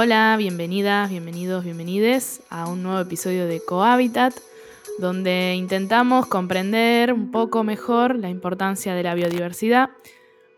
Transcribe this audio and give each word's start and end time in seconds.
Hola, 0.00 0.36
bienvenidas, 0.38 1.10
bienvenidos, 1.10 1.64
bienvenides 1.64 2.40
a 2.50 2.68
un 2.68 2.84
nuevo 2.84 3.00
episodio 3.00 3.48
de 3.48 3.60
Cohabitat, 3.60 4.32
donde 5.00 5.56
intentamos 5.56 6.28
comprender 6.28 7.12
un 7.12 7.32
poco 7.32 7.64
mejor 7.64 8.16
la 8.16 8.28
importancia 8.28 8.94
de 8.94 9.02
la 9.02 9.16
biodiversidad 9.16 9.90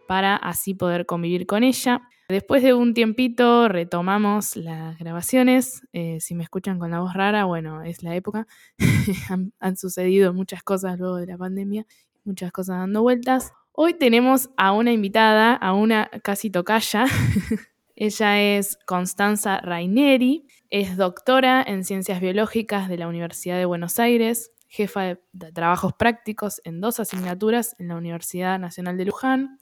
para 0.07 0.37
así 0.37 0.75
poder 0.75 1.07
convivir 1.07 1.47
con 1.47 1.65
ella. 1.65 2.03
Después 2.29 2.63
de 2.63 2.75
un 2.75 2.93
tiempito 2.93 3.69
retomamos 3.69 4.57
las 4.57 4.99
grabaciones. 4.99 5.89
Eh, 5.95 6.19
si 6.21 6.35
me 6.35 6.45
escuchan 6.45 6.79
con 6.79 6.91
la 6.91 7.01
voz 7.01 7.15
rara, 7.15 7.47
bueno, 7.47 7.81
es 7.81 8.03
la 8.03 8.15
época. 8.15 8.47
han, 9.31 9.55
han 9.59 9.79
sucedido 9.79 10.35
muchas 10.35 10.63
cosas 10.63 10.99
luego 10.99 11.17
de 11.17 11.29
la 11.29 11.39
pandemia, 11.39 11.87
muchas 12.25 12.53
cosas 12.53 12.77
dando 12.77 13.01
vueltas. 13.01 13.55
Hoy 13.73 13.95
tenemos 13.95 14.51
a 14.59 14.73
una 14.73 14.93
invitada, 14.93 15.55
a 15.55 15.73
una 15.73 16.11
casi 16.23 16.51
tocaya. 16.51 17.07
Ella 18.01 18.41
es 18.41 18.79
Constanza 18.87 19.61
Raineri, 19.61 20.47
es 20.71 20.97
doctora 20.97 21.63
en 21.63 21.85
Ciencias 21.85 22.19
Biológicas 22.19 22.89
de 22.89 22.97
la 22.97 23.07
Universidad 23.07 23.59
de 23.59 23.67
Buenos 23.67 23.99
Aires, 23.99 24.53
jefa 24.69 25.03
de, 25.03 25.53
trabajos 25.53 25.93
prácticos 25.93 26.63
en 26.65 26.81
dos 26.81 26.99
asignaturas 26.99 27.77
en 27.79 27.89
la 27.89 27.97
Universidad 27.97 28.59
Nacional 28.59 28.97
de 28.97 29.05
Luján, 29.05 29.59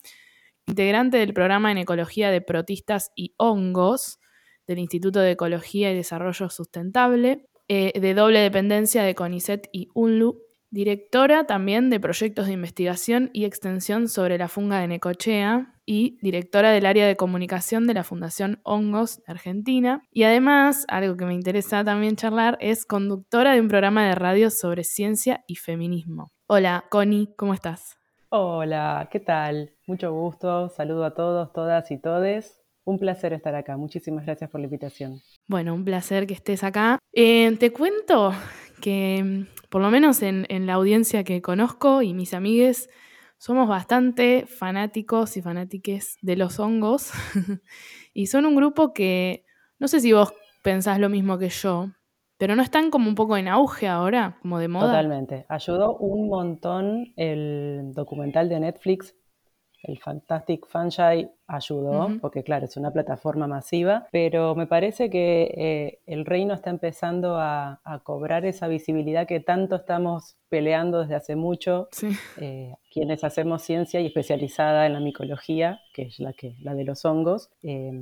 integrante 0.69 1.17
del 1.17 1.35
programa 1.35 1.73
en 1.73 1.79
Ecología 1.79 2.31
de 2.31 2.41
Protistas 2.41 3.11
y 3.17 3.35
Hongos 3.39 4.21
del 4.69 4.79
Instituto 4.79 5.19
de 5.19 5.33
Ecología 5.33 5.91
y 5.91 5.97
Desarrollo 5.97 6.49
Sustentable, 6.49 7.49
eh, 7.67 7.99
de 7.99 8.15
doble 8.15 8.39
dependencia 8.39 9.03
de 9.03 9.17
CONICET 9.17 9.69
y 9.73 9.89
UNLU, 9.95 10.41
directora 10.71 11.45
también 11.45 11.91
de 11.91 12.01
proyectos 12.01 12.47
de 12.47 12.53
investigación 12.53 13.31
y 13.33 13.45
extensión 13.45 14.09
sobre 14.09 14.39
la 14.39 14.49
funga 14.49 14.81
de 14.81 14.89
Necochea 14.89 15.75
y 15.87 16.19
directora 16.21 16.71
del 16.71 16.87
área 16.87 17.07
de 17.07 17.17
comunicación 17.17 17.87
de 17.87 17.95
la 17.95 18.05
Fundación 18.05 18.61
Hongos 18.63 19.19
de 19.19 19.33
Argentina. 19.33 20.03
Y 20.13 20.25
además, 20.25 20.85
algo 20.89 21.17
que 21.17 21.25
me 21.25 21.35
interesa 21.35 21.83
también 21.85 22.17
charlar, 22.17 22.59
es 22.61 22.85
conductora 22.85 23.55
de 23.55 23.61
un 23.61 23.69
programa 23.69 24.07
de 24.07 24.15
radio 24.15 24.51
sobre 24.51 24.85
ciencia 24.85 25.45
y 25.47 25.57
feminismo. 25.57 26.31
Hola, 26.47 26.85
Connie, 26.91 27.35
¿cómo 27.37 27.55
estás? 27.55 27.97
Hola, 28.31 29.09
¿qué 29.11 29.21
tal? 29.21 29.73
Mucho 29.87 30.13
gusto, 30.13 30.69
saludo 30.69 31.05
a 31.07 31.15
todos, 31.15 31.53
todas 31.55 31.91
y 31.91 31.99
todes. 31.99 32.61
Un 32.85 32.99
placer 32.99 33.33
estar 33.33 33.55
acá, 33.55 33.77
muchísimas 33.79 34.27
gracias 34.27 34.51
por 34.51 34.61
la 34.61 34.67
invitación. 34.67 35.21
Bueno, 35.47 35.75
un 35.75 35.85
placer 35.85 36.27
que 36.27 36.35
estés 36.35 36.65
acá. 36.65 36.99
Eh, 37.13 37.57
te 37.59 37.71
cuento 37.73 38.33
que, 38.81 39.47
por 39.69 39.83
lo 39.83 39.91
menos 39.91 40.23
en, 40.23 40.47
en, 40.49 40.67
la 40.67 40.75
audiencia 40.75 41.25
que 41.25 41.43
conozco 41.43 42.03
y 42.03 42.15
mis 42.15 42.35
amigues, 42.35 42.89
somos 43.39 43.69
bastante 43.69 44.47
fanáticos 44.47 45.37
y 45.37 45.43
fanátiques 45.43 46.19
de 46.23 46.37
los 46.37 46.59
hongos. 46.59 47.13
y 48.15 48.27
son 48.27 48.47
un 48.47 48.57
grupo 48.57 48.93
que, 48.93 49.45
no 49.79 49.89
sé 49.89 50.01
si 50.01 50.13
vos 50.13 50.33
pensás 50.63 50.99
lo 50.99 51.09
mismo 51.09 51.39
que 51.39 51.49
yo, 51.49 51.91
pero 52.37 52.55
no 52.55 52.63
están 52.63 52.91
como 52.91 53.09
un 53.09 53.15
poco 53.15 53.37
en 53.37 53.49
auge 53.49 53.89
ahora, 53.89 54.39
como 54.43 54.59
de 54.59 54.69
moda. 54.69 54.87
Totalmente. 54.87 55.45
Ayudó 55.49 55.97
un 55.97 56.29
montón 56.29 57.13
el 57.17 57.93
documental 57.95 58.49
de 58.49 58.61
Netflix, 58.61 59.17
el 59.83 59.99
Fantastic 59.99 60.67
Fungi 60.67 61.29
ayudó, 61.47 61.91
uh 61.91 62.09
-huh. 62.09 62.21
porque 62.21 62.43
claro, 62.43 62.67
es 62.67 62.77
una 62.77 62.91
plataforma 62.91 63.47
masiva, 63.47 64.07
pero 64.11 64.55
me 64.55 64.67
parece 64.67 65.09
que 65.09 65.55
eh, 65.57 65.99
el 66.07 66.25
reino 66.25 66.55
está 66.55 66.71
empezando 66.71 67.37
a, 67.37 67.81
a, 67.85 68.01
cobrar 68.01 68.45
esa 68.45 68.69
visibilidad 68.69 69.27
que 69.27 69.41
tanto 69.41 69.77
estamos 69.77 70.37
peleando 70.49 71.01
desde 71.01 71.15
hace 71.15 71.37
mucho, 71.37 71.89
sí. 71.93 72.09
eh, 72.41 72.75
quienes 72.93 73.25
hacemos 73.25 73.63
ciencia 73.63 74.01
y 74.01 74.07
especializada 74.07 74.87
en 74.87 74.93
la 74.95 75.01
micología, 75.01 75.81
que 75.95 76.03
es 76.03 76.19
la, 76.19 76.33
que, 76.33 76.57
la 76.61 76.75
de 76.75 76.85
los 76.85 77.05
hongos. 77.05 77.51
Eh, 77.63 77.93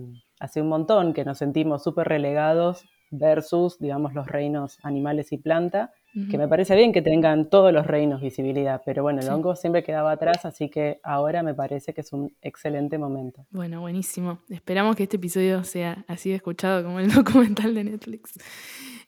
hace 0.40 0.62
un 0.62 0.68
montón 0.68 1.12
que 1.12 1.24
nos 1.24 1.38
sentimos 1.38 1.82
súper 1.82 2.08
relegados 2.08 2.84
versus, 3.10 3.78
digamos, 3.78 4.14
los 4.14 4.26
reinos 4.26 4.78
animales 4.82 5.32
y 5.32 5.38
planta, 5.38 5.92
uh 6.16 6.20
-huh. 6.20 6.30
que 6.30 6.38
me 6.38 6.48
parece 6.48 6.74
bien 6.74 6.92
que 6.92 7.02
tengan 7.02 7.48
todos 7.50 7.72
los 7.72 7.86
reinos 7.86 8.20
visibilidad, 8.20 8.82
pero 8.84 9.02
bueno, 9.02 9.20
el 9.20 9.26
sí. 9.26 9.32
hongo 9.32 9.54
siempre 9.54 9.84
quedaba 9.84 10.12
atrás, 10.12 10.44
así 10.44 10.68
que 10.68 10.98
ahora 11.02 11.42
me 11.42 11.54
parece 11.54 11.94
que 11.94 12.00
es 12.00 12.12
un 12.12 12.34
excelente 12.42 12.98
momento. 12.98 13.46
Bueno, 13.50 13.80
buenísimo. 13.80 14.40
Esperamos 14.48 14.96
que 14.96 15.04
este 15.04 15.16
episodio 15.16 15.62
sea 15.62 16.04
así 16.08 16.30
de 16.30 16.36
escuchado 16.36 16.82
como 16.82 16.98
el 16.98 17.08
documental 17.12 17.74
de 17.74 17.84
Netflix. 17.84 18.32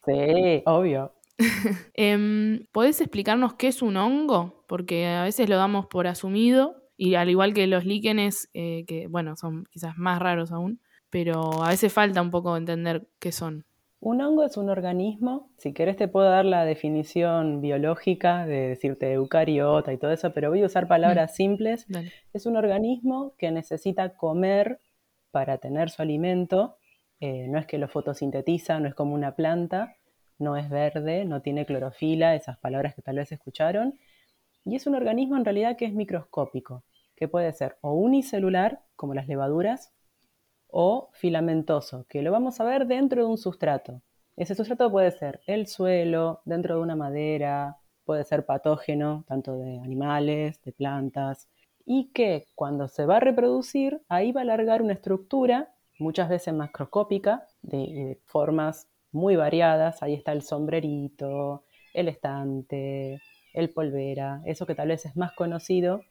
Sí, 0.04 0.62
obvio. 0.66 1.14
eh, 1.94 2.66
¿Podés 2.72 3.00
explicarnos 3.00 3.54
qué 3.54 3.68
es 3.68 3.82
un 3.82 3.97
hongo? 3.97 4.64
Porque 4.68 5.06
a 5.06 5.24
veces 5.24 5.48
lo 5.48 5.56
damos 5.56 5.86
por 5.86 6.06
asumido, 6.06 6.76
y 6.98 7.14
al 7.14 7.30
igual 7.30 7.54
que 7.54 7.66
los 7.68 7.86
líquenes, 7.86 8.50
eh, 8.52 8.84
que 8.86 9.06
bueno, 9.06 9.36
son 9.36 9.64
quizás 9.70 9.97
más 9.97 10.18
raros 10.18 10.50
aún, 10.50 10.80
pero 11.10 11.64
a 11.64 11.68
veces 11.68 11.92
falta 11.92 12.20
un 12.20 12.30
poco 12.30 12.56
entender 12.56 13.08
qué 13.20 13.30
son. 13.30 13.64
Un 14.00 14.20
hongo 14.20 14.44
es 14.44 14.56
un 14.56 14.70
organismo, 14.70 15.50
si 15.56 15.72
querés 15.72 15.97
te 15.97 16.06
puedo 16.06 16.31
dar 16.31 16.44
la 16.44 16.64
definición 16.64 17.60
biológica 17.60 18.47
de 18.47 18.69
decirte 18.69 19.12
eucariota 19.12 19.92
y 19.92 19.98
todo 19.98 20.12
eso, 20.12 20.32
pero 20.32 20.50
voy 20.50 20.62
a 20.62 20.66
usar 20.66 20.86
palabras 20.86 21.32
mm. 21.32 21.34
simples. 21.34 21.86
Dale. 21.88 22.12
Es 22.32 22.47
un 22.47 22.56
organismo 22.56 23.34
que 23.38 23.50
necesita 23.50 24.14
comer 24.14 24.81
para 25.32 25.59
tener 25.59 25.91
su 25.91 26.03
alimento, 26.03 26.76
eh, 27.20 27.48
no 27.48 27.59
es 27.59 27.66
que 27.66 27.78
lo 27.78 27.88
fotosintetiza, 27.88 28.78
no 28.78 28.88
es 28.88 28.94
como 28.94 29.14
una 29.14 29.34
planta, 29.34 29.97
no 30.38 30.56
es 30.56 30.70
verde, 30.70 31.25
no 31.25 31.42
tiene 31.42 31.66
clorofila, 31.66 32.36
esas 32.36 32.56
palabras 32.59 32.94
que 32.94 33.03
tal 33.03 33.16
vez 33.16 33.32
escucharon, 33.32 33.98
y 34.65 34.76
es 34.76 34.86
un 34.86 34.94
organismo 34.94 35.36
en 35.36 35.44
realidad 35.44 35.76
que 35.76 35.86
es 35.86 35.92
microscópico, 35.92 36.84
que 37.16 37.26
puede 37.26 37.53
ser 37.53 37.76
o 37.80 37.92
unicelular, 37.94 38.82
como 38.94 39.15
las 39.15 39.26
levaduras, 39.26 39.92
o 40.68 41.10
filamentoso, 41.12 42.06
que 42.08 42.22
lo 42.22 42.30
vamos 42.30 42.60
a 42.60 42.64
ver 42.64 42.86
dentro 42.86 43.22
de 43.22 43.28
un 43.28 43.38
sustrato. 43.38 44.02
Ese 44.36 44.54
sustrato 44.54 44.90
puede 44.90 45.10
ser 45.10 45.40
el 45.46 45.66
suelo, 45.66 46.40
dentro 46.44 46.76
de 46.76 46.82
una 46.82 46.94
madera, 46.94 47.76
puede 48.04 48.24
ser 48.24 48.46
patógeno, 48.46 49.24
tanto 49.26 49.58
de 49.58 49.80
animales, 49.80 50.62
de 50.62 50.72
plantas, 50.72 51.48
y 51.84 52.10
que 52.12 52.46
cuando 52.54 52.86
se 52.88 53.06
va 53.06 53.16
a 53.16 53.20
reproducir, 53.20 54.02
ahí 54.08 54.32
va 54.32 54.40
a 54.40 54.44
alargar 54.44 54.82
una 54.82 54.92
estructura, 54.92 55.74
muchas 55.98 56.28
veces 56.28 56.54
macroscópica, 56.54 57.46
de, 57.62 57.78
de 57.78 58.20
formas 58.26 58.88
muy 59.10 59.36
variadas. 59.36 60.02
Ahí 60.02 60.14
está 60.14 60.32
el 60.32 60.42
sombrerito, 60.42 61.64
el 61.94 62.08
estante, 62.08 63.20
el 63.54 63.70
polvera, 63.70 64.42
eso 64.44 64.66
que 64.66 64.74
tal 64.74 64.88
vez 64.88 65.06
es 65.06 65.16
más 65.16 65.32
conocido, 65.32 66.02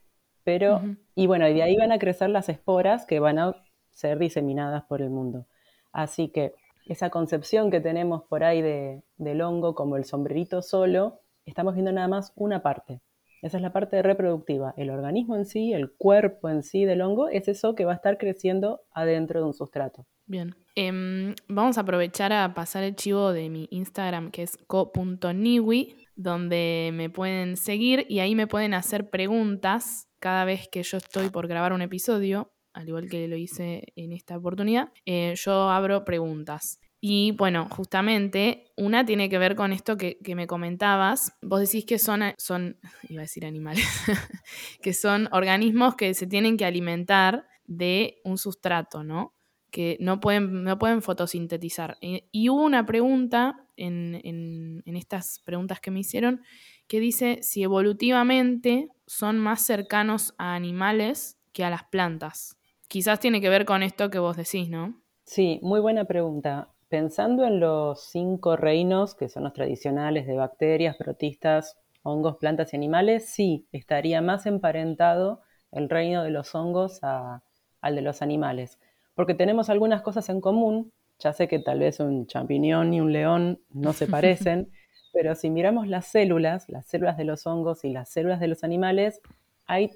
pero, 0.44 0.78
uh 0.78 0.80
-huh. 0.80 0.98
y 1.16 1.28
bueno, 1.28 1.48
y 1.48 1.54
de 1.54 1.64
ahí 1.64 1.76
van 1.78 1.92
a 1.92 2.00
crecer 2.00 2.30
las 2.30 2.50
esporas 2.50 3.06
que 3.06 3.20
van 3.20 3.38
a 3.40 3.56
ser 3.98 4.20
diseminadas 4.20 4.84
por 4.84 5.02
el 5.02 5.10
mundo. 5.10 5.48
Así 5.92 6.30
que 6.30 6.54
esa 6.86 7.10
concepción 7.10 7.72
que 7.72 7.82
tenemos 7.82 8.24
por 8.24 8.44
ahí 8.44 8.62
de, 8.62 9.02
del 9.18 9.42
hongo 9.42 9.74
como 9.74 9.98
el 9.98 10.06
sombrerito 10.06 10.62
solo, 10.62 11.20
estamos 11.46 11.74
viendo 11.74 11.92
nada 11.92 12.08
más 12.08 12.32
una 12.36 12.62
parte. 12.62 13.02
Esa 13.42 13.58
es 13.58 13.64
la 13.64 13.74
parte 13.74 14.02
reproductiva. 14.02 14.74
El 14.78 14.92
organismo 14.92 15.36
en 15.36 15.46
sí, 15.46 15.74
el 15.74 15.92
cuerpo 15.92 16.50
en 16.50 16.64
sí 16.64 16.86
del 16.86 17.02
hongo, 17.02 17.28
es 17.30 17.48
eso 17.48 17.76
que 17.76 17.86
va 17.86 17.94
a 17.94 17.96
estar 17.96 18.18
creciendo 18.18 18.82
adentro 18.92 19.40
de 19.40 19.48
un 19.48 19.54
sustrato. 19.54 20.06
Bien. 20.26 20.56
Eh, 20.76 21.34
vamos 21.48 21.78
a 21.78 21.82
aprovechar 21.82 22.34
a 22.34 22.54
pasar 22.54 22.84
el 22.84 22.96
chivo 22.96 23.34
de 23.34 23.50
mi 23.50 23.68
Instagram, 23.72 24.30
que 24.30 24.44
es 24.44 24.58
co.niwi, 24.68 26.06
donde 26.16 26.92
me 26.94 27.10
pueden 27.10 27.58
seguir 27.58 28.06
y 28.10 28.20
ahí 28.20 28.36
me 28.36 28.48
pueden 28.48 28.74
hacer 28.74 29.10
preguntas 29.10 30.08
cada 30.20 30.46
vez 30.46 30.68
que 30.68 30.84
yo 30.84 30.98
estoy 30.98 31.30
por 31.30 31.48
grabar 31.48 31.74
un 31.74 31.82
episodio 31.82 32.52
al 32.78 32.88
igual 32.88 33.10
que 33.10 33.28
lo 33.28 33.36
hice 33.36 33.92
en 33.96 34.14
esta 34.14 34.38
oportunidad, 34.38 34.90
eh, 35.06 35.34
yo 35.36 35.70
abro 35.70 36.06
preguntas. 36.06 36.80
Y 37.02 37.32
bueno, 37.32 37.68
justamente 37.70 38.72
una 38.76 39.06
tiene 39.06 39.30
que 39.30 39.38
ver 39.38 39.56
con 39.56 39.74
esto 39.74 39.98
que, 39.98 40.20
me 40.36 40.48
comentabas. 40.48 41.36
Vos 41.42 41.60
decís 41.62 41.86
que 41.86 41.98
son, 41.98 42.22
iba 43.10 43.22
a 43.22 43.26
decir 43.26 43.46
animales, 43.46 43.86
que 44.82 44.94
son 44.94 45.28
organismos 45.32 45.96
que 45.96 46.14
se 46.14 46.28
tienen 46.28 46.56
que 46.56 46.66
alimentar 46.66 47.48
de 47.66 48.22
un 48.24 48.38
sustrato, 48.38 49.04
¿no? 49.04 49.34
Que 49.72 49.98
no 50.00 50.20
pueden, 50.20 50.64
no 50.64 50.78
pueden 50.78 51.02
fotosintetizar. 51.02 51.98
Eh, 52.02 52.28
y 52.32 52.50
hubo 52.50 52.64
una 52.64 52.86
pregunta 52.86 53.64
en 53.76 54.82
estas 54.86 55.40
preguntas 55.46 55.80
que 55.80 55.92
me 55.92 56.00
hicieron 56.00 56.42
que 56.88 57.00
dice 57.00 57.40
si 57.44 57.62
evolutivamente 57.62 58.90
son 59.06 59.38
más 59.38 59.62
cercanos 59.62 60.34
a 60.40 60.56
animales 60.56 61.38
que 61.54 61.64
a 61.64 61.70
las 61.70 61.84
plantas 61.84 62.57
quizás 62.88 63.20
tiene 63.20 63.42
que 63.42 63.50
ver 63.50 63.66
con 63.66 63.84
esto 63.84 64.10
que 64.10 64.20
vos 64.20 64.38
decís, 64.38 64.70
¿no? 64.70 65.02
Sí, 65.24 65.60
muy 65.62 65.80
buena 65.80 66.06
pregunta. 66.06 66.70
Pensando 66.90 67.46
en 67.46 67.60
los 67.60 68.02
cinco 68.10 68.56
reinos, 68.56 69.14
que 69.14 69.30
son 69.30 69.44
los 69.44 69.54
tradicionales 69.54 70.26
de 70.26 70.36
bacterias, 70.36 70.96
protistas, 70.96 71.78
hongos, 72.04 72.38
plantas 72.38 72.74
y 72.74 72.78
animales, 72.78 73.26
sí, 73.26 73.68
estaría 73.72 74.22
más 74.22 74.46
emparentado 74.46 75.42
el 75.72 75.90
reino 75.90 76.24
de 76.24 76.30
los 76.30 76.56
hongos 76.56 77.00
a, 77.04 77.44
al 77.82 77.96
de 77.96 78.02
los 78.02 78.22
animales. 78.22 78.80
Porque 79.16 79.34
tenemos 79.34 79.70
algunas 79.70 80.02
cosas 80.02 80.30
en 80.30 80.40
común, 80.40 80.94
ya 81.20 81.34
sé 81.34 81.48
que 81.48 81.60
tal 81.60 81.80
vez 81.80 82.00
un 82.00 82.28
champiñón 82.28 82.94
y 82.94 83.02
un 83.02 83.12
león 83.12 83.60
no 83.70 83.92
se 83.92 84.08
parecen, 84.08 84.72
pero 85.12 85.36
si 85.36 85.50
miramos 85.50 85.88
las 85.88 86.06
células, 86.06 86.70
las 86.70 86.86
células 86.86 87.18
de 87.18 87.26
los 87.26 87.46
hongos 87.48 87.84
y 87.84 87.90
las 87.90 88.10
células 88.10 88.40
de 88.40 88.48
los 88.48 88.64
animales, 88.64 89.20
hay 89.66 89.92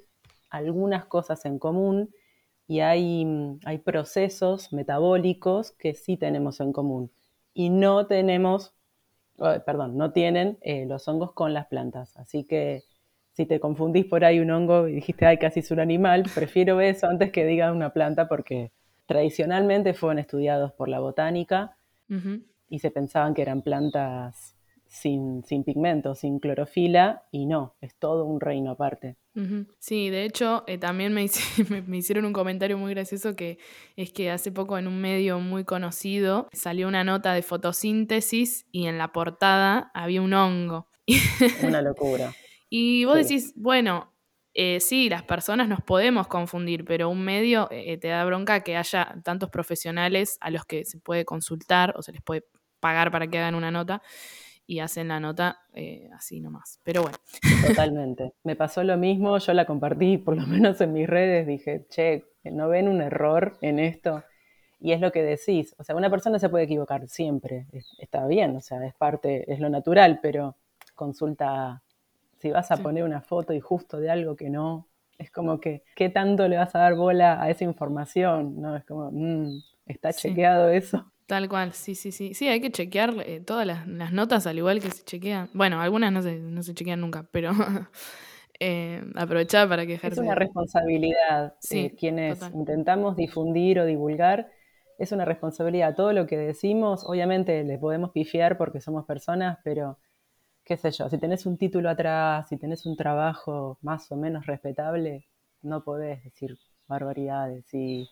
algunas 0.50 1.06
cosas 1.06 1.46
en 1.46 1.60
común 1.60 2.10
y 2.72 2.80
hay, 2.80 3.28
hay 3.66 3.80
procesos 3.80 4.72
metabólicos 4.72 5.72
que 5.72 5.94
sí 5.94 6.16
tenemos 6.16 6.62
en 6.62 6.72
común 6.72 7.12
y 7.54 7.70
no 7.70 8.08
tenemos, 8.08 8.74
perdón, 9.36 9.98
no 9.98 10.14
tienen 10.14 10.58
eh, 10.62 10.86
los 10.86 11.06
hongos 11.10 11.34
con 11.34 11.54
las 11.54 11.68
plantas. 11.68 12.16
Así 12.16 12.46
que 12.46 12.84
si 13.34 13.46
te 13.46 13.60
confundís 13.60 14.06
por 14.06 14.24
ahí 14.24 14.40
un 14.40 14.52
hongo 14.52 14.88
y 14.88 14.94
dijiste, 14.94 15.26
ay, 15.26 15.38
casi 15.38 15.60
es 15.60 15.70
un 15.72 15.82
animal, 15.82 16.24
prefiero 16.34 16.80
eso 16.80 17.08
antes 17.08 17.34
que 17.34 17.46
diga 17.46 17.74
una 17.74 17.90
planta 17.90 18.30
porque 18.30 18.72
tradicionalmente 19.06 19.94
fueron 19.94 20.20
estudiados 20.20 20.72
por 20.72 20.88
la 20.88 21.02
botánica 21.02 21.76
y 22.70 22.80
se 22.80 22.90
pensaban 22.90 23.34
que 23.34 23.42
eran 23.42 23.64
plantas 23.64 24.56
sin, 24.92 25.46
sin 25.46 25.64
pigmentos, 25.64 26.20
sin 26.20 26.40
clorofila, 26.40 27.24
y 27.32 27.46
no, 27.46 27.76
es 27.80 27.96
todo 27.96 28.26
un 28.26 28.42
reino 28.42 28.72
aparte. 28.72 29.16
Sí, 29.80 30.10
de 30.10 30.26
hecho, 30.26 30.66
eh, 30.68 30.78
también 30.78 31.14
me, 31.14 31.26
me, 31.88 31.98
hicieron 31.98 32.26
un 32.26 32.34
comentario 32.34 32.78
muy 32.78 32.94
gracioso 32.94 33.34
que 33.34 33.58
es 33.96 34.12
que 34.12 34.30
hace 34.30 34.52
poco 34.52 34.78
en 34.78 34.88
un 34.88 35.00
medio 35.00 35.40
muy 35.40 35.64
conocido 35.64 36.50
salió 36.52 36.90
una 36.90 37.06
nota 37.06 37.34
de 37.34 37.42
fotosíntesis 37.42 38.66
y 38.74 38.88
en 38.88 38.98
la 38.98 39.14
portada 39.14 39.92
había 39.94 40.22
un 40.22 40.34
hongo. 40.34 40.90
Una 41.64 41.82
locura. 41.82 42.34
y 42.70 43.06
vos 43.06 43.16
decís, 43.16 43.54
bueno, 43.56 44.14
eh, 44.54 44.82
sí, 44.82 45.10
las 45.10 45.24
personas 45.24 45.70
nos 45.70 45.82
podemos 45.82 46.28
confundir, 46.28 46.84
pero 46.84 47.10
un 47.10 47.24
medio 47.24 47.70
eh, 47.72 47.98
te 47.98 48.10
da 48.10 48.24
bronca 48.26 48.62
que 48.62 48.76
haya 48.76 49.16
tantos 49.24 49.50
profesionales 49.50 50.38
a 50.42 50.52
los 50.52 50.66
que 50.66 50.84
se 50.84 51.00
puede 51.00 51.24
consultar 51.24 51.94
o 51.98 52.02
se 52.02 52.12
les 52.12 52.22
puede 52.22 52.44
pagar 52.82 53.12
para 53.12 53.28
que 53.28 53.40
hagan 53.40 53.56
una 53.56 53.72
nota 53.72 54.02
y 54.72 54.80
hacen 54.80 55.10
la 55.10 55.20
nota 55.20 55.60
eh, 55.74 56.10
así 56.16 56.40
nomás. 56.40 56.80
Pero 56.86 57.02
bueno. 57.02 57.18
Totalmente. 57.68 58.32
Me 58.46 58.56
pasó 58.56 58.86
lo 58.86 58.96
mismo, 58.96 59.38
yo 59.38 59.52
la 59.52 59.66
compartí 59.66 60.18
por 60.18 60.38
lo 60.38 60.48
menos 60.48 60.80
en 60.80 60.94
mis 60.94 61.10
redes, 61.10 61.46
dije, 61.46 61.86
che, 61.90 62.24
¿no 62.46 62.70
ven 62.70 62.88
un 62.88 63.02
error 63.02 63.58
en 63.60 63.80
esto? 63.80 64.24
Y 64.80 64.94
es 64.94 65.02
lo 65.02 65.12
que 65.12 65.24
decís, 65.24 65.76
o 65.78 65.84
sea, 65.84 65.94
una 65.94 66.10
persona 66.10 66.40
se 66.40 66.48
puede 66.48 66.64
equivocar 66.64 67.06
siempre, 67.10 67.68
está 68.00 68.26
bien, 68.28 68.56
o 68.56 68.62
sea, 68.62 68.84
es 68.86 68.94
parte, 68.94 69.52
es 69.52 69.60
lo 69.60 69.70
natural, 69.70 70.20
pero 70.22 70.56
consulta, 70.96 71.84
si 72.40 72.50
vas 72.50 72.72
a 72.72 72.78
poner 72.78 73.04
una 73.04 73.20
foto 73.20 73.52
y 73.52 73.60
justo 73.60 74.00
de 74.00 74.10
algo 74.10 74.38
que 74.38 74.50
no, 74.50 74.88
es 75.18 75.32
como 75.32 75.60
que, 75.60 75.84
¿qué 75.98 76.08
tanto 76.08 76.48
le 76.48 76.56
vas 76.56 76.74
a 76.76 76.80
dar 76.80 76.96
bola 76.96 77.44
a 77.44 77.50
esa 77.50 77.66
información? 77.66 78.62
¿No? 78.62 78.78
Es 78.78 78.86
como, 78.86 79.12
mm, 79.12 79.62
¿está 79.86 80.14
chequeado 80.14 80.70
eso? 80.70 81.12
Tal 81.32 81.48
cual, 81.48 81.72
sí, 81.72 81.96
sí, 81.96 82.12
sí. 82.12 82.34
Sí, 82.34 82.50
hay 82.50 82.60
que 82.60 82.72
chequear 82.72 83.14
eh, 83.26 83.40
todas 83.40 83.66
las, 83.66 83.88
notas 83.88 84.46
al 84.48 84.58
igual 84.58 84.82
que 84.82 84.92
se 84.92 85.02
chequean. 85.06 85.50
Bueno, 85.54 85.80
algunas 85.80 86.12
no 86.12 86.22
se, 86.22 86.38
no 86.40 86.62
se 86.62 86.74
chequean 86.74 87.00
nunca, 87.00 87.26
pero 87.32 87.52
eh, 88.60 89.02
aprovechar 89.16 89.70
para 89.70 89.86
que 89.86 89.94
Es 89.94 90.18
una 90.18 90.36
responsabilidad. 90.36 91.56
Sí, 91.62 91.86
eh, 91.86 91.96
quienes 91.98 92.42
intentamos 92.54 93.16
difundir 93.16 93.80
o 93.80 93.86
divulgar, 93.86 94.52
es 95.00 95.14
una 95.14 95.24
responsabilidad. 95.24 95.96
Todo 95.96 96.12
lo 96.12 96.28
que 96.28 96.36
decimos, 96.36 97.06
obviamente 97.06 97.64
le 97.64 97.78
podemos 97.78 98.12
pifiar 98.12 98.58
porque 98.58 98.82
somos 98.82 99.06
personas, 99.06 99.58
pero 99.64 100.00
qué 100.66 100.76
sé 100.76 100.92
yo, 100.92 101.08
si 101.08 101.18
tenés 101.18 101.46
un 101.46 101.58
título 101.58 101.90
atrás, 101.90 102.50
si 102.50 102.58
tenés 102.58 102.86
un 102.86 102.98
trabajo 102.98 103.78
más 103.82 104.12
o 104.12 104.18
menos 104.18 104.48
respetable, 104.48 105.30
no 105.62 105.82
podés 105.86 106.22
decir 106.26 106.58
barbaridades. 106.88 107.74
Y, 107.74 108.10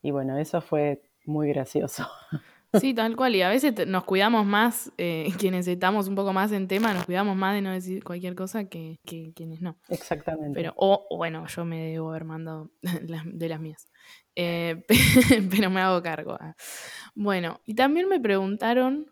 y 0.00 0.10
bueno, 0.10 0.38
eso 0.38 0.62
fue 0.62 1.02
muy 1.26 1.48
gracioso. 1.48 2.08
Sí, 2.80 2.94
tal 2.94 3.16
cual. 3.16 3.34
Y 3.36 3.42
a 3.42 3.48
veces 3.48 3.86
nos 3.86 4.04
cuidamos 4.04 4.46
más, 4.46 4.92
eh, 4.98 5.26
quienes 5.38 5.66
estamos 5.68 6.08
un 6.08 6.14
poco 6.14 6.32
más 6.32 6.52
en 6.52 6.68
tema, 6.68 6.92
nos 6.94 7.04
cuidamos 7.04 7.36
más 7.36 7.54
de 7.54 7.62
no 7.62 7.70
decir 7.70 8.02
cualquier 8.02 8.34
cosa 8.34 8.68
que, 8.68 8.98
quienes 9.04 9.60
no. 9.60 9.78
Exactamente. 9.88 10.54
Pero, 10.54 10.72
o 10.76 11.06
bueno, 11.16 11.46
yo 11.46 11.64
me 11.64 11.90
debo 11.90 12.10
haber 12.10 12.24
mandado 12.24 12.70
de 12.82 13.48
las 13.48 13.60
mías. 13.60 13.88
Eh, 14.34 14.84
pero 15.50 15.70
me 15.70 15.80
hago 15.80 16.02
cargo. 16.02 16.38
Bueno, 17.14 17.60
y 17.66 17.74
también 17.74 18.08
me 18.08 18.20
preguntaron, 18.20 19.10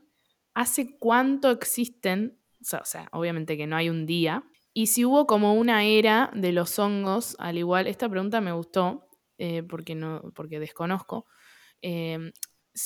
¿hace 0.54 0.98
cuánto 0.98 1.50
existen? 1.50 2.38
O 2.72 2.84
sea, 2.84 3.08
obviamente 3.12 3.56
que 3.56 3.66
no 3.66 3.76
hay 3.76 3.90
un 3.90 4.06
día. 4.06 4.44
Y 4.72 4.86
si 4.86 5.04
hubo 5.04 5.26
como 5.26 5.54
una 5.54 5.84
era 5.84 6.30
de 6.34 6.52
los 6.52 6.78
hongos, 6.78 7.36
al 7.38 7.58
igual, 7.58 7.86
esta 7.86 8.08
pregunta 8.08 8.40
me 8.40 8.52
gustó, 8.52 9.08
eh, 9.36 9.62
porque, 9.62 9.94
no, 9.94 10.22
porque 10.34 10.60
desconozco. 10.60 11.26
Eh, 11.82 12.32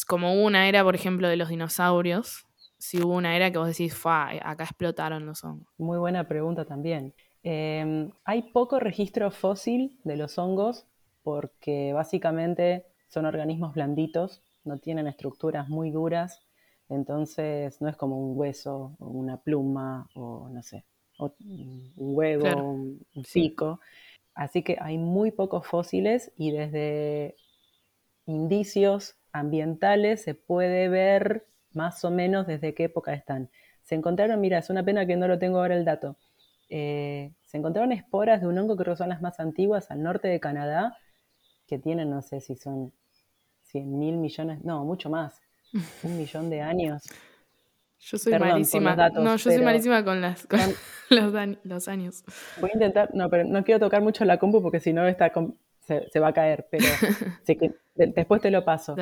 como 0.07 0.43
una 0.43 0.69
era, 0.69 0.83
por 0.83 0.95
ejemplo, 0.95 1.29
de 1.29 1.37
los 1.37 1.51
dinosaurios, 1.51 2.47
si 2.79 3.03
hubo 3.03 3.15
una 3.15 3.37
era 3.37 3.51
que 3.51 3.59
vos 3.59 3.69
decís, 3.69 3.99
acá 4.05 4.65
explotaron 4.65 5.25
los 5.25 5.45
hongos. 5.45 5.69
Muy 5.79 5.99
buena 5.99 6.27
pregunta 6.27 6.65
también. 6.65 7.15
Em, 7.43 8.11
hay 8.25 8.43
poco 8.53 8.81
registro 8.81 9.31
fósil 9.31 9.99
de 10.05 10.17
los 10.17 10.39
hongos 10.39 10.87
porque 11.23 11.93
básicamente 11.93 12.87
son 13.09 13.27
organismos 13.27 13.75
blanditos, 13.75 14.43
no 14.65 14.79
tienen 14.79 15.07
estructuras 15.07 15.69
muy 15.69 15.91
duras, 15.91 16.43
entonces 16.89 17.81
no 17.81 17.89
es 17.89 17.97
como 17.97 18.19
un 18.19 18.39
hueso 18.39 18.97
o 18.99 19.09
una 19.09 19.39
pluma 19.39 20.09
o 20.15 20.49
no 20.51 20.63
sé, 20.63 20.85
un 21.19 21.93
huevo, 21.97 22.73
un, 22.73 23.07
pico. 23.33 23.81
Así 24.35 24.63
que 24.63 24.77
hay 24.81 24.99
muy 24.99 25.31
pocos 25.31 25.67
fósiles 25.67 26.33
y 26.37 26.51
desde 26.51 27.37
indicios 28.27 29.17
ambientales 29.35 30.23
se 30.23 30.35
puede 30.35 30.89
ver 30.89 31.45
más 31.73 32.05
o 32.05 32.11
menos 32.11 32.47
desde 32.47 32.73
qué 32.73 32.85
época 32.85 33.13
están. 33.13 33.51
Se 33.83 33.95
encontraron, 33.97 34.41
mira, 34.41 34.59
es 34.59 34.71
una 34.71 34.85
pena 34.85 35.07
que 35.07 35.17
no 35.17 35.29
lo 35.29 35.39
tengo 35.39 35.59
ahora 35.59 35.75
el 35.75 35.85
dato. 35.85 36.17
Eh, 36.71 37.33
se 37.45 37.59
encontraron 37.59 37.93
esporas 37.93 38.41
de 38.41 38.47
un 38.47 38.57
hongo, 38.57 38.77
creo 38.77 38.95
que 38.95 38.99
son 38.99 39.09
las 39.11 39.21
más 39.21 39.41
antiguas, 39.41 39.91
al 39.91 40.03
norte 40.03 40.29
de 40.29 40.41
Canadá, 40.41 40.97
que 41.67 41.79
tienen, 41.79 42.11
no 42.11 42.23
sé 42.23 42.41
si 42.41 42.55
son 42.55 42.93
100 43.65 43.99
mil 43.99 44.17
millones, 44.17 44.65
no, 44.65 44.85
mucho 44.85 45.11
más, 45.11 45.43
un 46.03 46.17
millón 46.17 46.49
de 46.49 46.63
años. 46.63 47.03
Yo 47.99 48.19
soy 48.19 48.39
malísima. 48.39 48.95
no, 48.95 49.37
yo 49.37 49.51
soy 49.51 49.63
malísima 49.63 50.05
con, 50.05 50.21
las, 50.21 50.47
los, 51.65 51.89
años. 51.89 52.23
Voy 52.61 52.71
a 52.71 52.75
intentar, 52.75 53.11
no, 53.15 53.29
pero 53.31 53.45
no 53.45 53.65
quiero 53.65 53.81
tocar 53.81 54.03
mucho 54.03 54.25
la 54.25 54.39
compu 54.39 54.63
porque 54.63 54.79
si 54.79 54.93
no 54.93 55.09
está 55.09 55.33
se, 55.87 56.21
va 56.21 56.29
a 56.29 56.33
caer, 56.33 56.67
pero 56.71 56.85
que 57.47 57.75
después 57.95 58.41
te 58.41 58.51
lo 58.51 58.65
paso. 58.65 58.97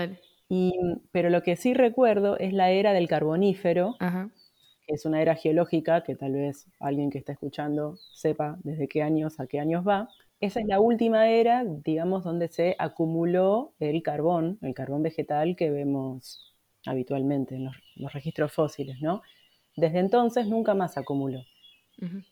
Y, 0.48 0.72
pero 1.12 1.30
lo 1.30 1.42
que 1.42 1.56
sí 1.56 1.74
recuerdo 1.74 2.38
es 2.38 2.52
la 2.52 2.70
era 2.70 2.92
del 2.92 3.08
carbonífero, 3.08 3.96
que 3.98 4.94
es 4.94 5.06
una 5.06 5.22
era 5.22 5.34
geológica 5.34 6.02
que 6.02 6.14
tal 6.14 6.32
vez 6.32 6.66
alguien 6.80 7.10
que 7.10 7.18
está 7.18 7.32
escuchando 7.32 7.96
sepa 8.12 8.58
desde 8.62 8.88
qué 8.88 9.02
años 9.02 9.40
a 9.40 9.46
qué 9.46 9.60
años 9.60 9.86
va. 9.86 10.08
Esa 10.40 10.60
es 10.60 10.66
la 10.66 10.80
última 10.80 11.28
era, 11.28 11.64
digamos, 11.64 12.24
donde 12.24 12.48
se 12.48 12.74
acumuló 12.78 13.74
el 13.78 14.02
carbón, 14.02 14.58
el 14.60 14.74
carbón 14.74 15.02
vegetal 15.04 15.54
que 15.54 15.70
vemos 15.70 16.52
habitualmente 16.84 17.54
en 17.54 17.66
los, 17.66 18.12
registros 18.12 18.52
fósiles, 18.52 19.00
¿no? 19.00 19.22
Desde 19.76 20.00
entonces 20.00 20.48
nunca 20.48 20.74
más 20.74 20.98
acumuló. 20.98 21.44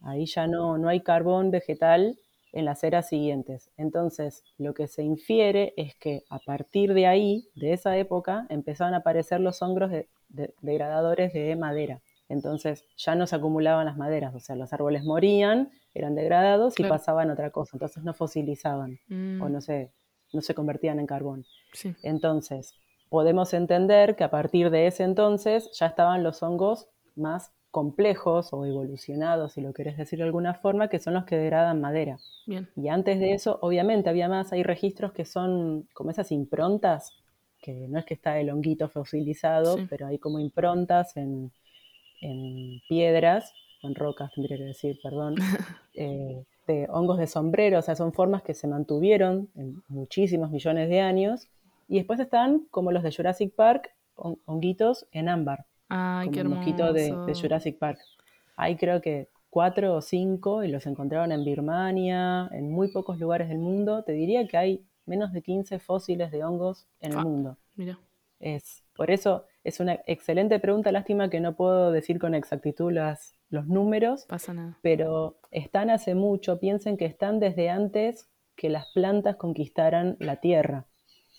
Ahí 0.03 0.27
ya 0.27 0.49
no, 0.49 0.77
no 0.79 0.89
hay 0.89 1.01
carbón 1.01 1.53
vegetal 1.53 2.19
en 2.53 2.65
las 2.65 2.83
eras 2.85 3.09
siguientes. 3.09 3.71
Entonces, 3.77 4.43
lo 4.59 4.75
que 4.75 4.87
se 4.87 5.03
infiere 5.03 5.75
es 5.77 5.95
que 5.97 6.25
a 6.29 6.39
partir 6.39 6.95
de 6.95 7.07
ahí, 7.07 7.49
de 7.55 7.73
esa 7.73 7.97
época, 7.97 8.47
empezaron 8.49 8.95
a 8.95 8.99
aparecer 8.99 9.41
los 9.41 9.63
hongos 9.63 9.91
degradadores 10.29 11.33
de 11.33 11.57
madera. 11.57 12.01
Entonces, 12.29 12.85
ya 12.97 13.15
no 13.15 13.27
se 13.27 13.37
acumulaban 13.37 13.87
las 13.87 13.97
maderas, 13.97 14.35
o 14.35 14.41
sea, 14.41 14.55
los 14.55 14.73
árboles 14.73 15.05
morían, 15.05 15.71
eran 15.95 16.15
degradados 16.15 16.79
y 16.79 16.85
pasaban 16.85 17.29
a 17.31 17.33
otra 17.33 17.51
cosa. 17.51 17.73
Entonces, 17.75 18.05
no 18.05 18.15
fosilizaban 18.15 19.01
o 19.11 19.15
mm. 19.15 19.53
no 19.53 19.61
se, 19.61 19.91
no 20.33 20.41
se 20.41 20.55
convertían 20.55 21.01
en 21.01 21.07
carbón. 21.07 21.45
Entonces, 22.03 22.75
podemos 23.09 23.53
entender 23.53 24.15
que 24.15 24.25
a 24.25 24.31
partir 24.31 24.71
de 24.71 24.87
ese 24.87 25.03
entonces 25.03 25.71
ya 25.73 25.87
estaban 25.87 26.23
los 26.23 26.43
hongos 26.43 26.89
más 27.17 27.53
complejos 27.71 28.53
o 28.53 28.67
evolucionados, 28.67 29.53
si 29.53 29.61
lo 29.61 29.73
querés 29.73 29.97
decir 29.97 30.19
de 30.19 30.25
alguna 30.25 30.55
forma, 30.55 30.89
que 30.89 30.99
son 30.99 31.15
los 31.15 31.25
que 31.25 31.37
degradan 31.37 31.81
madera. 31.81 32.19
Y 32.77 32.89
antes 32.89 33.21
de 33.21 33.33
eso, 33.33 33.59
obviamente, 33.63 34.11
había 34.11 34.29
más, 34.29 34.53
hay 34.53 34.63
registros 34.63 35.13
que 35.13 35.25
son 35.25 35.89
como 35.93 36.11
esas 36.11 36.33
improntas, 36.33 37.13
que 37.63 37.87
no 37.89 37.99
es 37.99 38.05
que 38.05 38.15
está 38.15 38.39
el 38.41 38.51
honguito 38.51 38.89
fosilizado, 38.89 39.77
pero 39.89 40.09
hay 40.09 40.19
como 40.19 40.41
improntas 40.41 41.17
en, 41.17 41.53
piedras, 42.89 43.53
en 43.83 43.95
rocas, 43.95 44.33
tendría 44.35 44.59
que 44.59 44.65
decir, 44.65 44.99
perdón, 45.03 45.37
eh, 45.95 46.45
de 46.67 46.87
hongos 46.91 47.19
de 47.19 47.27
sombrero, 47.27 47.79
o 47.79 47.83
sea, 47.83 47.95
son 47.95 48.13
formas 48.13 48.43
que 48.43 48.55
se 48.55 48.67
mantuvieron 48.67 49.49
en 49.55 49.83
muchísimos 49.89 50.51
millones 50.51 50.89
de 50.89 51.01
años. 51.01 51.49
Y 51.89 51.97
después 51.97 52.21
están 52.21 52.67
como 52.71 52.93
los 52.93 53.03
de 53.03 53.13
Jurassic 53.13 53.55
Park, 53.55 53.93
honguitos 54.15 55.07
en 55.13 55.29
ámbar. 55.29 55.67
Ay, 55.91 56.31
qué 56.31 56.41
hermoso. 56.41 56.93
de, 56.93 57.15
de, 57.27 57.35
Jurassic 57.35 57.79
Park. 57.79 57.99
Hay 58.57 58.77
creo 58.77 59.01
que 59.01 59.29
cuatro 59.51 59.95
o 59.95 60.01
cinco 60.01 60.63
y 60.63 60.69
los 60.69 60.87
encontraron 60.87 61.33
en 61.33 61.45
Birmania, 61.45 62.49
en 62.53 62.71
muy 62.71 62.89
pocos 62.93 63.19
lugares 63.19 63.49
del 63.49 63.59
mundo. 63.59 64.05
Te 64.05 64.13
diría 64.13 64.47
que 64.47 64.57
hay 64.57 64.87
menos 65.05 65.33
de 65.33 65.43
15 65.43 65.81
fósiles 65.81 66.31
de 66.31 66.45
hongos 66.45 66.87
en 67.01 67.13
el 67.13 67.19
ah, 67.19 67.23
mundo. 67.23 67.59
Mira. 67.75 67.99
Es, 68.39 68.85
por 68.95 69.11
eso 69.11 69.45
es 69.65 69.81
una 69.81 70.01
excelente 70.07 70.59
pregunta. 70.61 70.93
Lástima 70.93 71.29
que 71.29 71.41
no 71.41 71.57
puedo 71.57 71.91
decir 71.91 72.19
con 72.19 72.35
exactitud 72.35 72.93
las, 72.93 73.35
los 73.51 73.67
números. 73.67 74.25
Pasa 74.27 74.55
nada. 74.55 74.79
Pero 74.83 75.39
están 75.51 75.91
hace 75.91 76.15
mucho. 76.15 76.61
Piensen 76.61 76.97
que 76.97 77.05
están 77.05 77.41
desde 77.41 77.69
antes 77.69 78.31
que 78.57 78.71
las 78.71 78.87
plantas 78.93 79.37
conquistaran 79.37 80.17
la 80.21 80.37
Tierra. 80.37 80.87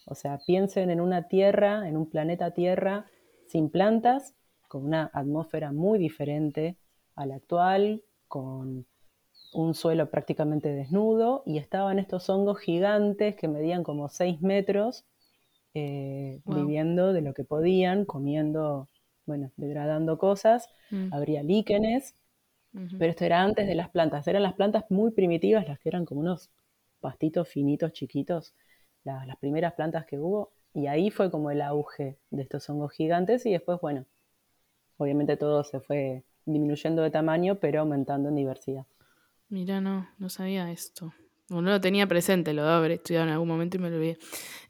O 0.05 0.15
sea, 0.15 0.39
piensen 0.45 0.89
en 0.89 0.99
una 0.99 1.27
Tierra, 1.27 1.87
en 1.87 1.95
un 1.95 2.09
planeta 2.09 2.51
Tierra 2.51 3.05
sin 3.47 3.69
plantas, 3.69 4.35
con 4.71 4.85
una 4.85 5.11
atmósfera 5.13 5.73
muy 5.73 5.99
diferente 5.99 6.77
a 7.15 7.25
la 7.25 7.35
actual, 7.35 8.03
con 8.29 8.85
un 9.51 9.73
suelo 9.73 10.09
prácticamente 10.09 10.69
desnudo, 10.69 11.43
y 11.45 11.57
estaban 11.57 11.99
estos 11.99 12.29
hongos 12.29 12.59
gigantes 12.59 13.35
que 13.35 13.49
medían 13.49 13.83
como 13.83 14.07
6 14.07 14.41
metros, 14.41 15.03
eh, 15.73 16.39
viviendo 16.45 17.11
de 17.11 17.19
lo 17.19 17.33
que 17.33 17.43
podían, 17.43 18.05
comiendo, 18.05 18.87
bueno, 19.25 19.51
degradando 19.57 20.17
cosas. 20.17 20.69
Mm. 20.89 21.13
Habría 21.13 21.43
líquenes, 21.43 22.15
pero 22.97 23.11
esto 23.11 23.25
era 23.25 23.41
antes 23.41 23.67
de 23.67 23.75
las 23.75 23.89
plantas. 23.89 24.25
Eran 24.25 24.43
las 24.43 24.53
plantas 24.53 24.85
muy 24.89 25.11
primitivas, 25.11 25.67
las 25.67 25.79
que 25.79 25.89
eran 25.89 26.05
como 26.05 26.21
unos 26.21 26.49
pastitos 27.01 27.49
finitos, 27.49 27.91
chiquitos, 27.91 28.53
las 29.03 29.35
primeras 29.41 29.73
plantas 29.73 30.05
que 30.05 30.17
hubo. 30.17 30.53
Y 30.73 30.87
ahí 30.87 31.11
fue 31.11 31.29
como 31.29 31.51
el 31.51 31.61
auge 31.61 32.17
de 32.29 32.43
estos 32.43 32.69
hongos 32.69 32.93
gigantes 32.93 33.45
y 33.45 33.51
después, 33.51 33.81
bueno, 33.81 34.05
obviamente 35.03 35.37
todo 35.37 35.63
se 35.63 35.79
fue 35.79 36.23
disminuyendo 36.45 37.01
de 37.01 37.11
tamaño, 37.11 37.55
pero 37.55 37.81
aumentando 37.81 38.29
en 38.29 38.35
diversidad. 38.35 38.85
Mira, 39.49 39.81
no, 39.81 40.07
no 40.17 40.29
sabía 40.29 40.71
esto. 40.71 41.13
no 41.49 41.61
lo 41.61 41.81
tenía 41.81 42.07
presente, 42.07 42.53
lo 42.53 42.63
debo 42.63 42.75
haber 42.75 42.91
estudiado 42.91 43.27
en 43.27 43.33
algún 43.33 43.47
momento 43.47 43.77
y 43.77 43.79
me 43.79 43.89
lo 43.89 43.97
olvidé. 43.97 44.17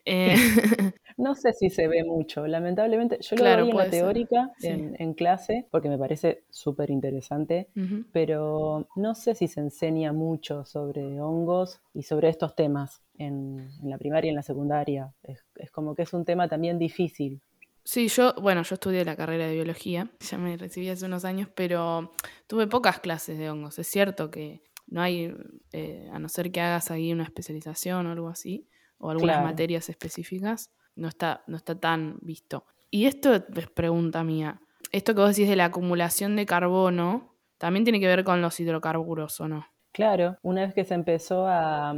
Eh, 0.05 0.33
no 1.17 1.35
sé 1.35 1.53
si 1.53 1.69
se 1.69 1.87
ve 1.87 2.03
mucho, 2.03 2.47
lamentablemente. 2.47 3.19
Yo 3.21 3.35
lo 3.35 3.43
veo 3.43 3.59
en 3.59 3.77
la 3.77 3.89
teórica, 3.89 4.51
en, 4.63 5.13
clase, 5.13 5.67
porque 5.69 5.89
me 5.89 5.97
parece 5.97 6.43
súper 6.49 6.89
interesante, 6.89 7.67
pero 8.11 8.87
no 8.95 9.13
sé 9.15 9.35
si 9.35 9.47
se 9.47 9.59
enseña 9.59 10.13
mucho 10.13 10.65
sobre 10.65 11.21
hongos 11.21 11.79
y 11.93 12.03
sobre 12.03 12.29
estos 12.29 12.55
temas 12.55 13.01
en, 13.17 13.69
la 13.83 13.97
primaria 13.97 14.29
y 14.29 14.31
en 14.31 14.35
la 14.35 14.41
secundaria. 14.41 15.13
Es, 15.23 15.71
como 15.71 15.95
que 15.95 16.03
es 16.03 16.13
un 16.13 16.25
tema 16.25 16.47
también 16.47 16.79
difícil. 16.79 17.41
Sí, 17.83 18.07
yo, 18.07 18.33
bueno, 18.41 18.63
yo 18.63 18.75
estudié 18.75 19.03
la 19.05 19.15
carrera 19.15 19.47
de 19.47 19.53
biología, 19.53 20.09
ya 20.19 20.37
me 20.37 20.57
recibí 20.57 20.89
hace 20.89 21.05
unos 21.05 21.25
años, 21.25 21.49
pero 21.55 22.13
tuve 22.47 22.67
pocas 22.67 22.99
clases 22.99 23.37
de 23.37 23.49
hongos. 23.49 23.79
Es 23.79 23.87
cierto 23.87 24.29
que 24.29 24.63
no 24.87 25.01
hay, 25.01 25.33
eh, 25.71 26.09
a 26.11 26.19
no 26.19 26.29
ser 26.29 26.51
que 26.51 26.61
hagas 26.61 26.91
ahí 26.91 27.11
una 27.11 27.23
especialización 27.23 28.07
o 28.07 28.11
algo 28.11 28.29
así, 28.29 28.67
o 28.97 29.09
algunas 29.09 29.43
materias 29.43 29.89
específicas, 29.89 30.71
no 30.95 31.07
está, 31.07 31.43
no 31.47 31.57
está 31.57 31.79
tan 31.79 32.19
visto. 32.21 32.65
Y 32.91 33.05
esto 33.05 33.33
es 33.33 33.43
pregunta 33.73 34.23
mía. 34.23 34.61
Esto 34.91 35.15
que 35.15 35.21
vos 35.21 35.29
decís 35.29 35.49
de 35.49 35.55
la 35.55 35.65
acumulación 35.65 36.35
de 36.35 36.45
carbono, 36.45 37.37
también 37.57 37.85
tiene 37.85 37.99
que 37.99 38.07
ver 38.07 38.23
con 38.23 38.41
los 38.41 38.59
hidrocarburos, 38.59 39.39
¿o 39.39 39.47
no? 39.47 39.65
Claro, 39.93 40.37
una 40.41 40.61
vez 40.61 40.73
que 40.73 40.83
se 40.83 40.93
empezó 40.93 41.45
a, 41.47 41.93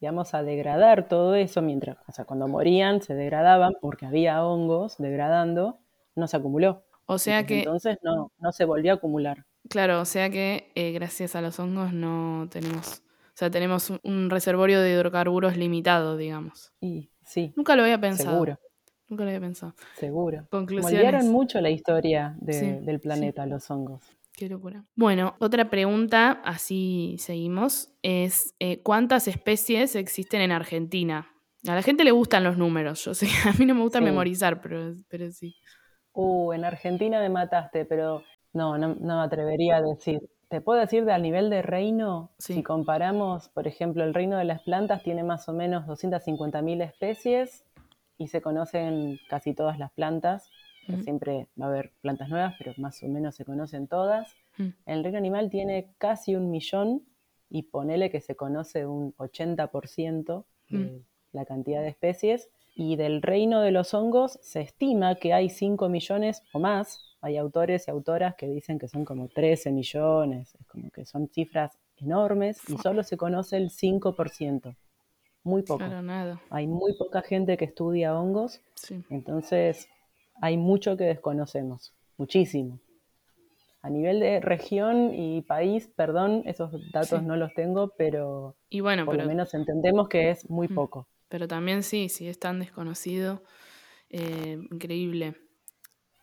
digamos, 0.00 0.34
a 0.34 0.42
degradar 0.42 1.08
todo 1.08 1.34
eso, 1.34 1.62
mientras, 1.62 1.96
o 2.06 2.12
sea, 2.12 2.24
cuando 2.24 2.48
morían 2.48 3.02
se 3.02 3.14
degradaban 3.14 3.74
porque 3.80 4.06
había 4.06 4.44
hongos 4.44 4.96
degradando, 4.98 5.78
no 6.14 6.26
se 6.26 6.36
acumuló. 6.36 6.84
O 7.06 7.18
sea 7.18 7.46
que... 7.46 7.60
Entonces 7.60 7.98
no, 8.02 8.32
no 8.38 8.52
se 8.52 8.64
volvió 8.64 8.92
a 8.92 8.94
acumular. 8.96 9.44
Claro, 9.68 10.00
o 10.00 10.04
sea 10.04 10.30
que 10.30 10.70
eh, 10.74 10.92
gracias 10.92 11.36
a 11.36 11.40
los 11.40 11.58
hongos 11.58 11.92
no 11.92 12.48
tenemos 12.50 13.02
o 13.38 13.38
sea, 13.38 13.52
tenemos 13.52 13.92
un 14.02 14.30
reservorio 14.30 14.80
de 14.80 14.90
hidrocarburos 14.90 15.56
limitado, 15.56 16.16
digamos. 16.16 16.72
Y 16.80 17.12
sí. 17.22 17.52
Nunca 17.54 17.76
lo 17.76 17.82
había 17.84 18.00
pensado. 18.00 18.32
Seguro. 18.32 18.58
Nunca 19.06 19.22
lo 19.22 19.30
había 19.30 19.38
pensado. 19.38 19.76
Seguro. 19.94 20.48
Conclusiones. 20.50 21.24
mucho 21.26 21.60
la 21.60 21.70
historia 21.70 22.36
del 22.40 22.98
planeta, 22.98 23.46
los 23.46 23.70
hongos. 23.70 24.02
Qué 24.38 24.48
locura. 24.48 24.84
Bueno, 24.94 25.34
otra 25.40 25.68
pregunta, 25.68 26.40
así 26.44 27.16
seguimos, 27.18 27.90
es 28.02 28.54
eh, 28.60 28.80
¿cuántas 28.84 29.26
especies 29.26 29.96
existen 29.96 30.40
en 30.42 30.52
Argentina? 30.52 31.28
A 31.66 31.74
la 31.74 31.82
gente 31.82 32.04
le 32.04 32.12
gustan 32.12 32.44
los 32.44 32.56
números, 32.56 33.04
yo 33.04 33.14
sé, 33.14 33.26
a 33.48 33.52
mí 33.58 33.66
no 33.66 33.74
me 33.74 33.80
gusta 33.80 34.00
memorizar, 34.00 34.60
pero, 34.60 34.94
pero 35.08 35.32
sí. 35.32 35.56
Uh, 36.12 36.52
en 36.52 36.64
Argentina 36.64 37.18
me 37.18 37.30
mataste, 37.30 37.84
pero 37.84 38.22
no, 38.52 38.78
no, 38.78 38.94
no 38.94 39.16
me 39.18 39.24
atrevería 39.24 39.78
a 39.78 39.82
decir. 39.82 40.20
Te 40.48 40.60
puedo 40.60 40.78
decir 40.78 41.04
de 41.04 41.10
al 41.10 41.22
nivel 41.22 41.50
de 41.50 41.62
reino, 41.62 42.30
si 42.38 42.62
comparamos, 42.62 43.48
por 43.48 43.66
ejemplo, 43.66 44.04
el 44.04 44.14
reino 44.14 44.38
de 44.38 44.44
las 44.44 44.62
plantas 44.62 45.02
tiene 45.02 45.24
más 45.24 45.48
o 45.48 45.52
menos 45.52 45.84
250.000 45.86 46.84
especies 46.84 47.64
y 48.16 48.28
se 48.28 48.40
conocen 48.40 49.18
casi 49.28 49.52
todas 49.52 49.80
las 49.80 49.90
plantas. 49.90 50.48
Siempre 51.02 51.48
va 51.60 51.66
a 51.66 51.68
haber 51.68 51.92
plantas 52.00 52.28
nuevas, 52.28 52.54
pero 52.58 52.72
más 52.78 53.02
o 53.02 53.08
menos 53.08 53.34
se 53.34 53.44
conocen 53.44 53.88
todas. 53.88 54.34
El 54.86 55.04
reino 55.04 55.18
animal 55.18 55.50
tiene 55.50 55.92
casi 55.98 56.34
un 56.34 56.50
millón 56.50 57.02
y 57.50 57.64
ponele 57.64 58.10
que 58.10 58.20
se 58.20 58.34
conoce 58.34 58.86
un 58.86 59.14
80% 59.16 60.44
de 60.70 61.02
la 61.32 61.44
cantidad 61.44 61.82
de 61.82 61.88
especies. 61.88 62.50
Y 62.74 62.96
del 62.96 63.22
reino 63.22 63.60
de 63.60 63.72
los 63.72 63.92
hongos 63.92 64.38
se 64.40 64.60
estima 64.60 65.16
que 65.16 65.32
hay 65.32 65.50
5 65.50 65.88
millones 65.88 66.42
o 66.52 66.60
más 66.60 67.08
hay 67.20 67.36
autores 67.36 67.88
y 67.88 67.90
autoras 67.90 68.34
que 68.36 68.46
dicen 68.46 68.78
que 68.78 68.88
son 68.88 69.04
como 69.04 69.28
13 69.28 69.72
millones, 69.72 70.54
es 70.54 70.66
como 70.66 70.90
que 70.90 71.04
son 71.04 71.28
cifras 71.28 71.78
enormes 71.96 72.60
y 72.68 72.76
solo 72.78 73.02
se 73.02 73.16
conoce 73.16 73.56
el 73.56 73.70
5%. 73.70 74.76
Muy 75.44 75.62
poco. 75.62 75.86
nada. 75.86 76.40
Hay 76.50 76.66
muy 76.66 76.96
poca 76.96 77.22
gente 77.22 77.56
que 77.56 77.64
estudia 77.64 78.18
hongos, 78.18 78.60
entonces 79.08 79.88
hay 80.40 80.56
mucho 80.56 80.96
que 80.96 81.04
desconocemos, 81.04 81.94
muchísimo. 82.16 82.80
A 83.80 83.90
nivel 83.90 84.20
de 84.20 84.40
región 84.40 85.14
y 85.14 85.42
país, 85.42 85.88
perdón, 85.94 86.42
esos 86.46 86.72
datos 86.92 87.22
no 87.22 87.36
los 87.36 87.54
tengo, 87.54 87.94
pero 87.96 88.56
y 88.68 88.80
bueno, 88.80 89.04
por 89.04 89.16
lo 89.16 89.24
menos 89.24 89.54
entendemos 89.54 90.08
que 90.08 90.30
es 90.30 90.50
muy 90.50 90.68
poco. 90.68 91.06
Pero 91.28 91.46
también 91.46 91.82
sí, 91.82 92.08
si 92.08 92.26
es 92.26 92.38
tan 92.40 92.58
desconocido, 92.58 93.42
eh, 94.10 94.58
increíble. 94.70 95.36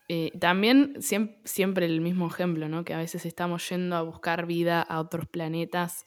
Eh, 0.08 0.30
también 0.38 0.94
siempre, 1.00 1.86
el 1.86 2.00
mismo 2.00 2.28
ejemplo, 2.28 2.68
¿no? 2.68 2.84
Que 2.84 2.94
a 2.94 2.98
veces 2.98 3.26
estamos 3.26 3.68
yendo 3.68 3.96
a 3.96 4.02
buscar 4.02 4.46
vida 4.46 4.82
a 4.82 5.00
otros 5.00 5.26
planetas. 5.26 6.06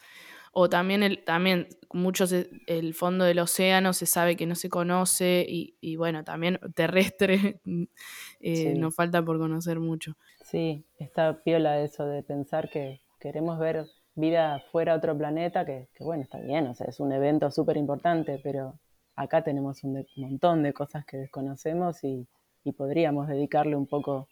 O 0.52 0.70
también, 0.70 1.04
el, 1.04 1.24
también 1.24 1.68
muchos, 1.94 2.34
el 2.34 2.94
fondo 2.94 3.26
del 3.26 3.40
océano 3.40 3.94
se 3.94 4.06
sabe 4.06 4.36
que 4.36 4.46
no 4.46 4.56
se 4.56 4.70
conoce 4.70 5.46
y, 5.48 5.96
bueno, 5.96 6.24
también 6.24 6.60
terrestre 6.76 7.62
eh, 8.40 8.74
nos 8.76 8.96
falta 8.96 9.24
por 9.24 9.38
conocer 9.38 9.80
mucho. 9.80 10.16
Sí, 10.44 10.86
está 10.98 11.42
piola 11.44 11.82
eso 11.82 12.06
de 12.06 12.24
pensar 12.24 12.70
que 12.70 13.02
queremos 13.20 13.60
ver 13.60 13.86
vida 14.16 14.62
fuera 14.72 14.94
de 14.94 14.98
otro 14.98 15.18
planeta, 15.18 15.66
que, 15.66 15.88
que 15.94 16.04
bueno, 16.04 16.24
está 16.24 16.40
bien, 16.40 16.68
o 16.68 16.76
sea, 16.76 16.88
es 16.88 17.00
un 17.00 17.12
evento 17.12 17.52
súper 17.52 17.78
importante, 17.78 18.40
pero 18.44 18.80
acá 19.16 19.44
tenemos 19.44 19.84
un 19.84 20.06
montón 20.16 20.64
de 20.64 20.74
cosas 20.74 21.06
que 21.06 21.18
desconocemos 21.18 22.04
y, 22.04 22.28
y 22.64 22.72
podríamos 22.74 23.28
dedicarle 23.28 23.76
un 23.76 23.88
poco 23.88 24.28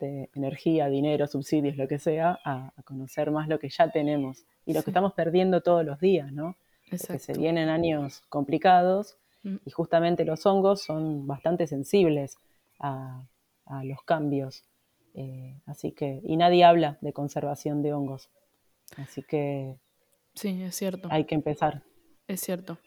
de 0.00 0.30
energía, 0.34 0.88
dinero, 0.88 1.26
subsidios, 1.26 1.76
lo 1.76 1.86
que 1.86 1.98
sea, 1.98 2.40
a, 2.44 2.72
conocer 2.84 3.30
más 3.30 3.48
lo 3.48 3.58
que 3.58 3.68
ya 3.68 3.90
tenemos 3.90 4.44
y 4.66 4.72
lo 4.72 4.82
que 4.82 4.90
estamos 4.90 5.12
perdiendo 5.12 5.60
todos 5.60 5.84
los 5.84 6.00
días, 6.00 6.32
¿no? 6.32 6.56
Porque 6.90 7.18
se 7.20 7.34
vienen 7.34 7.68
años 7.68 8.22
complicados 8.28 9.16
mm. 9.44 9.56
y 9.64 9.70
justamente 9.70 10.24
los 10.24 10.44
hongos 10.46 10.82
son 10.82 11.26
bastante 11.26 11.66
sensibles 11.66 12.38
a, 12.80 13.22
los 13.84 14.02
cambios. 14.02 14.64
Eh, 15.14 15.54
así 15.66 15.92
que, 15.92 16.20
y 16.24 16.36
nadie 16.36 16.64
habla 16.64 16.98
de 17.00 17.12
conservación 17.12 17.82
de 17.82 17.92
hongos. 17.92 18.28
Así 18.96 19.22
que. 19.22 19.76
Sí, 20.34 20.60
es 20.62 20.74
cierto. 20.74 21.08
Hay 21.12 21.24
que 21.24 21.36
empezar. 21.36 21.84
Es 22.26 22.40
cierto. 22.40 22.78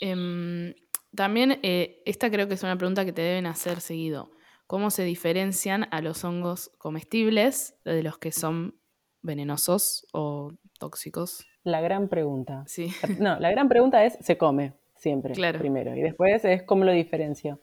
Em, 0.00 0.74
también 1.14 1.58
eh, 1.62 2.02
esta 2.04 2.30
creo 2.30 2.48
que 2.48 2.54
es 2.54 2.62
una 2.62 2.76
pregunta 2.76 3.06
que 3.06 3.12
te 3.14 3.22
deben 3.22 3.46
hacer 3.46 3.80
seguido. 3.80 4.30
¿Cómo 4.66 4.90
se 4.90 5.04
diferencian 5.04 5.86
a 5.90 6.00
los 6.00 6.24
hongos 6.24 6.70
comestibles 6.78 7.76
de 7.84 8.02
los 8.02 8.18
que 8.18 8.32
son 8.32 8.78
venenosos 9.22 10.06
o 10.12 10.52
tóxicos? 10.78 11.46
La 11.64 11.80
gran 11.80 12.08
pregunta. 12.08 12.64
Sí. 12.66 12.90
No, 13.20 13.38
la 13.38 13.50
gran 13.50 13.68
pregunta 13.68 14.04
es, 14.04 14.16
se 14.20 14.38
come 14.38 14.72
siempre, 14.96 15.34
claro. 15.34 15.58
primero, 15.58 15.94
y 15.94 16.00
después 16.00 16.44
es 16.44 16.62
cómo 16.62 16.84
lo 16.84 16.92
diferencio. 16.92 17.60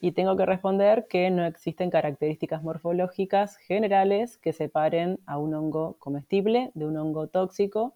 Y 0.00 0.12
tengo 0.12 0.36
que 0.36 0.46
responder 0.46 1.06
que 1.08 1.30
no 1.30 1.44
existen 1.44 1.90
características 1.90 2.62
morfológicas 2.62 3.56
generales 3.58 4.38
que 4.38 4.52
separen 4.52 5.20
a 5.26 5.38
un 5.38 5.54
hongo 5.54 5.96
comestible 5.98 6.70
de 6.74 6.86
un 6.86 6.96
hongo 6.96 7.28
tóxico 7.28 7.94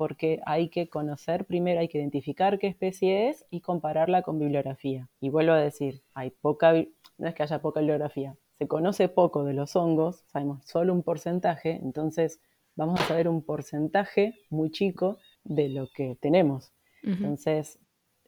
porque 0.00 0.40
hay 0.46 0.70
que 0.70 0.88
conocer 0.88 1.44
primero, 1.44 1.80
hay 1.80 1.88
que 1.88 1.98
identificar 1.98 2.58
qué 2.58 2.68
especie 2.68 3.28
es 3.28 3.44
y 3.50 3.60
compararla 3.60 4.22
con 4.22 4.38
bibliografía. 4.38 5.10
Y 5.20 5.28
vuelvo 5.28 5.52
a 5.52 5.58
decir, 5.58 6.00
hay 6.14 6.30
poca, 6.30 6.72
no 7.20 7.28
es 7.28 7.34
que 7.34 7.42
haya 7.42 7.60
poca 7.60 7.80
bibliografía, 7.80 8.36
se 8.58 8.66
conoce 8.66 9.08
poco 9.08 9.44
de 9.44 9.54
los 9.54 9.76
hongos, 9.76 10.24
sabemos 10.26 10.64
solo 10.66 10.92
un 10.92 11.02
porcentaje, 11.02 11.78
entonces 11.82 12.40
vamos 12.76 13.00
a 13.00 13.04
saber 13.04 13.28
un 13.28 13.42
porcentaje 13.42 14.34
muy 14.48 14.70
chico 14.70 15.18
de 15.44 15.68
lo 15.68 15.88
que 15.94 16.16
tenemos. 16.20 16.72
Entonces 17.02 17.78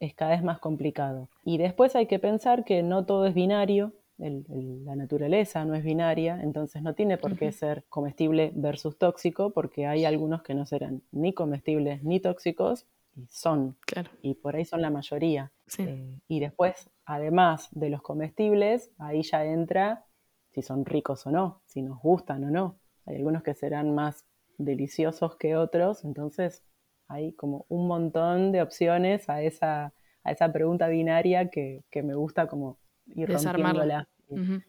es 0.00 0.14
cada 0.14 0.30
vez 0.32 0.42
más 0.42 0.58
complicado. 0.58 1.28
Y 1.44 1.58
después 1.58 1.94
hay 1.94 2.06
que 2.06 2.18
pensar 2.18 2.64
que 2.64 2.82
no 2.82 3.04
todo 3.04 3.26
es 3.26 3.34
binario, 3.34 3.92
la 4.18 4.94
naturaleza 4.94 5.64
no 5.64 5.75
es 5.75 5.82
binaria, 5.82 6.40
entonces 6.42 6.82
no 6.82 6.94
tiene 6.94 7.18
por 7.18 7.37
qué 7.37 7.50
ser 7.50 7.84
comestible 7.88 8.52
versus 8.54 8.96
tóxico, 8.96 9.50
porque 9.50 9.87
hay 9.87 10.04
algunos 10.04 10.42
que 10.42 10.54
no 10.54 10.64
serán 10.64 11.02
ni 11.11 11.32
comestibles 11.32 12.04
ni 12.04 12.20
tóxicos, 12.20 12.87
son. 13.28 13.76
Y 14.22 14.34
por 14.34 14.56
ahí 14.56 14.64
son 14.64 14.80
la 14.80 14.90
mayoría. 14.90 15.50
Eh, 15.78 16.18
y 16.28 16.40
después, 16.40 16.88
además 17.04 17.68
de 17.73 17.90
los 17.90 18.02
comestibles, 18.02 18.90
ahí 18.99 19.23
ya 19.23 19.44
entra 19.44 20.06
si 20.50 20.62
son 20.62 20.85
ricos 20.85 21.26
o 21.26 21.30
no, 21.30 21.62
si 21.66 21.82
nos 21.82 22.00
gustan 22.00 22.44
o 22.44 22.50
no. 22.50 22.78
Hay 23.06 23.16
algunos 23.16 23.42
que 23.42 23.54
serán 23.54 23.94
más 23.94 24.26
deliciosos 24.59 25.37
que 25.37 25.56
otros, 25.56 26.04
entonces 26.04 26.62
hay 27.09 27.32
como 27.35 27.66
un 27.68 27.88
montón 27.88 28.52
de 28.52 28.62
opciones 28.62 29.28
a 29.28 29.42
esa, 29.42 29.94
a 30.25 30.32
esa 30.32 30.52
pregunta 30.52 30.88
binaria 30.88 31.50
que, 31.50 31.85
me 32.02 32.14
gusta 32.14 32.47
como 32.47 32.78
ir 33.06 33.28
rompiéndola. 33.28 34.09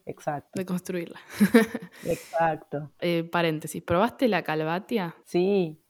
Exacto. 0.05 0.51
De 0.55 0.65
construirla. 0.65 1.19
Exacto. 2.05 2.91
Eh, 2.99 3.23
paréntesis, 3.23 3.81
¿probaste 3.81 4.27
la 4.27 4.43
calvatia? 4.43 5.15
Sí, 5.23 5.81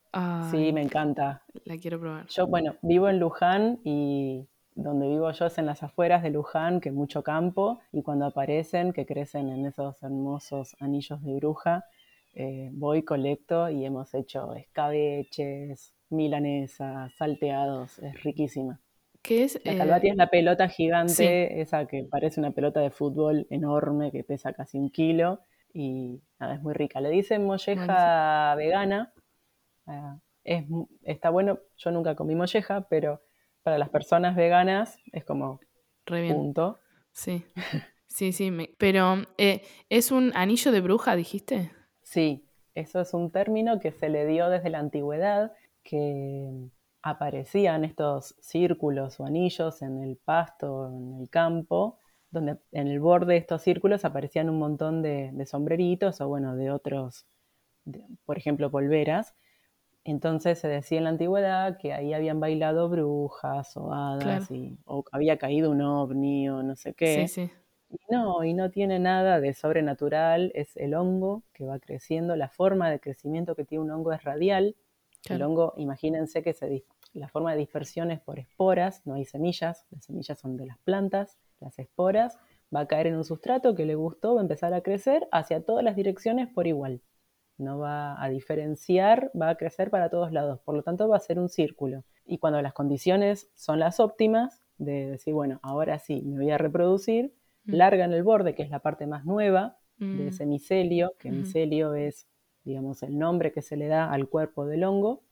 sí, 0.51 0.73
me 0.73 0.81
encanta. 0.81 1.43
La 1.65 1.77
quiero 1.77 1.99
probar. 1.99 2.27
Yo, 2.27 2.45
bueno, 2.47 2.75
vivo 2.81 3.09
en 3.09 3.19
Luján 3.19 3.79
y 3.83 4.47
donde 4.75 5.07
vivo 5.07 5.31
yo 5.31 5.45
es 5.45 5.57
en 5.57 5.65
las 5.65 5.83
afueras 5.83 6.23
de 6.23 6.29
Luján, 6.29 6.81
que 6.81 6.91
mucho 6.91 7.23
campo, 7.23 7.79
y 7.91 8.01
cuando 8.01 8.25
aparecen, 8.25 8.93
que 8.93 9.05
crecen 9.05 9.49
en 9.49 9.65
esos 9.65 10.01
hermosos 10.01 10.75
anillos 10.79 11.21
de 11.23 11.35
bruja, 11.35 11.85
eh, 12.35 12.69
voy, 12.73 13.03
colecto 13.03 13.69
y 13.69 13.85
hemos 13.85 14.13
hecho 14.13 14.55
escabeches, 14.55 15.93
milanesas, 16.09 17.13
salteados, 17.15 17.99
es 17.99 18.23
riquísima. 18.23 18.79
¿Qué 19.21 19.43
es? 19.43 19.61
La 19.63 19.77
calvatia 19.77 20.11
es 20.11 20.17
la 20.17 20.29
pelota 20.29 20.67
gigante, 20.67 21.61
esa 21.61 21.85
que 21.85 22.03
parece 22.03 22.41
una 22.41 22.51
pelota 22.51 22.81
de 22.81 22.89
fútbol 22.89 23.47
enorme 23.49 24.11
que 24.11 24.23
pesa 24.23 24.51
casi 24.51 24.77
un 24.77 24.89
kilo 24.89 25.39
y 25.73 26.19
nada, 26.39 26.55
es 26.55 26.61
muy 26.61 26.73
rica. 26.73 26.99
Le 26.99 27.09
dicen 27.09 27.45
molleja 27.45 28.53
vegana, 28.55 29.13
ah, 29.87 30.17
es, 30.43 30.65
está 31.03 31.29
bueno, 31.29 31.59
yo 31.77 31.91
nunca 31.91 32.15
comí 32.15 32.35
molleja, 32.35 32.81
pero 32.89 33.21
para 33.63 33.77
las 33.77 33.89
personas 33.89 34.35
veganas 34.35 34.99
es 35.11 35.25
como 35.25 35.59
Re 36.05 36.33
punto. 36.33 36.79
Sí, 37.11 37.45
sí, 38.07 38.31
sí, 38.31 38.51
pero 38.77 39.23
eh, 39.37 39.61
¿es 39.89 40.11
un 40.11 40.31
anillo 40.35 40.71
de 40.71 40.81
bruja, 40.81 41.15
dijiste? 41.15 41.71
Sí, 42.01 42.45
eso 42.75 43.01
es 43.01 43.13
un 43.13 43.31
término 43.31 43.79
que 43.79 43.91
se 43.91 44.09
le 44.09 44.25
dio 44.25 44.49
desde 44.49 44.69
la 44.69 44.79
antigüedad, 44.79 45.53
que 45.83 46.69
aparecían 47.01 47.83
estos 47.83 48.35
círculos 48.39 49.19
o 49.19 49.25
anillos 49.25 49.81
en 49.81 50.01
el 50.01 50.17
pasto, 50.17 50.87
en 50.87 51.21
el 51.21 51.29
campo, 51.29 51.99
donde 52.31 52.57
en 52.71 52.87
el 52.87 52.99
borde 52.99 53.33
de 53.33 53.39
estos 53.39 53.61
círculos 53.61 54.05
aparecían 54.05 54.49
un 54.49 54.57
montón 54.57 55.01
de, 55.01 55.45
sombreritos 55.45 56.19
o 56.21 56.27
bueno, 56.27 56.55
de 56.55 56.71
otros, 56.71 57.25
por 58.25 58.37
ejemplo, 58.37 58.71
polveras. 58.71 59.35
Entonces 60.05 60.59
se 60.59 60.67
decía 60.67 60.97
en 60.97 61.05
la 61.05 61.11
antigüedad 61.11 61.77
que 61.77 61.93
ahí 61.93 62.13
habían 62.13 62.39
bailado 62.39 62.89
brujas 62.89 63.77
o 63.77 63.93
hadas 63.93 64.51
y, 64.51 64.77
o 64.85 65.05
había 65.11 65.37
caído 65.37 65.71
un 65.71 65.81
ovni 65.81 66.49
o 66.49 66.61
no 66.61 66.75
sé 66.75 66.93
qué. 66.93 67.27
Sí, 67.27 67.47
sí. 67.47 67.51
No, 68.09 68.43
y 68.43 68.53
no 68.53 68.69
tiene 68.71 68.99
nada 68.99 69.39
de 69.39 69.53
sobrenatural, 69.53 70.51
es 70.55 70.75
el 70.77 70.95
hongo 70.95 71.43
que 71.53 71.65
va 71.65 71.79
creciendo, 71.79 72.35
la 72.35 72.49
forma 72.49 72.89
de 72.89 72.99
crecimiento 72.99 73.55
que 73.55 73.65
tiene 73.65 73.83
un 73.83 73.91
hongo 73.91 74.11
es 74.11 74.23
radial. 74.23 74.75
El 75.29 75.41
hongo, 75.41 75.73
imagínense 75.77 76.43
que 76.43 76.53
se, 76.53 76.83
la 77.13 77.29
forma 77.29 77.51
de 77.53 77.59
dispersión 77.59 78.11
es 78.11 78.19
por 78.19 78.39
esporas, 78.39 79.05
no 79.05 79.13
hay 79.13 79.25
semillas, 79.25 79.85
las 79.91 80.03
semillas 80.03 80.39
son 80.39 80.57
de 80.57 80.65
las 80.65 80.77
plantas, 80.79 81.37
las 81.61 81.79
esporas, 81.79 82.39
va 82.75 82.81
a 82.81 82.87
caer 82.87 83.07
en 83.07 83.15
un 83.15 83.23
sustrato 83.23 83.73
que 83.75 83.85
le 83.85 83.95
gustó, 83.95 84.35
va 84.35 84.41
a 84.41 84.43
empezar 84.43 84.73
a 84.73 84.81
crecer 84.81 85.27
hacia 85.31 85.63
todas 85.63 85.83
las 85.83 85.95
direcciones 85.95 86.49
por 86.49 86.67
igual. 86.67 87.01
No 87.57 87.79
va 87.79 88.21
a 88.21 88.29
diferenciar, 88.29 89.31
va 89.39 89.49
a 89.49 89.55
crecer 89.55 89.89
para 89.89 90.09
todos 90.09 90.31
lados, 90.31 90.59
por 90.61 90.75
lo 90.75 90.83
tanto 90.83 91.07
va 91.07 91.17
a 91.17 91.19
ser 91.19 91.39
un 91.39 91.49
círculo. 91.49 92.03
Y 92.25 92.37
cuando 92.37 92.61
las 92.61 92.73
condiciones 92.73 93.51
son 93.55 93.79
las 93.79 93.99
óptimas, 93.99 94.61
de 94.77 95.11
decir, 95.11 95.33
bueno, 95.33 95.59
ahora 95.61 95.99
sí, 95.99 96.23
me 96.23 96.37
voy 96.37 96.51
a 96.51 96.57
reproducir, 96.57 97.33
Mm. 97.65 97.73
larga 97.75 98.05
en 98.05 98.13
el 98.13 98.23
borde, 98.23 98.55
que 98.55 98.63
es 98.63 98.69
la 98.69 98.79
parte 98.79 99.07
más 99.07 99.25
nueva 99.25 99.77
de 99.97 100.05
mm. 100.05 100.27
ese 100.27 100.45
micelio, 100.45 101.13
que 101.17 101.31
micelio 101.31 101.93
es, 101.93 102.27
digamos, 102.65 103.03
el 103.03 103.17
nombre 103.17 103.51
que 103.51 103.61
se 103.61 103.77
le 103.77 103.87
da 103.87 104.11
al 104.11 104.27
cuerpo 104.27 104.65
del 104.65 104.83
hongo, 104.83 105.23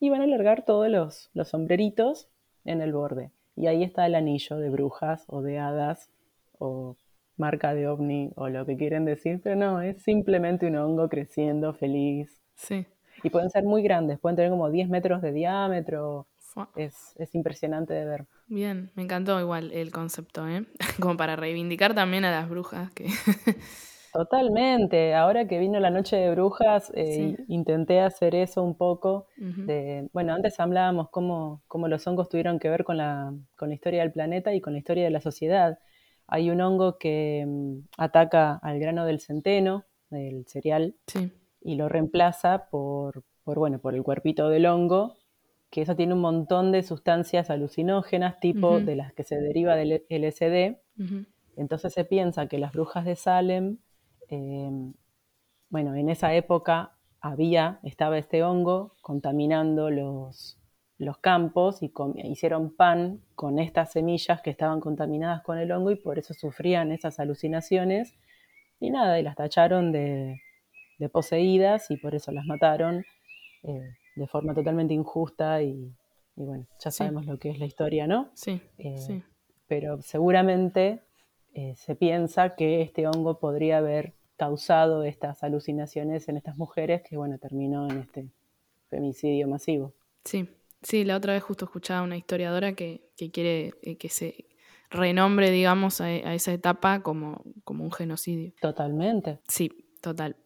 y 0.00 0.08
van 0.08 0.20
a 0.20 0.24
alargar 0.24 0.64
todos 0.64 0.88
los, 0.88 1.30
los 1.34 1.48
sombreritos 1.48 2.28
en 2.64 2.80
el 2.80 2.92
borde. 2.92 3.32
Y 3.56 3.66
ahí 3.66 3.82
está 3.82 4.06
el 4.06 4.14
anillo 4.14 4.56
de 4.56 4.70
brujas 4.70 5.24
o 5.28 5.42
de 5.42 5.58
hadas 5.58 6.10
o 6.58 6.96
marca 7.36 7.74
de 7.74 7.88
ovni 7.88 8.30
o 8.36 8.48
lo 8.48 8.66
que 8.66 8.76
quieren 8.76 9.04
decir, 9.04 9.40
pero 9.42 9.56
no, 9.56 9.80
es 9.80 10.02
simplemente 10.02 10.66
un 10.66 10.76
hongo 10.76 11.08
creciendo 11.08 11.74
feliz. 11.74 12.42
Sí. 12.54 12.86
Y 13.22 13.30
pueden 13.30 13.50
ser 13.50 13.64
muy 13.64 13.82
grandes, 13.82 14.18
pueden 14.18 14.36
tener 14.36 14.50
como 14.50 14.70
10 14.70 14.88
metros 14.88 15.22
de 15.22 15.32
diámetro. 15.32 16.26
Es, 16.76 17.14
es 17.16 17.34
impresionante 17.34 17.94
de 17.94 18.04
ver. 18.04 18.26
Bien, 18.46 18.92
me 18.94 19.02
encantó 19.02 19.40
igual 19.40 19.72
el 19.72 19.90
concepto, 19.90 20.46
¿eh? 20.46 20.64
Como 21.00 21.16
para 21.16 21.34
reivindicar 21.34 21.94
también 21.94 22.24
a 22.24 22.30
las 22.30 22.48
brujas. 22.48 22.92
Que... 22.92 23.08
Totalmente. 24.12 25.14
Ahora 25.14 25.48
que 25.48 25.58
vino 25.58 25.80
la 25.80 25.90
noche 25.90 26.14
de 26.14 26.30
brujas, 26.30 26.92
eh, 26.94 27.36
intenté 27.48 28.00
hacer 28.00 28.36
eso 28.36 28.62
un 28.62 28.76
poco. 28.76 29.26
bueno, 30.12 30.34
antes 30.34 30.60
hablábamos 30.60 31.08
cómo, 31.10 31.62
cómo, 31.66 31.88
los 31.88 32.06
hongos 32.06 32.28
tuvieron 32.28 32.60
que 32.60 32.70
ver 32.70 32.84
con 32.84 32.98
la, 32.98 33.34
con 33.56 33.70
la 33.70 33.74
historia 33.74 34.02
del 34.02 34.12
planeta 34.12 34.54
y 34.54 34.60
con 34.60 34.74
la 34.74 34.78
historia 34.78 35.02
de 35.02 35.10
la 35.10 35.20
sociedad. 35.20 35.80
Hay 36.26 36.50
un 36.50 36.60
hongo 36.60 36.98
que 36.98 37.44
mm, 37.46 37.88
ataca 37.98 38.56
al 38.62 38.78
grano 38.78 39.04
del 39.04 39.20
centeno, 39.20 39.84
del 40.10 40.46
cereal, 40.46 40.96
y 41.60 41.76
lo 41.76 41.88
reemplaza 41.88 42.68
por, 42.70 43.24
por, 43.42 43.58
bueno, 43.58 43.78
por 43.78 43.94
el 43.94 44.02
cuerpito 44.02 44.48
del 44.48 44.66
hongo 44.66 45.16
que 45.74 45.82
eso 45.82 45.96
tiene 45.96 46.14
un 46.14 46.20
montón 46.20 46.70
de 46.70 46.84
sustancias 46.84 47.50
alucinógenas, 47.50 48.38
tipo 48.38 48.78
de 48.78 48.94
las 48.94 49.12
que 49.12 49.24
se 49.24 49.40
deriva 49.40 49.74
del 49.74 50.04
LSD. 50.08 50.78
Entonces 51.56 51.92
se 51.92 52.04
piensa 52.04 52.46
que 52.46 52.58
las 52.58 52.70
brujas 52.70 53.04
de 53.04 53.16
Salem, 53.16 53.78
em, 54.28 54.94
bueno, 55.70 55.96
en 55.96 56.10
esa 56.10 56.32
época 56.32 56.92
había, 57.20 57.80
estaba 57.82 58.18
este 58.18 58.44
hongo 58.44 58.94
contaminando 59.02 59.90
los, 59.90 60.60
los 60.98 61.18
campos 61.18 61.82
y 61.82 61.92
hicieron 62.24 62.74
pan 62.74 63.20
con 63.34 63.58
estas 63.58 63.92
semillas 63.92 64.40
que 64.42 64.50
estaban 64.50 64.80
contaminadas 64.80 65.42
con 65.42 65.58
el 65.58 65.72
hongo 65.72 65.90
y 65.90 65.96
por 65.96 66.18
eso 66.18 66.34
sufrían 66.34 66.92
esas 66.92 67.18
alucinaciones. 67.18 68.14
Y 68.80 68.90
nada, 68.90 69.18
y 69.18 69.22
las 69.22 69.36
tacharon 69.36 69.92
de, 69.92 70.40
poseídas 71.12 71.90
y 71.90 71.96
por 71.96 72.14
eso 72.14 72.32
las 72.32 72.46
mataron. 72.46 73.04
Eh, 73.62 73.96
de 74.16 74.26
forma 74.26 74.54
totalmente 74.54 74.94
injusta 74.94 75.62
y, 75.62 75.92
bueno, 76.36 76.66
ya 76.78 76.90
sabemos 76.90 77.26
lo 77.26 77.38
que 77.38 77.50
es 77.50 77.58
la 77.58 77.66
historia, 77.66 78.06
¿no? 78.06 78.30
Sí, 78.34 78.60
eh, 78.78 78.98
sí. 78.98 79.22
Pero 79.66 80.00
seguramente 80.02 81.02
eh, 81.54 81.74
se 81.76 81.96
piensa 81.96 82.54
que 82.54 82.82
este 82.82 83.06
hongo 83.06 83.38
podría 83.38 83.78
haber 83.78 84.14
causado 84.36 85.04
estas 85.04 85.42
alucinaciones 85.42 86.28
en 86.28 86.36
estas 86.36 86.56
mujeres 86.56 87.02
que, 87.02 87.16
bueno, 87.16 87.38
terminó 87.38 87.88
en 87.88 87.98
este 87.98 88.28
femicidio 88.88 89.48
masivo. 89.48 89.94
Sí, 90.24 90.48
sí, 90.84 91.04
la 91.04 91.16
otra 91.16 91.32
vez 91.32 91.42
justo 91.42 91.64
escuchaba 91.64 92.02
una 92.02 92.16
historiadora 92.16 92.74
que, 92.74 93.10
quiere 93.32 93.72
eh, 93.82 93.96
que 93.96 94.08
se 94.08 94.46
renombre, 94.88 95.50
digamos, 95.50 96.00
a, 96.00 96.04
a, 96.04 96.34
esa 96.34 96.52
etapa 96.52 97.02
como, 97.02 97.42
como 97.64 97.82
un 97.82 97.90
genocidio. 97.90 98.52
Totalmente. 98.60 99.40
Sí, 99.48 99.72
total 100.00 100.36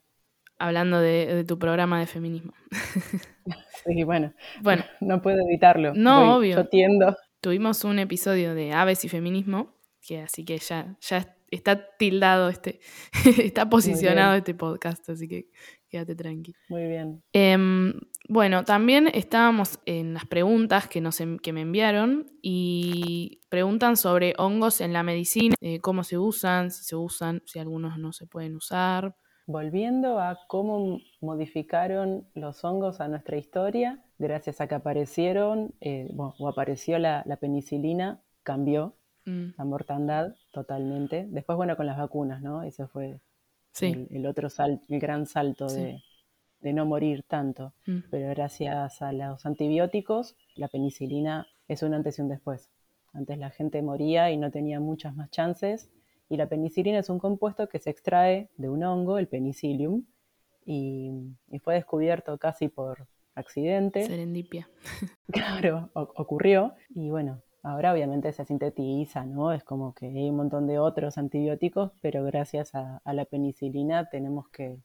hablando 0.58 1.00
de, 1.00 1.44
tu 1.46 1.58
programa 1.58 2.00
de 2.00 2.06
feminismo. 2.06 2.52
Sí, 3.86 4.02
bueno, 4.02 4.34
bueno 4.60 4.84
no 5.00 5.22
puedo 5.22 5.38
evitarlo. 5.40 5.94
No, 5.94 6.36
obvio. 6.36 6.56
Yo 6.56 6.66
tiendo. 6.66 7.16
Tuvimos 7.40 7.84
un 7.84 7.98
episodio 8.00 8.54
de 8.54 8.72
aves 8.72 9.04
y 9.04 9.08
feminismo, 9.08 9.72
que 10.06 10.20
así 10.20 10.44
que 10.44 10.58
ya, 10.58 10.96
ya 11.00 11.34
está 11.50 11.96
tildado 11.96 12.50
este, 12.50 12.80
está 13.38 13.70
posicionado 13.70 14.34
este 14.34 14.52
podcast, 14.52 15.08
así 15.08 15.28
que 15.28 15.48
quédate 15.88 16.14
tranqui. 16.14 16.54
Muy 16.68 16.86
bien. 16.86 17.22
Em, 17.32 17.94
bueno, 18.28 18.64
también 18.64 19.08
estábamos 19.12 19.80
en 19.86 20.14
las 20.14 20.26
preguntas 20.26 20.88
que, 20.88 21.00
nos, 21.00 21.18
que 21.42 21.52
me 21.52 21.62
enviaron 21.62 22.26
y 22.42 23.40
preguntan 23.48 23.96
sobre 23.96 24.34
hongos 24.38 24.80
en 24.80 24.92
la 24.92 25.02
medicina, 25.02 25.54
eh, 25.60 25.80
cómo 25.80 26.04
se 26.04 26.18
usan, 26.18 26.70
si 26.70 26.84
se 26.84 26.96
usan, 26.96 27.42
si 27.46 27.58
algunos 27.58 27.98
no 27.98 28.12
se 28.12 28.26
pueden 28.26 28.56
usar. 28.56 29.16
Volviendo 29.46 30.20
a 30.20 30.40
cómo 30.46 31.00
modificaron 31.22 32.28
los 32.34 32.62
hongos 32.64 33.00
a 33.00 33.08
nuestra 33.08 33.38
historia, 33.38 34.04
gracias 34.18 34.60
a 34.60 34.66
que 34.66 34.74
aparecieron, 34.74 35.74
eh, 35.80 36.10
o 36.16 36.48
apareció 36.48 36.98
la, 36.98 37.24
penicilina, 37.40 38.20
cambió 38.42 38.94
mm. 39.24 39.54
la 39.56 39.64
mortandad 39.64 40.34
totalmente. 40.52 41.26
Después, 41.30 41.56
bueno, 41.56 41.78
con 41.78 41.86
las 41.86 41.96
vacunas, 41.96 42.42
¿no? 42.42 42.62
Ese 42.62 42.86
fue 42.88 43.20
el, 43.80 44.26
otro 44.26 44.50
salto, 44.50 44.84
el 44.88 45.00
gran 45.00 45.26
salto 45.26 45.66
de, 45.66 46.02
no 46.60 46.86
morir 46.86 47.22
tanto. 47.22 47.74
Mm. 47.86 47.98
Pero 48.10 48.28
gracias 48.30 49.02
a 49.02 49.12
los 49.12 49.46
antibióticos, 49.46 50.36
la 50.54 50.68
penicilina 50.68 51.46
es 51.68 51.82
un 51.82 51.94
antes 51.94 52.18
y 52.18 52.22
un 52.22 52.28
después. 52.28 52.70
Antes 53.12 53.38
la 53.38 53.50
gente 53.50 53.82
moría 53.82 54.30
y 54.30 54.36
no 54.36 54.50
tenía 54.50 54.80
muchas 54.80 55.14
más 55.14 55.30
chances 55.30 55.90
y 56.28 56.36
la 56.36 56.48
penicilina 56.48 56.98
es 56.98 57.08
un 57.08 57.18
compuesto 57.18 57.68
que 57.68 57.78
se 57.78 57.90
extrae 57.90 58.50
de 58.56 58.68
un 58.68 58.84
hongo, 58.84 59.18
el 59.18 59.28
penicillium, 59.28 60.04
y, 60.64 61.10
fue 61.62 61.74
descubierto 61.74 62.36
casi 62.36 62.68
por 62.68 63.08
accidente. 63.34 64.04
Serendipia. 64.04 64.68
Claro, 65.30 65.90
ocurrió 65.92 66.74
y 66.88 67.10
bueno, 67.10 67.42
ahora 67.62 67.92
obviamente 67.92 68.32
se 68.32 68.44
sintetiza, 68.44 69.24
¿no? 69.26 69.52
Es 69.52 69.64
como 69.64 69.94
que 69.94 70.06
hay 70.06 70.30
un 70.30 70.36
montón 70.36 70.66
de 70.66 70.78
otros 70.78 71.18
antibióticos, 71.18 71.92
pero 72.00 72.24
gracias 72.24 72.74
a, 72.74 73.00
la 73.04 73.24
penicilina 73.24 74.08
tenemos 74.08 74.48
que, 74.48 74.78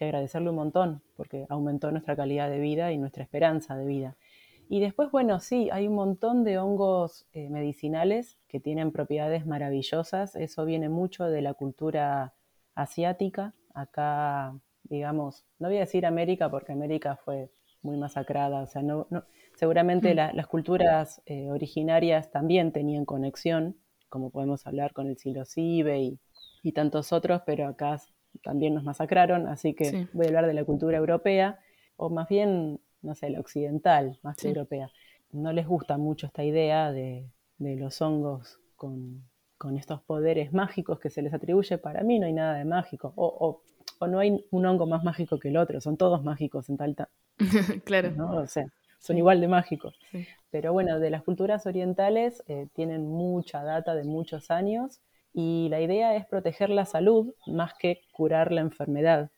agradecerle 0.00 0.48
un 0.48 0.56
montón 0.56 1.02
porque 1.14 1.44
aumentó 1.50 1.90
nuestra 1.90 2.16
calidad 2.16 2.48
de 2.48 2.58
vida 2.58 2.90
y 2.90 2.96
nuestra 2.96 3.22
esperanza 3.22 3.76
de 3.76 3.84
vida. 3.84 4.16
Y 4.66 4.80
después, 4.80 5.10
bueno, 5.10 5.40
sí, 5.40 5.68
hay 5.70 5.88
un 5.88 5.94
montón 5.94 6.42
de 6.42 6.56
hongos 6.56 7.26
eh, 7.34 7.50
medicinales 7.50 8.38
que 8.48 8.60
tienen 8.60 8.92
propiedades 8.92 9.44
maravillosas. 9.44 10.36
Eso 10.36 10.64
viene 10.64 10.88
mucho 10.88 11.24
de 11.26 11.42
la 11.42 11.52
cultura 11.52 12.32
asiática. 12.74 13.52
Acá, 13.74 14.58
digamos, 14.84 15.44
no 15.58 15.68
voy 15.68 15.76
a 15.76 15.80
decir 15.80 16.06
América 16.06 16.50
porque 16.50 16.72
América 16.72 17.16
fue 17.16 17.50
muy 17.82 17.96
masacrada, 17.96 18.62
o 18.62 18.66
sea, 18.66 18.82
no, 18.82 19.06
seguramente 19.60 20.14
mm. 20.14 20.36
las 20.36 20.46
culturas 20.46 21.20
eh, 21.26 21.50
originarias 21.50 22.30
también 22.30 22.72
tenían 22.72 23.04
conexión, 23.04 23.76
como 24.08 24.30
podemos 24.30 24.66
hablar 24.66 24.94
con 24.94 25.06
el 25.06 25.18
psilocibe 25.18 26.00
y, 26.00 26.18
y 26.62 26.72
tantos 26.72 27.12
otros, 27.12 27.42
pero 27.44 27.68
acá 27.68 28.00
también 28.42 28.72
nos 28.72 28.84
masacraron, 28.84 29.46
así 29.48 29.74
que 29.74 30.08
voy 30.14 30.24
a 30.24 30.28
hablar 30.28 30.46
de 30.46 30.54
la 30.54 30.64
cultura 30.64 30.96
europea, 30.96 31.58
o 31.98 32.08
más 32.08 32.26
bien, 32.26 32.80
no 33.02 33.14
sé, 33.14 33.28
la 33.28 33.38
occidental, 33.38 34.18
más 34.22 34.38
que 34.38 34.48
europea. 34.48 34.90
No 35.30 35.52
les 35.52 35.66
gusta 35.66 35.98
mucho 35.98 36.26
esta 36.26 36.42
idea 36.42 36.90
de, 36.90 37.28
de 37.58 37.76
los 37.76 38.00
hongos 38.00 38.60
con, 38.76 39.22
con, 39.58 39.76
estos 39.76 40.00
poderes 40.00 40.54
mágicos 40.54 40.98
que 41.00 41.10
se 41.10 41.20
les 41.20 41.34
atribuye. 41.34 41.76
Para 41.76 42.02
mí 42.02 42.18
no 42.18 42.24
hay 42.24 42.32
nada 42.32 42.54
de 42.54 42.64
mágico, 42.64 43.12
o, 43.14 43.26
o, 43.26 43.62
o 43.98 44.06
no 44.06 44.20
hay 44.20 44.42
un 44.50 44.64
hongo 44.64 44.86
más 44.86 45.04
mágico 45.04 45.38
que 45.38 45.48
el 45.48 45.58
otro, 45.58 45.82
son 45.82 45.98
todos 45.98 46.24
mágicos 46.24 46.70
en 46.70 46.78
tal, 46.78 46.96
claro. 47.84 48.10
¿no? 48.12 48.38
O 48.38 48.46
sea, 48.46 48.64
son 49.00 49.18
igual 49.18 49.40
de 49.40 49.48
mágicos. 49.48 49.98
Pero 50.50 50.72
bueno, 50.72 51.00
de 51.00 51.10
las 51.10 51.22
culturas 51.22 51.66
orientales 51.66 52.44
eh, 52.46 52.68
tienen 52.74 53.08
mucha 53.08 53.64
data 53.64 53.94
de 53.94 54.04
muchos 54.04 54.50
años 54.50 55.00
y 55.32 55.68
la 55.70 55.80
idea 55.80 56.14
es 56.14 56.26
proteger 56.26 56.70
la 56.70 56.84
salud 56.84 57.34
más 57.46 57.74
que 57.74 58.02
curar 58.12 58.52
la 58.52 58.60
enfermedad. 58.60 59.30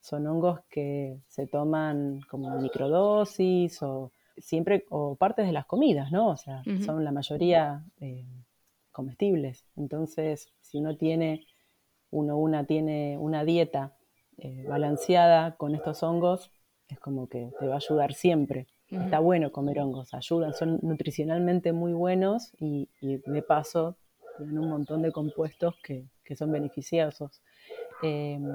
Son 0.00 0.26
hongos 0.26 0.60
que 0.70 1.20
se 1.28 1.46
toman 1.46 2.20
como 2.30 2.58
microdosis 2.58 3.82
o 3.82 4.10
siempre 4.38 4.86
o 4.88 5.16
partes 5.16 5.46
de 5.46 5.52
las 5.52 5.66
comidas, 5.66 6.10
¿no? 6.10 6.28
O 6.30 6.36
sea, 6.36 6.62
son 6.86 7.04
la 7.04 7.12
mayoría 7.12 7.84
eh, 8.00 8.24
comestibles. 8.90 9.66
Entonces, 9.76 10.48
si 10.62 10.78
uno 10.78 10.96
tiene, 10.96 11.46
uno 12.10 12.38
una 12.38 12.64
tiene 12.64 13.18
una 13.18 13.44
dieta 13.44 13.92
eh, 14.38 14.64
balanceada 14.66 15.56
con 15.56 15.74
estos 15.74 16.02
hongos, 16.02 16.50
es 16.88 16.98
como 16.98 17.28
que 17.28 17.52
te 17.58 17.66
va 17.66 17.74
a 17.74 17.76
ayudar 17.76 18.14
siempre. 18.14 18.66
Está 18.90 19.20
bueno 19.20 19.52
comer 19.52 19.78
hongos, 19.78 20.14
ayudan, 20.14 20.52
son 20.52 20.80
nutricionalmente 20.82 21.72
muy 21.72 21.92
buenos 21.92 22.52
y, 22.58 22.88
de 23.00 23.42
paso 23.42 23.96
tienen 24.36 24.58
un 24.58 24.68
montón 24.68 25.02
de 25.02 25.12
compuestos 25.12 25.76
que, 25.82 26.06
son 26.36 26.52
beneficiosos. 26.52 27.42
Em, 28.02 28.46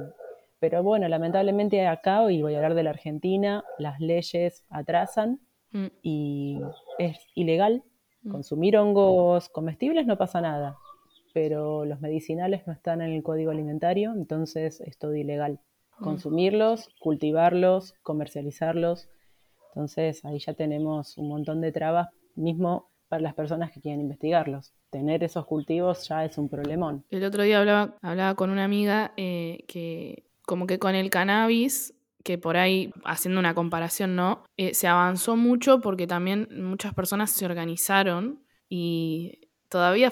pero 0.59 0.81
bueno, 0.81 1.07
lamentablemente 1.09 1.85
acá, 1.87 2.31
y 2.31 2.41
voy 2.41 2.53
a 2.53 2.57
hablar 2.57 2.73
de 2.73 2.83
la 2.83 2.91
Argentina, 2.91 3.65
las 3.77 3.99
leyes 3.99 4.63
atrasan 4.69 5.41
mm. 5.71 5.87
y 6.01 6.61
es 6.99 7.17
ilegal. 7.35 7.83
Mm. 8.23 8.31
Consumir 8.31 8.77
hongos 8.77 9.49
comestibles 9.49 10.07
no 10.07 10.17
pasa 10.17 10.39
nada, 10.39 10.77
pero 11.33 11.83
los 11.83 11.99
medicinales 11.99 12.65
no 12.65 12.71
están 12.71 13.01
en 13.01 13.11
el 13.11 13.23
código 13.23 13.51
alimentario, 13.51 14.13
entonces 14.13 14.79
es 14.79 14.97
todo 14.97 15.15
ilegal. 15.15 15.59
Mm. 15.99 16.03
Consumirlos, 16.03 16.89
cultivarlos, 16.99 17.93
comercializarlos 18.03 19.09
entonces 19.75 20.23
ahí 20.23 20.39
ya 20.39 20.53
tenemos 20.53 21.17
un 21.17 21.27
montón 21.27 21.59
de 21.59 21.73
trabas, 21.73 22.07
mismo 22.35 22.89
para 23.09 23.21
las 23.21 23.33
personas 23.33 23.71
que 23.71 23.81
quieren 23.81 23.99
investigarlos. 23.99 24.73
Tener 24.89 25.21
esos 25.21 25.45
cultivos 25.45 26.07
ya 26.07 26.23
es 26.23 26.37
un 26.37 26.47
problemón. 26.47 27.03
El 27.09 27.25
otro 27.25 27.43
día 27.43 27.59
hablaba, 27.59 27.97
hablaba 28.01 28.35
con 28.35 28.51
una 28.51 28.63
amiga 28.63 29.11
eh, 29.17 29.65
que 29.67 30.23
como 30.45 30.65
que 30.65 30.79
con 30.79 30.95
el 30.95 31.09
cannabis 31.09 31.93
que 32.23 32.37
por 32.39 32.57
ahí, 32.57 32.91
haciendo 33.03 33.39
una 33.39 33.53
comparación, 33.53 34.15
¿no? 34.15 34.43
Eh, 34.57 34.73
se 34.73 34.87
avanzó 34.87 35.35
mucho 35.35 35.79
porque 35.81 36.07
también 36.07 36.47
muchas 36.51 36.93
personas 36.93 37.29
se 37.29 37.45
organizaron 37.45 38.43
y 38.67 39.41
todavía 39.69 40.11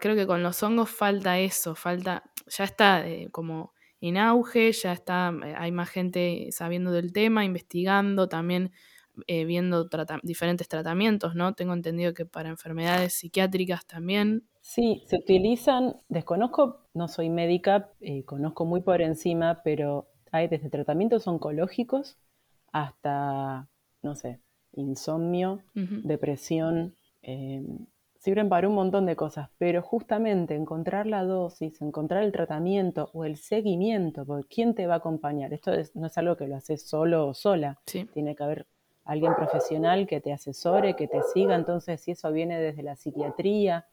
creo 0.00 0.14
que 0.14 0.26
con 0.26 0.42
los 0.42 0.62
hongos 0.62 0.90
falta 0.90 1.38
eso, 1.38 1.74
falta, 1.74 2.24
ya 2.48 2.64
está 2.64 3.08
eh, 3.08 3.28
como 3.30 3.72
en 4.00 4.18
auge, 4.18 4.72
ya 4.72 4.92
está, 4.92 5.32
hay 5.56 5.72
más 5.72 5.88
gente 5.88 6.48
sabiendo 6.50 6.90
del 6.90 7.14
tema, 7.14 7.46
investigando, 7.46 8.28
también 8.28 8.72
eh, 9.26 9.44
viendo 9.44 9.88
diferentes 10.22 10.68
tratamientos, 10.68 11.34
¿no? 11.34 11.54
Tengo 11.54 11.72
entendido 11.72 12.14
que 12.14 12.26
para 12.26 12.48
enfermedades 12.48 13.14
psiquiátricas 13.14 13.86
también. 13.86 14.48
Sí, 14.60 15.02
se 15.06 15.16
utilizan, 15.16 15.96
desconozco, 16.08 16.86
no 16.94 17.08
soy 17.08 17.28
médica, 17.28 17.90
eh, 18.00 18.24
conozco 18.24 18.64
muy 18.64 18.80
por 18.80 19.02
encima, 19.02 19.60
pero 19.62 20.08
hay 20.32 20.48
desde 20.48 20.70
tratamientos 20.70 21.26
oncológicos 21.28 22.18
hasta, 22.72 23.68
no 24.02 24.16
sé, 24.16 24.40
insomnio, 24.72 25.60
depresión, 25.74 26.96
em, 27.22 27.86
sirven 28.18 28.48
para 28.48 28.66
un 28.68 28.74
montón 28.74 29.06
de 29.06 29.16
cosas, 29.16 29.50
pero 29.58 29.82
justamente 29.82 30.54
encontrar 30.54 31.06
la 31.06 31.24
dosis, 31.24 31.80
encontrar 31.82 32.24
el 32.24 32.32
tratamiento 32.32 33.10
o 33.12 33.26
el 33.26 33.36
seguimiento, 33.36 34.24
porque 34.24 34.48
¿quién 34.48 34.74
te 34.74 34.86
va 34.86 34.94
a 34.94 34.96
acompañar? 34.96 35.52
Esto 35.52 35.72
no 35.94 36.06
es 36.06 36.18
algo 36.18 36.36
que 36.36 36.48
lo 36.48 36.56
haces 36.56 36.88
solo 36.88 37.28
o 37.28 37.34
sola, 37.34 37.78
tiene 37.84 38.34
que 38.34 38.42
haber 38.42 38.66
alguien 39.04 39.34
profesional 39.34 40.06
que 40.06 40.20
te 40.20 40.32
asesore, 40.32 40.96
que 40.96 41.08
te 41.08 41.22
siga. 41.22 41.54
Entonces, 41.54 42.00
si 42.00 42.12
eso 42.12 42.32
viene 42.32 42.60
desde 42.60 42.82
la 42.82 42.96
psiquiatría, 42.96 43.86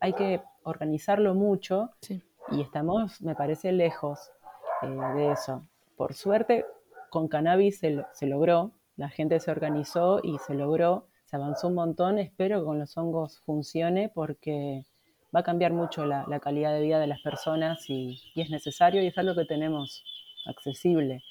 hay 0.00 0.12
que 0.12 0.42
organizarlo 0.62 1.34
mucho 1.34 1.90
y 2.50 2.60
estamos, 2.60 3.20
me 3.22 3.34
parece, 3.34 3.72
lejos 3.72 4.30
eh, 4.82 4.86
de 4.86 5.32
eso. 5.32 5.66
Por 5.96 6.14
suerte, 6.14 6.64
con 7.10 7.28
cannabis 7.28 7.78
se, 7.78 8.26
logró, 8.26 8.72
la 8.96 9.08
gente 9.08 9.40
se 9.40 9.50
organizó 9.50 10.20
y 10.22 10.38
se 10.38 10.54
logró, 10.54 11.06
se 11.24 11.36
avanzó 11.36 11.68
un 11.68 11.74
montón. 11.74 12.18
Espero 12.18 12.60
que 12.60 12.66
con 12.66 12.78
los 12.78 12.96
hongos 12.96 13.40
funcione 13.40 14.08
porque 14.08 14.84
va 15.34 15.40
a 15.40 15.44
cambiar 15.44 15.72
mucho 15.72 16.04
la, 16.04 16.40
calidad 16.40 16.72
de 16.72 16.80
vida 16.80 16.98
de 16.98 17.06
las 17.06 17.20
personas 17.20 17.88
y, 17.88 18.20
y 18.34 18.40
es 18.40 18.50
necesario 18.50 19.02
y 19.02 19.06
es 19.06 19.18
algo 19.18 19.34
que 19.34 19.44
tenemos 19.44 20.04
accesible 20.46 21.22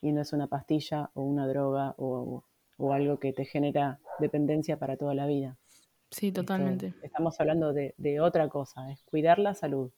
y 0.00 0.12
no 0.12 0.20
es 0.20 0.32
una 0.32 0.46
pastilla 0.46 1.10
o 1.14 1.22
una 1.22 1.46
droga 1.46 1.94
o, 1.98 2.44
o 2.78 2.92
algo 2.92 3.18
que 3.18 3.32
te 3.32 3.44
genera 3.44 4.00
dependencia 4.18 4.78
para 4.78 4.96
toda 4.96 5.14
la 5.14 5.26
vida. 5.26 5.58
Sí, 6.10 6.32
totalmente. 6.32 6.94
estamos 7.02 7.38
hablando 7.38 7.72
de, 7.74 8.20
otra 8.20 8.48
cosa, 8.48 8.90
es 8.90 9.02
cuidar 9.02 9.38
la 9.38 9.54
salud. 9.54 9.90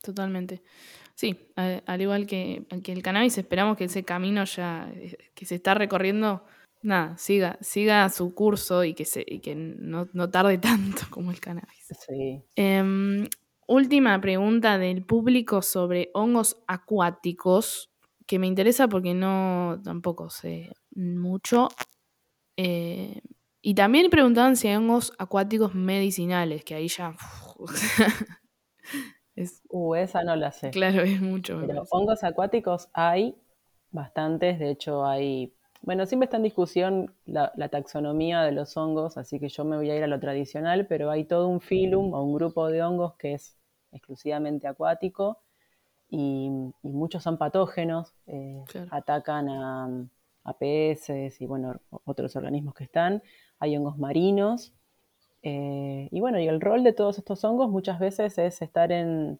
Totalmente. 0.00 0.62
Sí, 1.16 1.36
al 1.56 2.00
igual 2.00 2.26
que, 2.26 2.64
que, 2.84 2.92
el 2.92 3.02
cannabis, 3.02 3.36
esperamos 3.38 3.76
que 3.76 3.84
ese 3.84 4.04
camino 4.04 4.44
ya 4.44 4.88
eh, 4.94 5.16
que 5.34 5.44
se 5.44 5.56
está 5.56 5.74
recorriendo, 5.74 6.44
nada, 6.82 7.18
siga, 7.18 7.58
siga 7.60 8.08
su 8.08 8.32
curso 8.32 8.84
y 8.84 8.94
que, 8.94 9.04
se, 9.04 9.24
que 9.24 9.56
no, 9.56 10.06
tarde 10.30 10.58
tanto 10.58 11.02
como 11.10 11.32
el 11.32 11.40
cannabis. 11.40 11.88
Sí. 12.06 12.40
Em, 12.54 13.26
última 13.66 14.20
pregunta 14.20 14.78
del 14.78 15.04
público 15.04 15.62
sobre 15.62 16.10
hongos 16.14 16.62
acuáticos, 16.68 17.90
que 18.26 18.38
me 18.38 18.46
interesa 18.46 18.86
porque 18.86 19.14
no 19.14 19.80
tampoco 19.82 20.30
sé 20.30 20.70
mucho. 20.94 21.68
Eh, 22.60 23.22
y 23.62 23.74
también 23.74 24.10
preguntaban 24.10 24.56
si 24.56 24.66
hay 24.66 24.74
hongos 24.74 25.12
acuáticos 25.16 25.74
medicinales, 25.74 26.64
que 26.64 26.74
ahí 26.74 26.88
ya... 26.88 27.14
es, 29.36 29.62
uh, 29.68 29.94
esa 29.94 30.24
no 30.24 30.34
la 30.34 30.50
sé. 30.50 30.70
Claro, 30.70 31.02
es 31.02 31.20
mucho. 31.20 31.62
Pero 31.64 31.84
hongos 31.90 32.24
acuáticos 32.24 32.88
hay 32.92 33.36
bastantes, 33.92 34.58
de 34.58 34.70
hecho 34.70 35.06
hay... 35.06 35.54
Bueno, 35.82 36.04
siempre 36.06 36.24
está 36.24 36.38
en 36.38 36.42
discusión 36.42 37.14
la, 37.26 37.52
taxonomía 37.70 38.42
de 38.42 38.50
los 38.50 38.76
hongos, 38.76 39.16
así 39.16 39.38
que 39.38 39.48
yo 39.48 39.64
me 39.64 39.76
voy 39.76 39.90
a 39.90 39.96
ir 39.96 40.02
a 40.02 40.08
lo 40.08 40.18
tradicional, 40.18 40.88
pero 40.88 41.12
hay 41.12 41.24
todo 41.24 41.46
un 41.46 41.60
filum 41.60 42.12
o 42.12 42.24
un 42.24 42.34
grupo 42.34 42.66
de 42.68 42.82
hongos 42.82 43.14
que 43.14 43.34
es 43.34 43.56
exclusivamente 43.92 44.66
acuático 44.66 45.38
y, 46.10 46.50
muchos 46.82 47.22
son 47.22 47.38
patógenos, 47.38 48.14
eh, 48.26 48.64
atacan 48.90 49.48
a, 49.48 49.88
APS 50.48 51.40
y 51.40 51.46
bueno, 51.46 51.80
otros 52.04 52.36
organismos 52.36 52.74
que 52.74 52.84
están, 52.84 53.22
hay 53.58 53.76
hongos 53.76 53.98
marinos. 53.98 54.72
Eh, 55.42 56.08
y 56.10 56.20
bueno, 56.20 56.40
y 56.40 56.48
el 56.48 56.60
rol 56.60 56.82
de 56.82 56.92
todos 56.92 57.18
estos 57.18 57.44
hongos 57.44 57.70
muchas 57.70 57.98
veces 57.98 58.38
es 58.38 58.60
estar 58.62 58.90
en, 58.92 59.38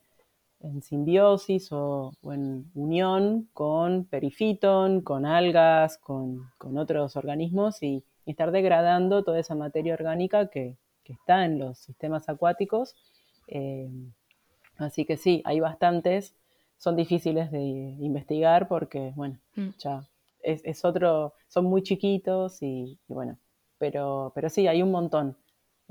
simbiosis 0.81 1.71
o, 1.73 2.13
en 2.23 2.71
unión 2.75 3.49
con 3.53 4.05
perifiton, 4.05 5.03
con 5.03 5.27
algas, 5.27 5.99
con, 5.99 6.51
otros 6.77 7.17
organismos 7.17 7.83
y, 7.83 8.05
estar 8.27 8.51
degradando 8.51 9.25
toda 9.25 9.41
esa 9.41 9.55
materia 9.55 9.95
orgánica 9.95 10.49
que, 10.49 10.77
está 11.05 11.47
en 11.47 11.59
los 11.59 11.79
sistemas 11.79 12.29
acuáticos. 12.29 12.95
Eh, 13.47 13.89
así 14.77 15.07
que 15.07 15.17
sí, 15.17 15.41
hay 15.47 15.59
bastantes, 15.59 16.37
son 16.77 16.97
difíciles 16.97 17.51
de 17.51 17.61
investigar 17.61 18.69
porque, 18.69 19.15
bueno, 19.17 19.39
mm. 19.57 19.71
ya 19.79 20.07
es, 20.43 20.85
otro, 20.85 21.35
son 21.49 21.65
muy 21.67 21.83
chiquitos 21.83 22.63
y, 22.63 22.99
bueno, 23.09 23.39
pero, 23.79 24.33
pero 24.35 24.49
sí, 24.49 24.67
hay 24.67 24.83
un 24.83 24.91
montón. 24.91 25.37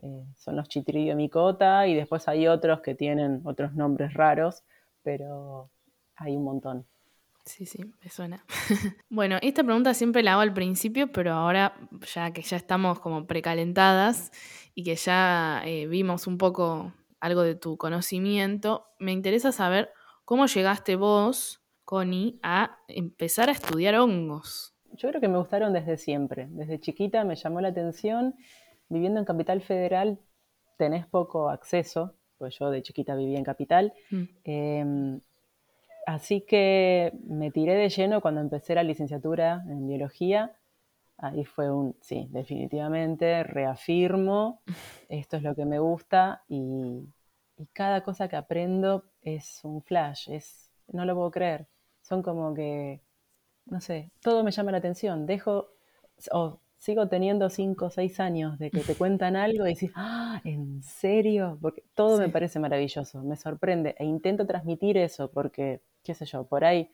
Eh, 0.02 0.26
son 0.36 0.56
los 0.56 0.68
micota 1.16 1.88
y 1.88 1.96
después 1.96 2.28
hay 2.28 2.48
otros 2.48 2.82
que 2.82 2.94
tienen 2.96 3.42
otros 3.46 3.74
nombres 3.74 4.14
raros, 4.14 4.64
pero 5.04 5.70
hay 6.16 6.36
un 6.36 6.44
montón. 6.44 6.86
Sí, 7.46 7.66
sí, 7.66 7.80
me 8.04 8.10
suena. 8.10 8.44
bueno, 9.10 9.38
esta 9.42 9.64
pregunta 9.64 9.94
siempre 9.94 10.22
la 10.22 10.34
hago 10.34 10.42
al 10.42 10.54
principio, 10.54 11.12
pero 11.12 11.32
ahora 11.32 11.74
ya 12.14 12.32
que 12.32 12.42
ya 12.42 12.58
estamos 12.58 13.00
como 13.00 13.26
precalentadas 13.26 14.32
y 14.76 14.84
que 14.84 14.96
ya 14.96 15.62
eh, 15.66 15.88
vimos 15.88 16.28
un 16.28 16.38
poco 16.38 16.94
algo 17.22 17.44
de 17.44 17.56
tu 17.56 17.78
conocimiento, 17.78 18.88
me 19.00 19.14
interesa 19.14 19.52
saber 19.52 19.92
cómo 20.26 20.46
llegaste 20.46 20.98
vos, 20.98 21.62
Connie, 21.88 22.38
a 22.44 22.80
empezar 22.90 23.48
a 23.48 23.54
estudiar 23.54 23.96
hongos. 23.96 24.76
Yo 24.92 25.08
creo 25.08 25.22
que 25.22 25.30
me 25.30 25.38
gustaron 25.38 25.72
desde 25.72 25.96
siempre. 25.98 26.48
Desde 26.52 26.80
chiquita 26.80 27.24
me 27.24 27.36
llamó 27.36 27.62
la 27.62 27.70
atención. 27.70 28.36
Viviendo 28.90 29.20
en 29.20 29.26
Capital 29.26 29.62
Federal 29.62 30.20
tenés 30.78 31.08
poco 31.08 31.50
acceso, 31.50 32.14
pues 32.38 32.60
yo 32.60 32.70
de 32.70 32.82
chiquita 32.82 33.16
vivía 33.16 33.38
en 33.38 33.44
Capital. 33.46 33.94
Mm. 34.12 34.24
Em, 34.44 35.22
Así 36.08 36.40
que 36.40 37.12
me 37.26 37.52
tiré 37.52 37.76
de 37.76 37.90
lleno 37.90 38.22
cuando 38.22 38.40
empecé 38.40 38.74
la 38.74 38.84
licenciatura 38.84 39.66
en 39.68 39.86
biología. 39.86 40.54
Ahí 41.18 41.44
fue 41.44 41.70
un, 41.70 41.98
sí, 42.00 42.30
definitivamente, 42.32 43.44
reafirmo, 43.44 44.62
esto 45.10 45.36
es 45.36 45.44
lo 45.44 45.54
que 45.54 45.66
me 45.66 45.80
gusta 45.80 46.44
y, 46.48 47.10
cada 47.74 48.04
cosa 48.04 48.30
que 48.30 48.36
aprendo 48.38 49.04
es 49.22 49.62
un 49.64 49.82
flash, 49.82 50.30
es, 50.30 50.72
no 50.88 51.04
lo 51.04 51.16
puedo 51.16 51.32
creer. 51.32 51.68
Son 52.08 52.24
como 52.24 52.54
que, 52.54 53.02
no 53.66 53.82
sé, 53.82 54.12
todo 54.22 54.44
me 54.44 54.52
llama 54.52 54.72
la 54.72 54.78
atención. 54.78 55.26
Dejo, 55.26 55.74
o 56.32 56.62
sigo 56.78 57.10
teniendo 57.10 57.50
cinco 57.50 57.88
o 57.88 57.90
seis 57.90 58.22
años 58.22 58.58
de 58.60 58.72
que 58.72 58.80
te 58.80 58.96
cuentan 58.96 59.36
algo 59.36 59.68
y 59.68 59.74
decís, 59.74 59.92
ah, 59.96 60.40
¿en 60.46 60.82
serio? 60.84 61.58
Porque 61.62 61.84
todo 61.94 62.18
me 62.18 62.30
parece 62.30 62.60
maravilloso, 62.60 63.22
me 63.24 63.36
sorprende 63.36 63.94
e 64.00 64.06
intento 64.06 64.48
transmitir 64.48 64.98
eso 64.98 65.30
porque 65.32 65.82
qué 66.02 66.14
sé 66.14 66.26
yo, 66.26 66.46
por 66.46 66.64
ahí 66.64 66.90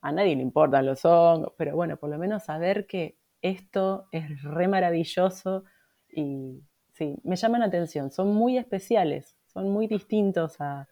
a 0.00 0.10
nadie 0.10 0.34
le 0.34 0.42
importan 0.42 0.84
los 0.84 1.04
hongos, 1.04 1.52
pero 1.56 1.76
bueno, 1.76 1.96
por 1.96 2.10
lo 2.10 2.18
menos 2.18 2.42
saber 2.44 2.88
que 2.88 3.16
esto 3.42 4.08
es 4.10 4.42
re 4.42 4.66
maravilloso 4.66 5.62
y 6.10 6.60
sí, 6.92 7.16
me 7.22 7.36
llaman 7.36 7.60
la 7.60 7.66
atención, 7.66 8.10
son 8.10 8.34
muy 8.34 8.58
especiales, 8.58 9.36
son 9.46 9.70
muy 9.70 9.86
distintos 9.86 10.60
a, 10.60 10.88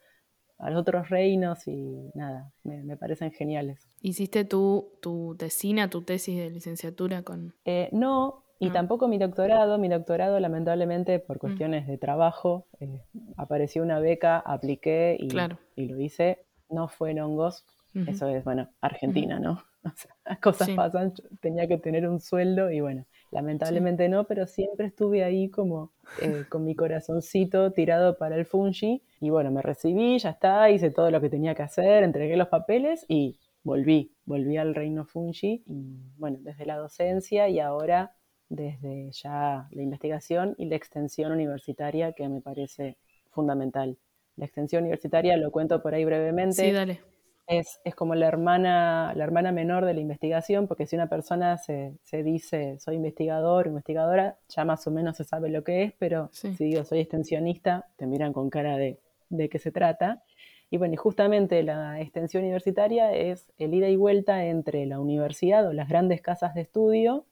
los 0.58 0.80
otros 0.80 1.08
reinos 1.08 1.66
y 1.66 2.10
nada, 2.14 2.52
me, 2.62 2.96
parecen 2.96 3.32
geniales. 3.32 3.88
¿Hiciste 4.00 4.44
tú 4.44 4.92
tu 5.00 5.36
tesina, 5.38 5.90
tu 5.90 6.02
tesis 6.02 6.38
de 6.38 6.50
licenciatura 6.50 7.22
con...? 7.22 7.54
Eh, 7.64 7.88
no, 7.92 8.44
y 8.58 8.70
tampoco 8.70 9.08
mi 9.08 9.18
doctorado. 9.18 9.78
Mi 9.78 9.88
doctorado, 9.88 10.40
lamentablemente, 10.40 11.18
por 11.18 11.36
mm. 11.36 11.40
cuestiones 11.40 11.86
de 11.86 11.98
trabajo, 11.98 12.66
eh, 12.80 13.02
apareció 13.36 13.82
una 13.82 13.98
beca, 13.98 14.38
apliqué 14.38 15.16
y, 15.18 15.28
y 15.76 15.88
lo 15.88 16.00
hice 16.00 16.44
no 16.74 16.88
fue 16.88 17.12
en 17.12 17.20
hongos, 17.20 17.64
eso 18.06 18.28
es, 18.28 18.44
bueno, 18.44 18.68
Argentina, 18.80 19.38
¿no? 19.38 19.62
O 19.84 19.92
sea, 19.94 20.16
las 20.24 20.38
cosas 20.38 20.70
pasan, 20.70 21.12
tenía 21.42 21.68
que 21.68 21.76
tener 21.76 22.08
un 22.08 22.18
sueldo 22.18 22.70
y 22.70 22.80
bueno, 22.80 23.04
lamentablemente 23.34 24.08
no, 24.08 24.24
pero 24.24 24.46
siempre 24.46 24.86
estuve 24.86 25.24
ahí 25.24 25.50
como 25.50 25.92
eh, 26.22 26.44
con 26.48 26.64
mi 26.64 26.76
corazoncito 26.76 27.72
tirado 27.72 28.16
para 28.16 28.36
el 28.36 28.46
fungi 28.46 29.02
y 29.20 29.30
bueno, 29.30 29.50
me 29.50 29.60
recibí, 29.60 30.16
ya 30.18 30.30
está, 30.30 30.70
hice 30.70 30.90
todo 30.90 31.10
lo 31.10 31.20
que 31.20 31.28
tenía 31.28 31.54
que 31.54 31.64
hacer, 31.64 32.04
entregué 32.04 32.36
los 32.36 32.46
papeles 32.46 33.04
y 33.08 33.40
volví, 33.64 34.14
volví 34.24 34.56
al 34.56 34.74
reino 34.74 35.04
fungi 35.04 35.64
y 35.66 36.12
bueno, 36.16 36.38
desde 36.42 36.64
la 36.64 36.76
docencia 36.76 37.48
y 37.48 37.58
ahora 37.58 38.14
desde 38.48 39.10
ya 39.10 39.66
la 39.72 39.82
investigación 39.82 40.54
y 40.56 40.66
la 40.66 40.76
extensión 40.76 41.32
universitaria 41.32 42.12
que 42.12 42.28
me 42.28 42.40
parece 42.40 42.98
fundamental. 43.30 43.98
La 44.36 44.44
extensión 44.44 44.82
universitaria, 44.82 45.36
lo 45.36 45.50
cuento 45.50 45.82
por 45.82 45.94
ahí 45.94 46.04
brevemente. 46.04 46.62
Sí, 46.62 46.70
dale. 46.70 47.00
Es, 47.46 47.78
como 47.94 48.14
la 48.14 48.26
hermana, 48.26 49.12
la 49.14 49.24
hermana 49.24 49.52
menor 49.52 49.84
de 49.84 49.92
la 49.92 50.00
investigación, 50.00 50.66
porque 50.66 50.86
si 50.86 50.96
una 50.96 51.08
persona 51.08 51.58
se, 51.58 51.98
dice 52.10 52.78
soy 52.78 52.96
investigador, 52.96 53.66
investigadora, 53.66 54.38
ya 54.48 54.64
más 54.64 54.86
o 54.86 54.90
menos 54.90 55.16
se 55.18 55.24
sabe 55.24 55.50
lo 55.50 55.62
que 55.62 55.82
es, 55.82 55.92
pero 55.98 56.30
si 56.32 56.50
digo 56.56 56.84
soy 56.84 57.00
extensionista, 57.00 57.86
te 57.96 58.06
miran 58.06 58.32
con 58.32 58.48
cara 58.48 58.78
de, 58.78 58.98
de 59.28 59.48
qué 59.48 59.58
se 59.58 59.70
trata. 59.70 60.22
Y 60.70 60.78
bueno, 60.78 60.94
y 60.94 60.96
justamente 60.96 61.62
la 61.62 62.00
extensión 62.00 62.42
universitaria 62.42 63.12
es 63.12 63.52
el 63.58 63.74
ida 63.74 63.88
y 63.88 63.96
vuelta 63.96 64.46
entre 64.46 64.86
la 64.86 64.98
universidad 64.98 65.66
o 65.68 65.72
las 65.72 65.88
grandes 65.88 66.22
casas 66.22 66.54
de 66.54 66.62
estudio 66.62 67.26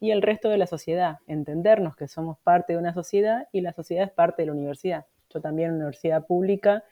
y 0.00 0.10
el 0.10 0.22
resto 0.22 0.48
de 0.48 0.56
la 0.56 0.66
sociedad. 0.66 1.18
Entendernos 1.26 1.94
que 1.96 2.08
somos 2.08 2.38
parte 2.38 2.72
de 2.72 2.78
una 2.78 2.94
sociedad 2.94 3.48
y 3.52 3.60
la 3.60 3.74
sociedad 3.74 4.04
es 4.04 4.10
parte 4.10 4.42
de 4.42 4.46
la 4.46 4.52
universidad 4.52 5.04
yo 5.30 5.40
también 5.40 5.70
en 5.70 5.76
universidad 5.76 6.26
pública 6.26 6.84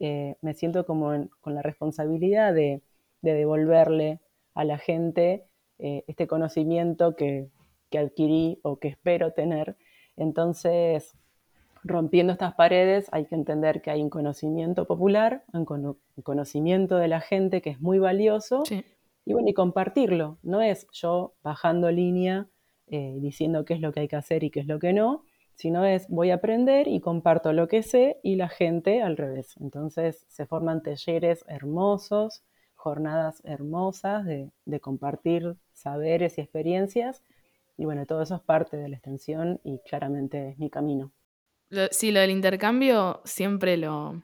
eh, 0.00 0.36
me 0.42 0.54
siento 0.54 0.86
como 0.86 1.28
con 1.40 1.54
la 1.54 1.62
responsabilidad 1.62 2.54
de, 2.54 2.82
devolverle 3.20 4.20
a 4.54 4.64
la 4.64 4.78
gente 4.78 5.44
eh, 5.78 6.04
este 6.06 6.28
conocimiento 6.28 7.16
que, 7.16 7.50
adquirí 7.92 8.60
o 8.62 8.78
que 8.78 8.88
espero 8.88 9.32
tener. 9.32 9.76
Entonces, 10.16 11.16
rompiendo 11.82 12.32
estas 12.32 12.54
paredes 12.54 13.08
hay 13.12 13.26
que 13.26 13.34
entender 13.34 13.82
que 13.82 13.90
hay 13.90 14.02
un 14.02 14.10
conocimiento 14.10 14.86
popular, 14.86 15.44
un, 15.52 15.64
conocimiento 16.22 16.96
de 16.96 17.08
la 17.08 17.20
gente 17.20 17.60
que 17.62 17.70
es 17.70 17.80
muy 17.80 17.98
valioso 17.98 18.62
y 19.24 19.32
bueno, 19.32 19.48
y 19.48 19.54
compartirlo. 19.54 20.38
No 20.42 20.60
es 20.60 20.86
yo 20.92 21.34
bajando 21.42 21.90
línea 21.90 22.48
eh, 22.86 23.18
diciendo 23.20 23.64
qué 23.64 23.74
es 23.74 23.80
lo 23.80 23.92
que 23.92 24.00
hay 24.00 24.08
que 24.08 24.16
hacer 24.16 24.44
y 24.44 24.50
qué 24.50 24.60
es 24.60 24.66
lo 24.66 24.78
que 24.78 24.92
no, 24.92 25.24
sino 25.58 25.84
es 25.84 26.06
voy 26.08 26.30
a 26.30 26.36
aprender 26.36 26.86
y 26.86 27.00
comparto 27.00 27.52
lo 27.52 27.66
que 27.66 27.82
sé 27.82 28.20
y 28.22 28.36
la 28.36 28.48
gente 28.48 29.02
al 29.02 29.16
revés. 29.16 29.56
Entonces 29.60 30.24
se 30.28 30.46
forman 30.46 30.84
talleres 30.84 31.44
hermosos, 31.48 32.44
jornadas 32.76 33.42
hermosas 33.44 34.24
de, 34.24 34.52
compartir 34.80 35.56
saberes 35.72 36.38
y 36.38 36.42
experiencias. 36.42 37.24
Y 37.76 37.86
bueno, 37.86 38.06
todo 38.06 38.22
eso 38.22 38.36
es 38.36 38.40
parte 38.42 38.76
de 38.76 38.88
la 38.88 38.96
extensión 38.96 39.60
y 39.64 39.80
claramente 39.80 40.50
es 40.50 40.58
mi 40.60 40.70
camino. 40.70 41.12
sí, 41.90 42.12
lo 42.12 42.20
del 42.20 42.30
intercambio 42.30 43.20
siempre 43.24 43.76
lo, 43.76 44.22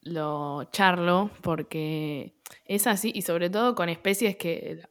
lo 0.00 0.64
charlo 0.72 1.30
porque 1.42 2.34
es 2.64 2.88
así 2.88 3.12
y 3.14 3.22
sobre 3.22 3.50
todo 3.50 3.76
con 3.76 3.88
especies 3.88 4.34
que 4.34 4.82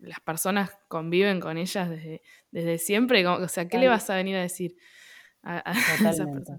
las 0.00 0.20
personas 0.20 0.70
conviven 0.88 1.40
con 1.40 1.58
ellas 1.58 1.88
desde, 1.88 2.22
desde 2.50 2.78
siempre. 2.78 3.26
O 3.26 3.48
sea, 3.48 3.68
¿qué 3.68 3.78
le 3.78 3.88
vas 3.88 4.08
a 4.10 4.16
venir 4.16 4.36
a 4.36 4.40
decir 4.40 4.76
a, 5.42 5.62
Totalmente. 5.98 6.52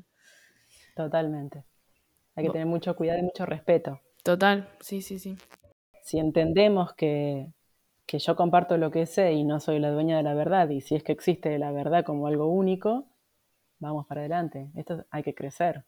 Totalmente. 0.95 1.63
Hay 2.36 2.45
que 2.45 2.51
tener 2.51 2.67
mucho 2.67 2.95
cuidado 2.95 3.19
y 3.19 3.23
mucho 3.23 3.45
respeto. 3.45 3.99
Total, 4.23 4.69
sí, 4.80 5.01
sí, 5.01 5.19
sí. 5.19 5.38
Si 6.04 6.19
entendemos 6.19 6.93
que, 6.93 7.51
que 8.06 8.19
yo 8.19 8.36
comparto 8.36 8.77
lo 8.77 8.91
que 8.91 9.06
sé 9.06 9.34
y 9.34 9.43
no 9.43 9.60
soy 9.60 9.80
la 9.80 9.91
dueña 9.91 10.17
de 10.17 10.23
la 10.23 10.34
verdad, 10.34 10.69
y 10.69 10.82
si 10.82 10.95
es 10.95 11.04
que 11.04 11.12
existe 11.12 11.58
la 11.58 11.71
verdad 11.71 12.04
como 12.04 12.27
algo 12.27 12.47
único, 12.47 13.08
vamos 13.80 14.06
para 14.06 14.21
adelante. 14.21 14.71
Esto 14.75 15.06
hay 15.10 15.23
que 15.23 15.34
crecer. 15.34 15.84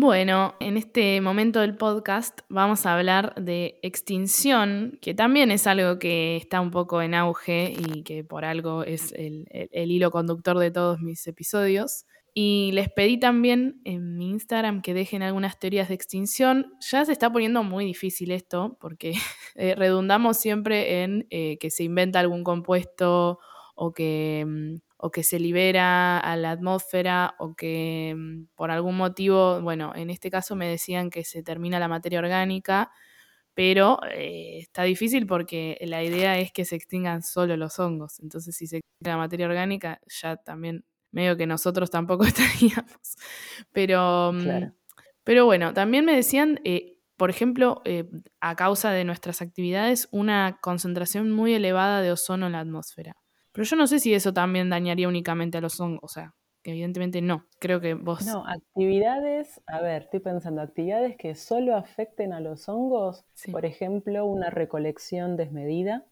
Bueno, 0.00 0.54
en 0.60 0.76
este 0.76 1.20
momento 1.20 1.58
del 1.58 1.76
podcast 1.76 2.42
vamos 2.48 2.86
a 2.86 2.94
hablar 2.94 3.34
de 3.34 3.80
extinción, 3.82 4.96
que 5.02 5.12
también 5.12 5.50
es 5.50 5.66
algo 5.66 5.98
que 5.98 6.36
está 6.36 6.60
un 6.60 6.70
poco 6.70 7.02
en 7.02 7.14
auge 7.14 7.74
y 7.76 8.04
que 8.04 8.22
por 8.22 8.44
algo 8.44 8.84
es 8.84 9.12
el, 9.12 9.48
hilo 9.72 10.12
conductor 10.12 10.56
de 10.60 10.70
todos 10.70 11.00
mis 11.00 11.26
episodios. 11.26 12.06
Y 12.32 12.70
les 12.74 12.88
pedí 12.92 13.18
también 13.18 13.80
en 13.84 14.16
mi 14.16 14.30
Instagram 14.30 14.82
que 14.82 14.94
dejen 14.94 15.24
algunas 15.24 15.58
teorías 15.58 15.88
de 15.88 15.94
extinción. 15.94 16.74
Ya 16.78 17.04
se 17.04 17.10
está 17.10 17.32
poniendo 17.32 17.64
muy 17.64 17.84
difícil 17.84 18.30
esto 18.30 18.78
porque 18.80 19.14
eh, 19.56 19.74
redundamos 19.74 20.36
siempre 20.36 21.02
en 21.02 21.26
eh, 21.30 21.58
que 21.58 21.72
se 21.72 21.82
inventa 21.82 22.20
algún 22.20 22.44
compuesto 22.44 23.40
o 23.74 23.92
que 23.92 24.44
mm, 24.46 24.87
o 24.98 25.10
que 25.10 25.22
se 25.22 25.38
libera 25.38 26.18
a 26.18 26.36
la 26.36 26.50
atmósfera 26.50 27.34
o 27.38 27.54
que 27.54 28.14
mm, 28.16 28.48
por 28.56 28.70
algún 28.70 28.96
motivo, 28.96 29.60
bueno, 29.62 29.92
en 29.94 30.10
este 30.10 30.30
caso 30.30 30.56
me 30.56 30.68
decían 30.68 31.08
que 31.08 31.24
se 31.24 31.42
termina 31.42 31.78
la 31.78 31.88
materia 31.88 32.18
orgánica, 32.18 32.90
pero 33.54 34.00
eh, 34.12 34.58
está 34.58 34.82
difícil 34.82 35.26
porque 35.26 35.78
la 35.82 36.02
idea 36.02 36.38
es 36.38 36.52
que 36.52 36.64
se 36.64 36.76
extingan 36.76 37.22
solo 37.22 37.56
los 37.56 37.78
hongos. 37.78 38.20
Entonces, 38.20 38.56
si 38.56 38.66
se 38.66 38.78
extingue 38.78 39.10
la 39.10 39.16
materia 39.16 39.46
orgánica, 39.46 40.00
ya 40.06 40.36
también 40.36 40.84
medio 41.12 41.36
que 41.36 41.46
nosotros 41.46 41.90
tampoco 41.90 42.24
estaríamos. 42.24 43.16
Pero, 43.72 44.32
mm, 44.32 44.72
pero 45.24 45.44
bueno, 45.44 45.74
también 45.74 46.04
me 46.04 46.14
decían, 46.14 46.60
eh, 46.64 46.98
por 47.16 47.30
ejemplo, 47.30 47.82
eh, 47.84 48.08
a 48.40 48.56
causa 48.56 48.90
de 48.92 49.04
nuestras 49.04 49.42
actividades, 49.42 50.08
una 50.12 50.58
concentración 50.60 51.30
muy 51.30 51.54
elevada 51.54 52.00
de 52.00 52.12
ozono 52.12 52.46
en 52.46 52.52
la 52.52 52.60
atmósfera. 52.60 53.16
Pero 53.58 53.70
yo 53.70 53.74
no 53.74 53.88
sé 53.88 53.98
si 53.98 54.14
eso 54.14 54.32
también 54.32 54.70
dañaría 54.70 55.08
únicamente 55.08 55.58
a 55.58 55.60
los 55.60 55.80
hongos. 55.80 55.98
O 56.04 56.06
sea, 56.06 56.32
que 56.62 56.70
evidentemente 56.70 57.20
no. 57.20 57.44
Creo 57.58 57.80
que 57.80 57.94
vos... 57.94 58.24
No, 58.24 58.46
actividades, 58.46 59.60
a 59.66 59.80
ver, 59.80 60.02
estoy 60.02 60.20
pensando, 60.20 60.62
actividades 60.62 61.16
que 61.16 61.34
solo 61.34 61.74
afecten 61.74 62.32
a 62.32 62.38
los 62.38 62.68
hongos, 62.68 63.24
por 63.50 63.66
ejemplo, 63.66 64.24
una 64.26 64.48
recolección 64.48 65.36
desmedida, 65.36 66.06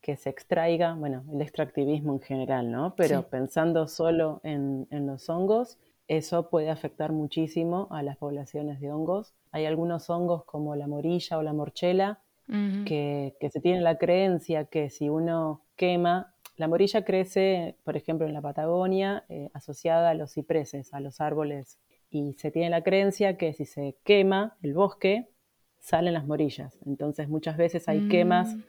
que 0.00 0.16
se 0.16 0.30
extraiga, 0.30 0.94
bueno, 0.94 1.24
el 1.32 1.42
extractivismo 1.42 2.12
en 2.12 2.20
general, 2.20 2.70
¿no? 2.70 2.94
Pero 2.94 3.24
pensando 3.28 3.88
solo 3.88 4.40
en, 4.44 4.86
los 4.92 5.28
hongos, 5.28 5.76
eso 6.06 6.50
puede 6.50 6.70
afectar 6.70 7.10
muchísimo 7.10 7.88
a 7.90 8.04
las 8.04 8.16
poblaciones 8.16 8.78
de 8.78 8.92
hongos. 8.92 9.34
Hay 9.50 9.66
algunos 9.66 10.08
hongos 10.08 10.44
como 10.44 10.76
la 10.76 10.86
morilla 10.86 11.36
o 11.36 11.42
la 11.42 11.52
morchela 11.52 12.20
que, 12.46 13.34
que, 13.40 13.50
se 13.50 13.60
tiene 13.60 13.80
la 13.80 13.98
creencia 13.98 14.66
que 14.66 14.88
si 14.88 15.08
uno 15.08 15.62
quema 15.74 16.32
la 16.60 16.68
morilla 16.68 17.06
crece, 17.06 17.78
por 17.84 17.96
ejemplo, 17.96 18.26
en 18.26 18.34
la 18.34 18.42
Patagonia, 18.42 19.24
eh, 19.30 19.48
asociada 19.54 20.10
a 20.10 20.14
los 20.14 20.34
cipreses, 20.34 20.92
a 20.92 21.00
los 21.00 21.22
árboles, 21.22 21.80
y 22.10 22.34
se 22.34 22.50
tiene 22.50 22.68
la 22.68 22.82
creencia 22.82 23.38
que 23.38 23.54
si 23.54 23.64
se 23.64 23.96
quema 24.04 24.58
el 24.62 24.74
bosque, 24.74 25.30
salen 25.78 26.12
las 26.12 26.26
morillas. 26.26 26.78
Entonces 26.84 27.30
muchas 27.30 27.56
veces 27.56 27.88
hay 27.88 28.08
quemas 28.08 28.54
mm. 28.54 28.62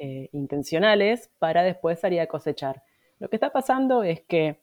eh, 0.00 0.28
intencionales 0.32 1.30
para 1.38 1.62
después 1.62 1.98
salir 1.98 2.20
a 2.20 2.26
cosechar. 2.26 2.82
Lo 3.18 3.30
que 3.30 3.36
está 3.36 3.50
pasando 3.50 4.02
es 4.02 4.20
que 4.20 4.60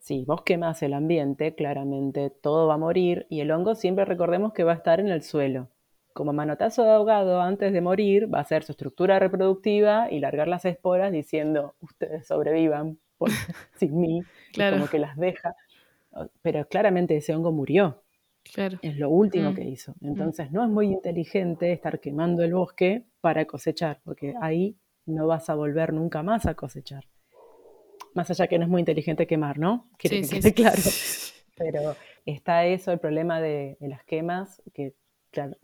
si 0.00 0.24
vos 0.24 0.42
quemas 0.42 0.82
el 0.82 0.92
ambiente, 0.92 1.54
claramente 1.54 2.30
todo 2.30 2.66
va 2.66 2.74
a 2.74 2.78
morir 2.78 3.28
y 3.30 3.42
el 3.42 3.52
hongo 3.52 3.76
siempre 3.76 4.04
recordemos 4.04 4.52
que 4.52 4.64
va 4.64 4.72
a 4.72 4.76
estar 4.76 4.98
en 4.98 5.06
el 5.06 5.22
suelo 5.22 5.70
como 6.16 6.32
manotazo 6.32 6.82
de 6.82 6.92
ahogado 6.92 7.42
antes 7.42 7.74
de 7.74 7.80
morir, 7.82 8.32
va 8.32 8.40
a 8.40 8.44
ser 8.44 8.64
su 8.64 8.72
estructura 8.72 9.18
reproductiva 9.18 10.10
y 10.10 10.18
largar 10.18 10.48
las 10.48 10.64
esporas 10.64 11.12
diciendo, 11.12 11.74
ustedes 11.80 12.26
sobrevivan 12.26 12.98
sin 13.76 14.00
mí, 14.00 14.22
como 14.54 14.88
que 14.88 14.98
las 14.98 15.16
deja. 15.18 15.54
Pero 16.40 16.66
claramente 16.68 17.18
ese 17.18 17.34
hongo 17.34 17.52
murió. 17.52 18.02
Es 18.80 18.96
lo 18.96 19.10
último 19.10 19.50
mm. 19.50 19.54
que 19.54 19.64
hizo. 19.64 19.92
Mm. 20.00 20.06
Entonces 20.06 20.50
no 20.52 20.64
es 20.64 20.70
muy 20.70 20.86
inteligente 20.86 21.70
estar 21.70 22.00
quemando 22.00 22.42
el 22.42 22.54
bosque 22.54 23.04
para 23.20 23.44
cosechar, 23.44 24.00
porque 24.02 24.34
ahí 24.40 24.78
no 25.04 25.26
vas 25.26 25.50
a 25.50 25.54
volver 25.54 25.92
nunca 25.92 26.22
más 26.22 26.46
a 26.46 26.54
cosechar. 26.54 27.04
Más 28.14 28.30
allá 28.30 28.46
que 28.46 28.58
no 28.58 28.64
es 28.64 28.70
muy 28.70 28.80
inteligente 28.80 29.26
quemar, 29.26 29.58
¿no? 29.58 29.90
Quiere 29.98 30.22
que 30.22 30.28
quede 30.28 30.54
claro. 30.54 30.80
Pero 31.58 31.94
está 32.24 32.64
eso, 32.64 32.90
el 32.90 33.00
problema 33.00 33.38
de, 33.38 33.76
de 33.80 33.88
las 33.88 34.02
quemas, 34.04 34.62
que 34.72 34.94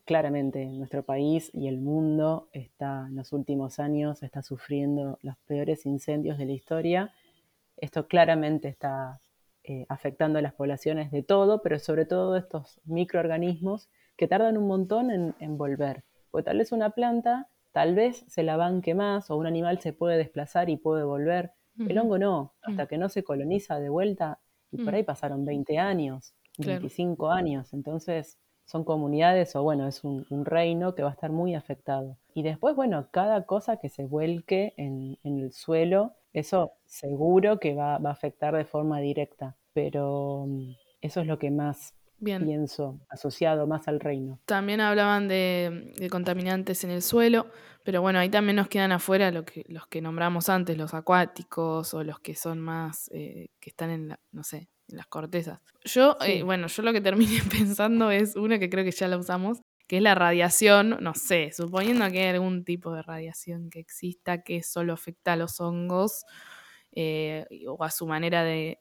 claramente 0.04 0.66
nuestro 0.66 1.02
país 1.02 1.50
y 1.52 1.68
el 1.68 1.78
mundo 1.78 2.48
está 2.52 3.06
en 3.08 3.16
los 3.16 3.32
últimos 3.32 3.78
años 3.78 4.22
está 4.22 4.42
sufriendo 4.42 5.18
los 5.22 5.36
peores 5.46 5.86
incendios 5.86 6.38
de 6.38 6.46
la 6.46 6.52
historia. 6.52 7.12
Esto 7.76 8.06
claramente 8.06 8.68
está 8.68 9.20
eh, 9.64 9.86
afectando 9.88 10.38
a 10.38 10.42
las 10.42 10.54
poblaciones 10.54 11.10
de 11.10 11.22
todo, 11.22 11.62
pero 11.62 11.78
sobre 11.78 12.04
todo 12.04 12.36
estos 12.36 12.80
microorganismos 12.84 13.88
que 14.16 14.28
tardan 14.28 14.56
un 14.56 14.66
montón 14.66 15.10
en, 15.10 15.58
volver. 15.58 16.04
Porque 16.30 16.44
tal 16.44 16.58
vez 16.58 16.72
una 16.72 16.90
planta, 16.90 17.48
tal 17.72 17.94
vez 17.94 18.24
se 18.28 18.42
la 18.42 18.56
banque 18.56 18.94
más 18.94 19.30
o 19.30 19.36
un 19.36 19.46
animal 19.46 19.80
se 19.80 19.92
puede 19.92 20.18
desplazar 20.18 20.70
y 20.70 20.76
puede 20.76 21.04
volver. 21.04 21.52
El 21.78 21.98
hongo 21.98 22.18
no, 22.18 22.52
hasta 22.62 22.86
que 22.86 22.98
no 22.98 23.08
se 23.08 23.24
coloniza 23.24 23.80
de 23.80 23.88
vuelta, 23.88 24.40
y 24.70 24.82
por 24.82 24.94
ahí 24.94 25.02
pasaron 25.02 25.44
20 25.44 25.78
años, 25.78 26.34
25 26.58 27.30
años. 27.30 27.72
Entonces, 27.72 28.38
son 28.72 28.84
comunidades 28.84 29.54
o 29.54 29.62
bueno, 29.62 29.86
es 29.86 30.02
un, 30.02 30.24
reino 30.46 30.94
que 30.94 31.02
va 31.02 31.10
a 31.10 31.12
estar 31.12 31.30
muy 31.30 31.54
afectado. 31.54 32.16
Y 32.32 32.42
después, 32.42 32.74
bueno, 32.74 33.08
cada 33.10 33.44
cosa 33.44 33.76
que 33.76 33.90
se 33.90 34.06
vuelque 34.06 34.72
en, 34.78 35.18
el 35.24 35.52
suelo, 35.52 36.14
eso 36.32 36.72
seguro 36.86 37.60
que 37.60 37.74
va, 37.74 37.96
a 37.96 38.10
afectar 38.10 38.56
de 38.56 38.64
forma 38.64 39.00
directa, 39.00 39.56
pero 39.74 40.46
mm, 40.48 40.70
eso 41.02 41.20
es 41.20 41.26
lo 41.26 41.38
que 41.38 41.50
más 41.50 41.94
pienso, 42.24 42.98
asociado 43.10 43.66
más 43.66 43.88
al 43.88 44.00
reino. 44.00 44.40
También 44.46 44.80
hablaban 44.80 45.28
de, 45.28 46.08
contaminantes 46.10 46.82
en 46.84 46.92
el 46.92 47.02
suelo, 47.02 47.48
pero 47.84 48.00
bueno, 48.00 48.20
ahí 48.20 48.30
también 48.30 48.56
nos 48.56 48.68
quedan 48.68 48.92
afuera 48.92 49.30
lo 49.32 49.44
que, 49.44 49.66
los 49.68 49.86
que 49.86 50.00
nombramos 50.00 50.48
antes, 50.48 50.78
los 50.78 50.94
acuáticos 50.94 51.92
o 51.92 52.04
los 52.04 52.20
que 52.20 52.34
son 52.34 52.58
más, 52.58 53.10
eh, 53.12 53.48
que 53.60 53.68
están 53.68 53.90
en 53.90 54.08
la, 54.08 54.20
no 54.30 54.44
sé, 54.44 54.70
las 54.92 55.06
cortezas. 55.06 55.60
Yo, 55.84 56.16
eh, 56.24 56.42
bueno, 56.42 56.68
yo 56.68 56.82
lo 56.82 56.92
que 56.92 57.00
terminé 57.00 57.38
pensando 57.50 58.10
es 58.10 58.36
una 58.36 58.58
que 58.58 58.70
creo 58.70 58.84
que 58.84 58.92
ya 58.92 59.08
la 59.08 59.18
usamos, 59.18 59.60
que 59.86 59.96
es 59.96 60.02
la 60.02 60.14
radiación, 60.14 60.98
no 61.00 61.14
sé, 61.14 61.50
suponiendo 61.52 62.08
que 62.10 62.22
hay 62.22 62.28
algún 62.34 62.64
tipo 62.64 62.92
de 62.92 63.02
radiación 63.02 63.70
que 63.70 63.80
exista 63.80 64.42
que 64.42 64.62
solo 64.62 64.92
afecta 64.92 65.32
a 65.32 65.36
los 65.36 65.60
hongos 65.60 66.24
eh, 66.92 67.46
o 67.66 67.82
a 67.82 67.90
su 67.90 68.06
manera 68.06 68.44
de, 68.44 68.78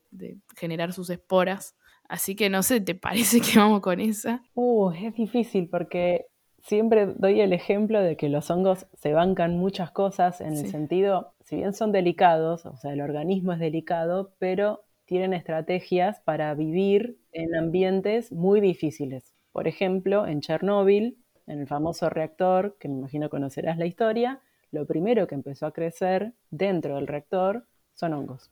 generar 0.56 0.94
sus 0.94 1.10
esporas. 1.10 1.76
Así 2.08 2.36
que 2.36 2.50
no 2.50 2.62
sé, 2.62 2.82
¿te 2.82 2.94
parece 2.94 3.40
que 3.42 3.58
vamos 3.58 3.82
con 3.82 4.00
esa? 4.00 4.44
Uh, 4.54 4.92
es 4.92 5.16
difícil 5.16 5.70
porque 5.70 6.28
siempre 6.62 7.08
doy 7.08 7.42
el 7.42 7.54
ejemplo 7.54 8.02
de 8.02 8.18
que 8.18 8.30
los 8.30 8.50
hongos 8.52 8.86
se 8.94 9.14
bancan 9.14 9.58
muchas 9.58 9.92
cosas 9.92 10.42
en 10.42 10.58
el 10.58 10.70
sentido, 10.70 11.34
si 11.44 11.56
bien 11.56 11.74
son 11.74 11.92
delicados, 11.92 12.66
o 12.66 12.78
sea, 12.78 12.94
el 12.94 13.02
organismo 13.02 13.54
es 13.54 13.60
delicado, 13.60 14.34
pero 14.40 14.84
tienen 15.12 15.34
estrategias 15.34 16.22
para 16.22 16.54
vivir 16.54 17.18
en 17.34 17.54
ambientes 17.54 18.32
muy 18.32 18.62
difíciles. 18.62 19.34
Por 19.52 19.68
ejemplo, 19.68 20.26
en 20.26 20.40
Chernóbil, 20.40 21.18
en 21.48 21.60
el 21.60 21.68
famoso 21.68 22.10
reactor, 22.10 22.78
que 22.80 22.88
me 22.88 22.94
imagino 22.94 23.30
conocerás 23.30 23.78
la 23.78 23.86
historia, 23.86 24.40
lo 24.72 24.86
primero 24.86 25.28
que 25.28 25.36
empezó 25.36 25.66
a 25.66 25.74
crecer 25.74 26.32
dentro 26.50 26.96
del 26.96 27.08
reactor 27.08 27.66
son 27.94 28.14
hongos. 28.14 28.52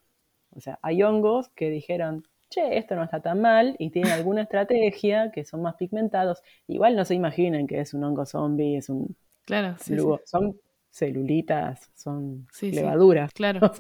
O 0.53 0.59
sea, 0.59 0.79
hay 0.81 1.01
hongos 1.01 1.47
que 1.47 1.69
dijeron, 1.69 2.27
che, 2.49 2.77
esto 2.77 2.93
no 2.95 3.05
está 3.05 3.21
tan 3.21 3.39
mal 3.39 3.77
y 3.79 3.91
tienen 3.91 4.11
alguna 4.11 4.41
estrategia 4.41 5.31
que 5.31 5.45
son 5.45 5.61
más 5.61 5.75
pigmentados. 5.75 6.43
Igual 6.67 6.97
no 6.97 7.05
se 7.05 7.15
imaginen 7.15 7.67
que 7.67 7.79
es 7.79 7.93
un 7.93 8.03
hongo 8.03 8.25
zombie, 8.25 8.75
es 8.75 8.89
un... 8.89 9.15
Claro, 9.45 9.77
sí, 9.79 9.95
Son 10.25 10.59
celulitas, 10.89 11.91
son 11.93 12.47
levaduras. 12.61 13.31
claro. 13.33 13.71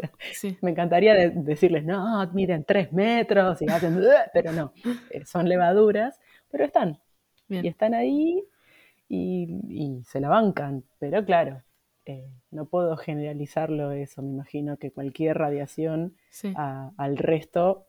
Me 0.61 0.71
encantaría 0.71 1.29
decirles, 1.29 1.85
no, 1.85 2.27
miren 2.33 2.63
tres 2.63 2.93
metros 2.93 3.61
y 3.61 3.65
hacen, 3.65 4.01
pero 4.33 4.51
no, 4.51 4.73
eh, 5.09 5.25
son 5.25 5.49
levaduras, 5.49 6.19
pero 6.49 6.65
están. 6.65 6.99
Y 7.49 7.67
están 7.67 7.95
ahí 7.95 8.43
y, 9.07 10.03
se 10.05 10.19
la 10.19 10.29
bancan, 10.29 10.83
pero 10.99 11.25
claro, 11.25 11.63
eh, 12.05 12.29
no 12.51 12.65
puedo 12.65 12.95
generalizarlo 12.95 13.91
eso, 13.91 14.21
me 14.21 14.29
imagino 14.29 14.77
que 14.77 14.91
cualquier 14.91 15.37
radiación 15.37 16.15
al 16.53 17.17
resto 17.17 17.87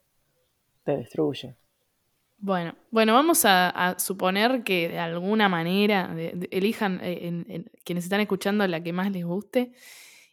te 0.85 0.96
destruye. 0.96 1.56
Bueno, 2.42 2.74
bueno, 2.90 3.12
vamos 3.12 3.44
a, 3.44 3.96
suponer 3.98 4.64
que 4.64 4.88
de 4.88 4.98
alguna 4.98 5.50
manera 5.50 6.14
elijan 6.50 6.98
eh, 7.03 7.66
quienes 7.85 8.05
están 8.05 8.20
escuchando 8.20 8.66
la 8.66 8.83
que 8.83 8.94
más 8.94 9.11
les 9.11 9.26
guste 9.26 9.72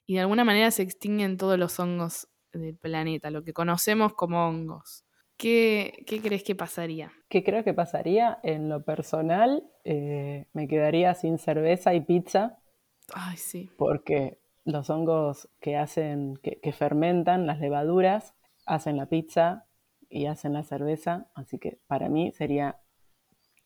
y 0.06 0.16
de 0.16 0.22
alguna 0.22 0.46
manera 0.46 0.72
se 0.72 0.84
extinguen 0.84 1.36
todos 1.36 1.60
los 1.60 1.78
hongos 1.82 2.30
del 2.54 2.78
planeta, 2.78 3.30
lo 3.30 3.44
que 3.44 3.52
conocemos 3.52 4.14
como 4.14 4.48
hongos. 4.48 5.04
¿Qué, 5.36 6.06
crees 6.08 6.44
que 6.44 6.56
pasaría? 6.56 7.12
¿Qué 7.28 7.44
creo 7.44 7.66
que 7.66 7.74
pasaría? 7.74 8.40
En 8.42 8.70
lo 8.70 8.84
personal, 8.84 9.64
eh, 9.84 10.46
me 10.54 10.68
quedaría 10.70 11.14
sin 11.14 11.38
cerveza 11.38 11.94
y 11.94 12.02
pizza. 12.02 12.58
Ay, 13.14 13.36
sí. 13.36 13.70
Porque 13.78 14.40
los 14.64 14.90
hongos 14.90 15.50
que 15.60 15.76
hacen, 15.76 16.38
que 16.38 16.72
fermentan, 16.72 17.46
las 17.46 17.60
levaduras, 17.60 18.34
hacen 18.66 18.98
la 18.98 19.08
pizza, 19.08 19.67
y 20.10 20.26
hacen 20.26 20.54
la 20.54 20.64
cerveza, 20.64 21.28
así 21.36 21.60
que 21.60 21.80
para 21.88 22.10
mí 22.10 22.32
sería 22.32 22.80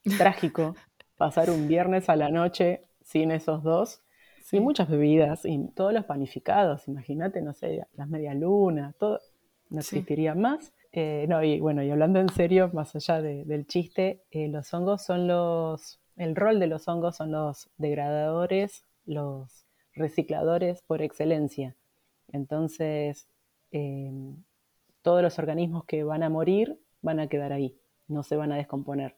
trágico 0.18 0.76
pasar 1.18 1.52
un 1.52 1.68
viernes 1.68 2.10
a 2.10 2.16
la 2.16 2.30
noche 2.30 2.86
sin 3.02 3.32
esos 3.32 3.64
dos. 3.64 4.04
Y 4.52 4.60
muchas 4.60 4.90
bebidas 4.90 5.46
y 5.46 5.68
todos 5.76 5.94
los 5.94 6.04
panificados, 6.06 6.88
imagínate, 6.88 7.42
no 7.42 7.54
sé, 7.54 7.86
las 7.94 8.10
medialunas, 8.10 8.98
todo, 8.98 9.20
no 9.70 9.80
existiría 9.80 10.36
más. 10.36 10.74
Eh, 10.92 11.26
no, 11.30 11.42
y 11.42 11.60
bueno, 11.62 11.84
y 11.84 11.90
hablando 11.90 12.20
en 12.20 12.28
serio, 12.28 12.70
más 12.74 12.94
allá 12.96 13.22
del 13.22 13.66
chiste, 13.66 14.24
eh, 14.30 14.50
los 14.50 14.74
hongos 14.74 15.04
son 15.06 15.28
los, 15.28 16.02
el 16.18 16.36
rol 16.36 16.60
de 16.60 16.68
los 16.68 16.88
hongos 16.88 17.16
son 17.16 17.32
los 17.32 17.70
degradadores, 17.78 18.84
los 19.06 19.66
recicladores 19.94 20.82
por 20.82 21.02
excelencia. 21.02 21.78
Entonces, 22.34 23.30
eh, 23.72 24.12
todos 25.02 25.22
los 25.22 25.40
organismos 25.40 25.86
que 25.86 26.04
van 26.04 26.24
a 26.24 26.30
morir 26.30 26.80
van 27.02 27.20
a 27.20 27.28
quedar 27.28 27.54
ahí, 27.54 27.78
no 28.08 28.24
se 28.24 28.36
van 28.36 28.52
a 28.52 28.58
descomponer 28.58 29.16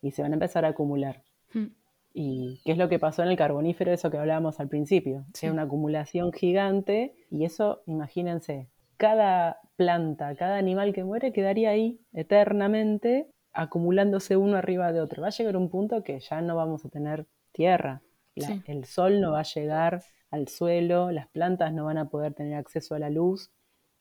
y 0.00 0.12
se 0.12 0.22
van 0.22 0.32
a 0.32 0.34
empezar 0.34 0.64
a 0.64 0.68
acumular. 0.68 1.22
Hmm. 1.52 1.68
¿Y 2.12 2.60
qué 2.64 2.72
es 2.72 2.78
lo 2.78 2.88
que 2.88 3.00
pasó 3.00 3.22
en 3.22 3.28
el 3.28 3.36
carbonífero? 3.36 3.92
Eso 3.92 4.10
que 4.10 4.18
hablábamos 4.18 4.60
al 4.60 4.68
principio. 4.68 5.24
Es 5.34 5.50
una 5.50 5.62
acumulación 5.62 6.32
gigante 6.32 7.14
y 7.28 7.44
eso, 7.44 7.82
imagínense, 7.86 8.68
cada 8.96 9.58
planta, 9.74 10.36
cada 10.36 10.56
animal 10.56 10.92
que 10.92 11.02
muere 11.02 11.32
quedaría 11.32 11.70
ahí 11.70 12.00
eternamente 12.12 13.28
acumulándose 13.52 14.36
uno 14.36 14.56
arriba 14.56 14.92
de 14.92 15.00
otro. 15.00 15.22
Va 15.22 15.28
a 15.28 15.30
llegar 15.30 15.56
un 15.56 15.70
punto 15.70 16.04
que 16.04 16.20
ya 16.20 16.40
no 16.40 16.54
vamos 16.54 16.84
a 16.84 16.88
tener 16.88 17.26
tierra. 17.52 18.02
El 18.36 18.84
sol 18.84 19.20
no 19.20 19.32
va 19.32 19.40
a 19.40 19.44
llegar 19.44 20.02
al 20.30 20.48
suelo, 20.48 21.10
las 21.10 21.28
plantas 21.28 21.72
no 21.72 21.84
van 21.84 21.98
a 21.98 22.08
poder 22.08 22.34
tener 22.34 22.54
acceso 22.54 22.94
a 22.94 22.98
la 22.98 23.10
luz 23.10 23.50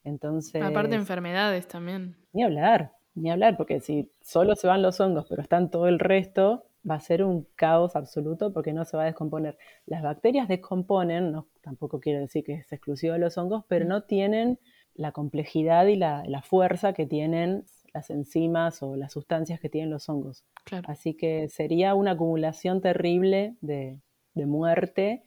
Entonces. 0.03 0.61
Aparte 0.61 0.91
de 0.91 0.95
enfermedades 0.97 1.67
también. 1.67 2.15
Ni 2.33 2.43
hablar, 2.43 2.93
ni 3.15 3.31
hablar, 3.31 3.57
porque 3.57 3.79
si 3.79 4.11
solo 4.21 4.55
se 4.55 4.67
van 4.67 4.81
los 4.81 4.99
hongos, 4.99 5.25
pero 5.29 5.41
están 5.41 5.69
todo 5.69 5.87
el 5.87 5.99
resto, 5.99 6.65
va 6.89 6.95
a 6.95 6.99
ser 6.99 7.23
un 7.23 7.47
caos 7.55 7.95
absoluto 7.95 8.51
porque 8.53 8.73
no 8.73 8.85
se 8.85 8.97
va 8.97 9.03
a 9.03 9.07
descomponer. 9.07 9.57
Las 9.85 10.01
bacterias 10.01 10.47
descomponen, 10.47 11.31
no, 11.31 11.47
tampoco 11.61 11.99
quiero 11.99 12.19
decir 12.19 12.43
que 12.43 12.53
es 12.55 12.71
exclusivo 12.71 13.13
de 13.13 13.19
los 13.19 13.37
hongos, 13.37 13.63
pero 13.67 13.85
no 13.85 14.03
tienen 14.03 14.59
la 14.95 15.11
complejidad 15.11 15.87
y 15.87 15.95
la, 15.95 16.41
fuerza 16.43 16.93
que 16.93 17.05
tienen 17.05 17.65
las 17.93 18.09
enzimas 18.09 18.83
o 18.83 18.95
las 18.95 19.13
sustancias 19.13 19.59
que 19.59 19.69
tienen 19.69 19.89
los 19.89 20.09
hongos. 20.09 20.43
Así 20.85 21.13
que 21.13 21.47
sería 21.49 21.95
una 21.95 22.11
acumulación 22.11 22.81
terrible 22.81 23.55
de, 23.61 23.99
de 24.33 24.45
muerte 24.45 25.23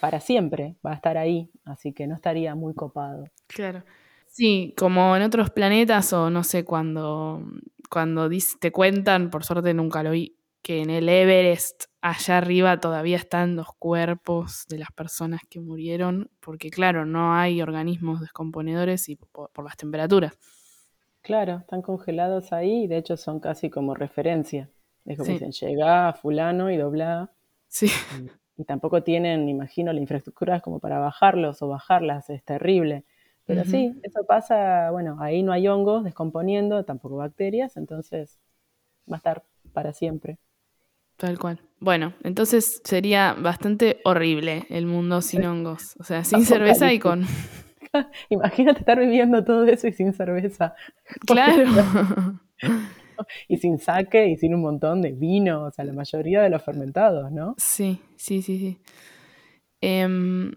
para 0.00 0.20
siempre, 0.20 0.76
va 0.84 0.92
a 0.92 0.94
estar 0.94 1.16
ahí, 1.16 1.50
así 1.64 1.92
que 1.92 2.06
no 2.06 2.14
estaría 2.14 2.54
muy 2.54 2.74
copado. 2.74 3.24
Claro. 3.46 3.82
Sí, 4.30 4.74
como 4.78 5.16
en 5.16 5.22
otros 5.22 5.50
planetas 5.50 6.12
o 6.12 6.30
no 6.30 6.44
sé, 6.44 6.64
cuando, 6.64 7.42
cuando 7.90 8.30
te 8.60 8.70
cuentan, 8.70 9.28
por 9.28 9.44
suerte 9.44 9.74
nunca 9.74 10.04
lo 10.04 10.12
vi, 10.12 10.36
que 10.62 10.82
en 10.82 10.90
el 10.90 11.08
Everest, 11.08 11.86
allá 12.00 12.38
arriba, 12.38 12.78
todavía 12.78 13.16
están 13.16 13.56
los 13.56 13.66
cuerpos 13.76 14.66
de 14.68 14.78
las 14.78 14.92
personas 14.92 15.40
que 15.50 15.58
murieron, 15.58 16.30
porque 16.38 16.70
claro, 16.70 17.04
no 17.04 17.34
hay 17.34 17.60
organismos 17.60 18.20
descomponedores 18.20 19.08
y 19.08 19.16
por, 19.16 19.50
las 19.64 19.76
temperaturas. 19.76 20.38
Claro, 21.22 21.58
están 21.58 21.82
congelados 21.82 22.52
ahí 22.52 22.84
y 22.84 22.86
de 22.86 22.98
hecho 22.98 23.16
son 23.16 23.40
casi 23.40 23.68
como 23.68 23.96
referencia. 23.96 24.70
Es 25.06 25.18
como 25.18 25.32
dicen, 25.32 25.50
llega 25.50 26.12
fulano 26.12 26.70
y 26.70 26.76
dobla. 26.76 27.32
Sí. 27.66 27.88
Y, 28.56 28.64
tampoco 28.64 29.02
tienen, 29.02 29.48
imagino, 29.48 29.92
la 29.92 30.00
infraestructura 30.00 30.60
como 30.60 30.78
para 30.78 31.00
bajarlos 31.00 31.62
o 31.62 31.68
bajarlas, 31.68 32.30
es 32.30 32.44
terrible. 32.44 33.04
Pero 33.50 33.64
sí, 33.64 34.00
eso 34.04 34.24
pasa, 34.26 34.92
bueno, 34.92 35.16
ahí 35.20 35.42
no 35.42 35.50
hay 35.52 35.66
hongos 35.66 36.04
descomponiendo, 36.04 36.84
tampoco 36.84 37.16
bacterias, 37.16 37.76
entonces 37.76 38.38
va 39.10 39.16
a 39.16 39.18
estar 39.18 39.42
para 39.72 39.92
siempre. 39.92 40.38
Tal 41.16 41.36
cual. 41.36 41.60
Bueno, 41.80 42.14
entonces 42.22 42.80
sería 42.84 43.34
bastante 43.34 44.00
horrible 44.04 44.66
el 44.70 44.86
mundo 44.86 45.20
sin 45.20 45.44
hongos. 45.44 45.96
O 45.98 46.04
sea, 46.04 46.22
sin 46.22 46.46
cerveza 46.46 46.92
y 46.92 47.00
con. 47.00 47.26
Imagínate 48.28 48.78
estar 48.78 49.00
viviendo 49.00 49.44
todo 49.44 49.64
eso 49.64 49.88
y 49.88 49.92
sin 49.92 50.12
cerveza. 50.12 50.74
Claro. 51.26 51.64
y 53.48 53.56
sin 53.56 53.78
saque 53.80 54.28
y 54.28 54.36
sin 54.36 54.54
un 54.54 54.60
montón 54.60 55.02
de 55.02 55.10
vino, 55.10 55.64
o 55.64 55.70
sea, 55.72 55.84
la 55.84 55.92
mayoría 55.92 56.40
de 56.40 56.50
los 56.50 56.62
fermentados, 56.62 57.32
¿no? 57.32 57.56
Sí, 57.58 58.00
sí, 58.16 58.42
sí, 58.42 58.58
sí. 58.58 58.78
Em, 59.80 60.52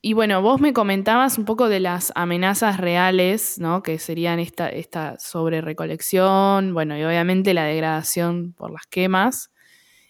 y 0.00 0.12
bueno, 0.12 0.40
vos 0.42 0.60
me 0.60 0.72
comentabas 0.72 1.38
un 1.38 1.44
poco 1.44 1.68
de 1.68 1.80
las 1.80 2.12
amenazas 2.14 2.78
reales, 2.78 3.58
¿no? 3.58 3.82
Que 3.82 3.98
serían 3.98 4.38
esta, 4.38 4.68
esta 4.68 5.18
sobre 5.18 5.60
recolección, 5.60 6.72
bueno, 6.72 6.96
y 6.96 7.02
obviamente 7.02 7.54
la 7.54 7.64
degradación 7.64 8.52
por 8.52 8.70
las 8.70 8.86
quemas. 8.86 9.50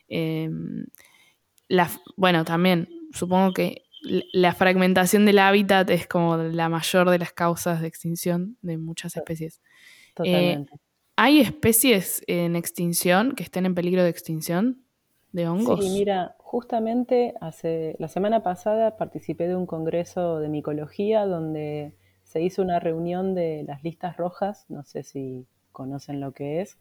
Em, 0.09 0.87
bueno, 2.17 2.45
también 2.45 2.89
supongo 3.13 3.53
que 3.53 3.85
la 4.33 4.55
fragmentación 4.55 5.25
del 5.27 5.39
hábitat 5.39 5.91
es 5.91 6.07
como 6.07 6.37
la 6.37 6.69
mayor 6.69 7.11
de 7.11 7.19
las 7.19 7.33
causas 7.33 7.81
de 7.81 7.89
extinción 7.89 8.57
de 8.63 8.79
muchas 8.79 9.17
especies. 9.17 9.61
Totalmente. 10.15 10.75
Eh, 10.75 10.79
¿Hay 11.17 11.41
especies 11.41 12.23
en 12.27 12.55
extinción 12.55 13.35
que 13.35 13.43
estén 13.43 13.67
en 13.67 13.75
peligro 13.75 14.05
de 14.05 14.11
extinción 14.11 14.85
de 15.33 15.49
hongos? 15.49 15.85
Sí, 15.85 15.91
mira, 15.91 16.37
justamente 16.49 17.35
hace 17.43 17.95
la 17.99 18.09
semana 18.09 18.43
pasada 18.43 18.97
participé 18.97 19.49
de 19.49 19.55
un 19.55 19.67
congreso 19.67 20.41
de 20.41 20.49
micología 20.49 21.27
donde 21.27 21.93
se 22.23 22.41
hizo 22.41 22.63
una 22.63 22.81
reunión 22.81 23.35
de 23.35 23.65
las 23.69 23.85
listas 23.85 24.17
rojas, 24.17 24.65
no 24.71 24.83
sé 24.83 25.03
si 25.03 25.47
conocen 25.73 26.21
lo 26.21 26.33
que 26.33 26.63
es. 26.63 26.79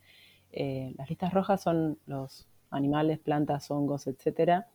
Eh, 0.53 0.93
las 0.97 1.09
listas 1.09 1.34
rojas 1.34 1.61
son 1.61 1.99
los 2.05 2.47
animales, 2.70 3.20
plantas, 3.20 3.70
hongos, 3.70 4.07
etcétera, 4.07 4.68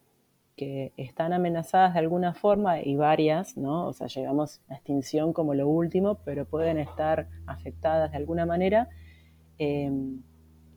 que 0.56 0.92
están 0.98 1.32
amenazadas 1.32 1.94
de 1.94 2.00
alguna 2.00 2.34
forma 2.34 2.82
y 2.82 2.94
varias, 2.94 3.56
¿no? 3.56 3.86
O 3.86 3.94
sea, 3.94 4.08
llegamos 4.08 4.60
a 4.68 4.74
extinción 4.74 5.32
como 5.32 5.54
lo 5.54 5.68
último, 5.68 6.16
pero 6.22 6.44
pueden 6.44 6.76
estar 6.76 7.28
afectadas 7.46 8.10
de 8.10 8.18
alguna 8.18 8.44
manera 8.44 8.90
em, 9.56 10.20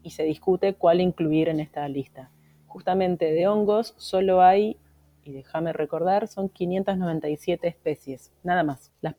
y 0.03 0.11
se 0.11 0.23
discute 0.23 0.75
cuál 0.75 1.01
incluir 1.01 1.49
en 1.49 1.59
esta 1.59 1.85
lista. 1.89 2.31
Justamente 2.75 3.31
de 3.31 3.47
hongos 3.47 3.93
solo 3.95 4.41
hay, 4.41 4.75
y 5.23 5.31
déjame 5.31 5.71
recordar, 5.71 6.27
son 6.27 6.49
597 6.49 7.69
especies, 7.69 8.33
nada 8.43 8.63
más. 8.63 8.91
Las 8.99 9.15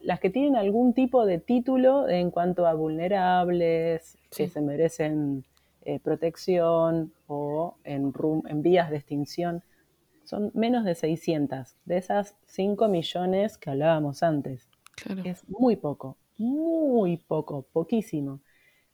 las 0.00 0.20
que 0.20 0.30
tienen 0.30 0.56
algún 0.56 0.94
tipo 0.94 1.26
de 1.26 1.38
título 1.38 2.08
en 2.08 2.30
cuanto 2.30 2.66
a 2.66 2.72
vulnerables, 2.72 4.16
que 4.34 4.48
se 4.48 4.62
merecen 4.62 5.44
eh, 5.82 6.00
protección 6.00 7.12
o 7.26 7.74
en, 7.84 8.10
en 8.48 8.62
vías 8.62 8.88
de 8.88 8.96
extinción, 8.96 9.62
son 10.24 10.50
menos 10.54 10.86
de 10.86 10.94
600, 10.94 11.76
de 11.84 11.98
esas 11.98 12.36
5 12.46 12.88
millones 12.88 13.58
que 13.58 13.68
hablábamos 13.68 14.22
antes. 14.22 14.66
Es 15.24 15.46
muy 15.46 15.76
poco, 15.76 16.16
muy 16.38 17.18
poco, 17.18 17.66
poquísimo. 17.70 18.40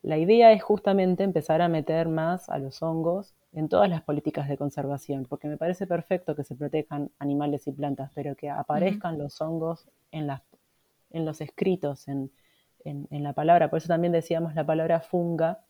La 0.05 0.19
idea 0.19 0.53
es 0.53 0.63
justamente 0.63 1.25
empezar 1.25 1.63
a 1.63 1.69
meter 1.69 2.11
más 2.11 2.51
a 2.51 2.59
los 2.59 2.83
hongos 2.83 3.35
en 3.55 3.71
todas 3.71 3.89
las 3.89 4.03
políticas 4.03 4.51
de 4.51 4.59
conservación, 4.59 5.25
porque 5.25 5.49
me 5.49 5.57
parece 5.57 5.87
perfecto 5.87 6.37
que 6.37 6.45
se 6.45 6.55
protejan 6.55 7.11
animales 7.19 7.67
y 7.69 7.73
plantas, 7.73 8.11
pero 8.15 8.37
que 8.37 8.51
aparezcan 8.51 9.17
los 9.17 9.41
hongos 9.41 9.89
en, 10.11 10.27
las, 10.27 10.43
en 11.09 11.25
los 11.25 11.41
escritos, 11.41 12.07
en, 12.07 12.31
en, 12.85 13.23
la 13.23 13.33
palabra. 13.33 13.71
Por 13.71 13.79
eso 13.79 13.89
también 13.89 14.13
decíamos 14.13 14.55
la 14.55 14.67
palabra 14.67 15.01
funga, 15.01 15.65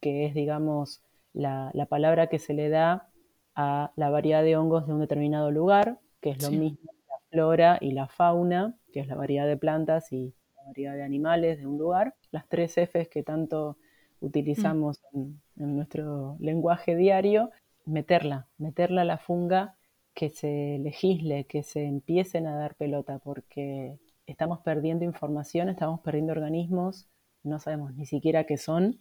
que 0.00 0.26
es, 0.26 0.34
digamos, 0.34 1.02
la, 1.32 1.72
palabra 1.88 2.26
que 2.26 2.38
se 2.38 2.52
le 2.52 2.68
da 2.68 3.08
a 3.54 3.92
la 3.96 4.10
variedad 4.10 4.42
de 4.42 4.58
hongos 4.58 4.86
de 4.86 4.92
un 4.92 5.00
determinado 5.00 5.50
lugar, 5.50 5.98
que 6.20 6.28
es 6.28 6.42
lo 6.42 6.50
mismo 6.50 6.92
la 7.08 7.20
flora 7.30 7.78
y 7.80 7.92
la 7.92 8.06
fauna, 8.06 8.76
que 8.92 9.00
es 9.00 9.08
la 9.08 9.14
variedad 9.14 9.46
de 9.46 9.56
plantas 9.56 10.12
y 10.12 10.34
variedad 10.68 10.94
de 10.94 11.02
animales 11.02 11.58
de 11.58 11.66
un 11.66 11.78
lugar. 11.78 12.14
Las 12.30 12.48
tres 12.48 12.74
Fs 12.76 13.08
que 13.08 13.22
tanto 13.22 13.76
utilizamos 14.20 15.00
mm. 15.12 15.18
en, 15.18 15.40
en, 15.56 15.76
nuestro 15.76 16.36
lenguaje 16.40 16.96
diario, 16.96 17.50
meterla, 17.84 18.46
meterla 18.58 19.02
a 19.02 19.04
la 19.04 19.18
funga, 19.18 19.74
que 20.14 20.30
se 20.30 20.78
legisle, 20.82 21.44
que 21.44 21.62
se 21.62 21.84
empiecen 21.84 22.46
a 22.46 22.56
dar 22.56 22.74
pelota, 22.74 23.18
porque 23.18 23.98
estamos 24.26 24.60
perdiendo 24.60 25.04
información, 25.04 25.68
estamos 25.68 26.00
perdiendo 26.00 26.32
organismos, 26.32 27.08
no 27.44 27.58
sabemos 27.58 27.94
ni 27.94 28.04
siquiera 28.04 28.44
qué 28.44 28.56
son, 28.56 28.98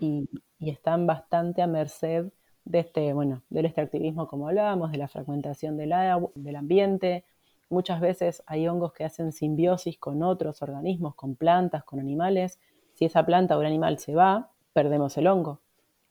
y, 0.00 0.28
están 0.60 1.06
bastante 1.06 1.62
a 1.62 1.66
merced 1.66 2.32
de 2.64 2.80
este, 2.80 3.12
bueno, 3.12 3.42
del 3.50 3.66
extractivismo 3.66 4.26
como 4.26 4.48
hablábamos, 4.48 4.90
de 4.90 4.98
la 4.98 5.08
fragmentación 5.08 5.76
del, 5.76 5.92
del 6.34 6.56
ambiente. 6.56 7.24
Muchas 7.68 8.00
veces 8.00 8.42
hay 8.46 8.68
hongos 8.68 8.92
que 8.92 9.04
hacen 9.04 9.32
simbiosis 9.32 9.98
con 9.98 10.22
otros 10.22 10.62
organismos, 10.62 11.14
con 11.14 11.36
plantas, 11.36 11.84
con 11.84 12.00
animales. 12.00 12.60
Si 12.94 13.04
esa 13.04 13.26
planta 13.26 13.56
o 13.56 13.60
un 13.60 13.66
animal 13.66 13.98
se 13.98 14.14
va, 14.14 14.52
perdemos 14.72 15.16
el 15.18 15.26
hongo, 15.26 15.60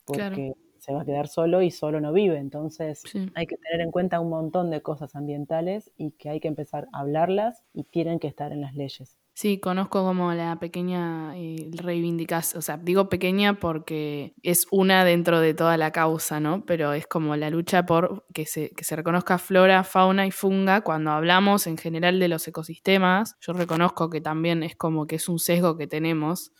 porque 0.04 0.54
se 0.78 0.92
va 0.92 1.02
a 1.02 1.04
quedar 1.04 1.28
solo 1.28 1.62
y 1.62 1.70
solo 1.70 2.00
no 2.00 2.12
vive. 2.12 2.38
Entonces 2.38 3.08
hay 3.34 3.46
que 3.46 3.56
tener 3.56 3.80
en 3.80 3.90
cuenta 3.90 4.20
un 4.20 4.30
montón 4.30 4.70
de 4.70 4.82
cosas 4.82 5.16
ambientales 5.16 5.92
y 5.96 6.12
que 6.12 6.30
hay 6.30 6.40
que 6.40 6.48
empezar 6.48 6.88
a 6.92 7.00
hablarlas 7.00 7.64
y 7.72 7.84
tienen 7.84 8.18
que 8.20 8.28
estar 8.28 8.52
en 8.52 8.60
las 8.60 8.74
leyes. 8.74 9.18
Sí, 9.36 9.60
conozco 9.60 10.02
como 10.02 10.32
la 10.32 10.58
pequeña 10.58 11.36
eh, 11.36 11.68
reivindicación, 11.70 12.58
o 12.58 12.62
sea, 12.62 12.78
digo 12.78 13.10
pequeña 13.10 13.60
porque 13.60 14.32
es 14.42 14.66
una 14.70 15.04
dentro 15.04 15.40
de 15.40 15.52
toda 15.52 15.76
la 15.76 15.92
causa, 15.92 16.40
¿no? 16.40 16.64
Pero 16.64 16.94
es 16.94 17.06
como 17.06 17.36
la 17.36 17.50
lucha 17.50 17.84
por 17.84 18.24
que 18.32 18.46
se, 18.46 18.70
que 18.70 18.82
se 18.82 18.96
reconozca 18.96 19.36
flora, 19.36 19.84
fauna 19.84 20.26
y 20.26 20.30
funga. 20.30 20.80
Cuando 20.80 21.10
hablamos 21.10 21.66
en 21.66 21.76
general 21.76 22.18
de 22.18 22.28
los 22.28 22.48
ecosistemas, 22.48 23.36
yo 23.42 23.52
reconozco 23.52 24.08
que 24.08 24.22
también 24.22 24.62
es 24.62 24.74
como 24.74 25.06
que 25.06 25.16
es 25.16 25.28
un 25.28 25.38
sesgo 25.38 25.76
que 25.76 25.86
tenemos, 25.86 26.54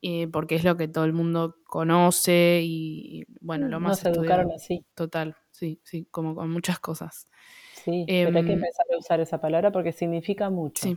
eh, 0.00 0.28
porque 0.28 0.54
es 0.54 0.62
lo 0.62 0.76
que 0.76 0.86
todo 0.86 1.06
el 1.06 1.12
mundo 1.12 1.56
conoce 1.64 2.60
y, 2.62 3.24
bueno, 3.40 3.66
lo 3.66 3.80
más... 3.80 4.04
Nos 4.04 4.16
educaron 4.16 4.52
así. 4.52 4.86
Total, 4.94 5.34
sí, 5.50 5.80
sí, 5.82 6.06
como 6.12 6.36
con 6.36 6.52
muchas 6.52 6.78
cosas. 6.78 7.26
Sí, 7.74 8.04
pero 8.06 8.28
hay 8.28 8.44
que 8.44 8.52
em, 8.52 8.58
empezar 8.58 8.86
a 8.94 8.96
usar 8.96 9.18
esa 9.18 9.40
palabra 9.40 9.72
porque 9.72 9.90
significa 9.90 10.50
mucho. 10.50 10.86
Sí 10.86 10.96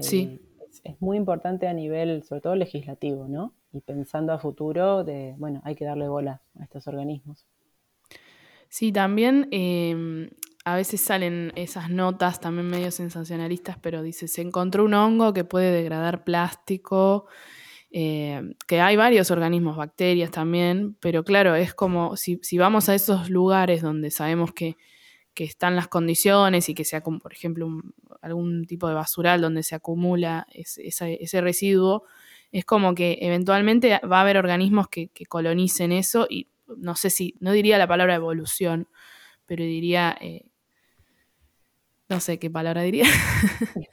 sí. 0.00 0.40
Es, 0.82 1.00
muy 1.00 1.16
importante 1.16 1.68
a 1.68 1.72
nivel, 1.72 2.24
sobre 2.24 2.40
todo 2.40 2.56
legislativo, 2.56 3.28
¿no? 3.28 3.54
Y 3.72 3.80
pensando 3.80 4.32
a 4.32 4.38
futuro, 4.38 5.04
de, 5.04 5.34
bueno, 5.38 5.62
hay 5.64 5.76
que 5.76 5.84
darle 5.84 6.08
bola 6.08 6.42
a 6.58 6.64
estos 6.64 6.86
organismos. 6.88 7.46
Sí, 8.68 8.90
también 8.90 9.48
em, 9.52 10.30
a 10.64 10.76
veces 10.76 11.00
salen 11.00 11.52
esas 11.54 11.90
notas 11.90 12.40
también 12.40 12.66
medio 12.66 12.90
sensacionalistas, 12.90 13.78
pero 13.78 14.02
dice, 14.02 14.26
se 14.26 14.42
encontró 14.42 14.84
un 14.84 14.94
hongo 14.94 15.32
que 15.32 15.44
puede 15.44 15.70
degradar 15.70 16.24
plástico, 16.24 17.26
eh, 17.92 18.42
que 18.66 18.80
hay 18.80 18.96
varios 18.96 19.30
organismos, 19.30 19.76
bacterias 19.76 20.32
también, 20.32 20.96
pero 21.00 21.22
claro, 21.22 21.54
es 21.54 21.74
como 21.74 22.16
si, 22.16 22.40
si 22.42 22.58
vamos 22.58 22.88
a 22.88 22.94
esos 22.96 23.30
lugares 23.30 23.82
donde 23.82 24.10
sabemos 24.10 24.52
que 24.52 24.76
que 25.34 25.44
están 25.44 25.76
las 25.76 25.88
condiciones 25.88 26.68
y 26.68 26.74
que 26.74 26.84
sea 26.84 27.00
como, 27.00 27.18
por 27.18 27.32
ejemplo, 27.32 27.68
algún 28.22 28.64
tipo 28.66 28.88
de 28.88 28.94
basural 28.94 29.40
donde 29.40 29.62
se 29.62 29.74
acumula 29.74 30.46
ese, 30.52 31.40
residuo, 31.40 32.04
es 32.52 32.64
como 32.64 32.94
que 32.94 33.18
eventualmente 33.20 34.00
va 34.10 34.18
a 34.18 34.20
haber 34.20 34.38
organismos 34.38 34.88
que, 34.88 35.10
colonicen 35.28 35.92
eso 35.92 36.26
y 36.30 36.48
no 36.76 36.94
sé 36.94 37.10
si, 37.10 37.34
no 37.40 37.52
diría 37.52 37.76
la 37.78 37.88
palabra 37.88 38.14
evolución, 38.14 38.88
pero 39.46 39.64
diría, 39.64 40.16
eh, 40.20 40.46
no 42.08 42.20
sé 42.20 42.38
qué 42.38 42.48
palabra 42.48 42.82
diría. 42.82 43.04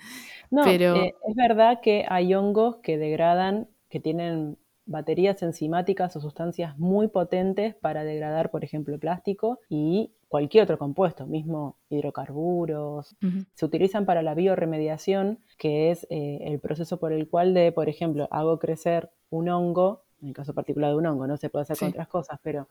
no, 0.52 0.64
pero... 0.64 0.96
Eh, 0.96 1.16
es 1.28 1.36
verdad 1.36 1.80
que 1.82 2.06
hay 2.08 2.34
hongos 2.36 2.78
que 2.78 2.98
degradan, 2.98 3.68
que 3.90 4.00
tienen 4.00 4.58
baterías 4.86 5.42
enzimáticas 5.42 6.16
o 6.16 6.22
sustancias 6.22 6.78
muy 6.78 7.08
potentes 7.08 7.76
para 7.76 8.04
degradar, 8.04 8.52
por 8.52 8.64
ejemplo, 8.64 9.00
plástico 9.00 9.60
y 9.70 10.12
cualquier 10.32 10.64
otro 10.64 10.78
compuesto, 10.78 11.28
mismo 11.28 11.76
hidrocarburos. 11.90 13.18
Se 13.54 13.66
utilizan 13.66 14.06
para 14.06 14.24
la 14.24 14.34
bioremediación, 14.34 15.40
que 15.58 15.92
es 15.92 16.08
eh, 16.10 16.40
el 16.44 16.62
proceso 16.62 17.02
por 17.02 17.12
el 17.12 17.28
cual 17.28 17.54
de, 17.54 17.74
por 17.74 17.90
ejemplo, 17.90 18.30
hago 18.32 18.58
crecer 18.58 19.10
un 19.30 19.50
hongo, 19.50 20.04
en 20.22 20.30
el 20.30 20.34
caso 20.34 20.54
particular 20.54 20.92
de 20.92 20.96
un 20.96 21.06
hongo, 21.06 21.28
no 21.28 21.36
se 21.36 21.50
puede 21.50 21.64
hacer 21.64 21.78
con 21.78 21.90
otras 21.90 22.08
cosas, 22.08 22.40
pero 22.42 22.70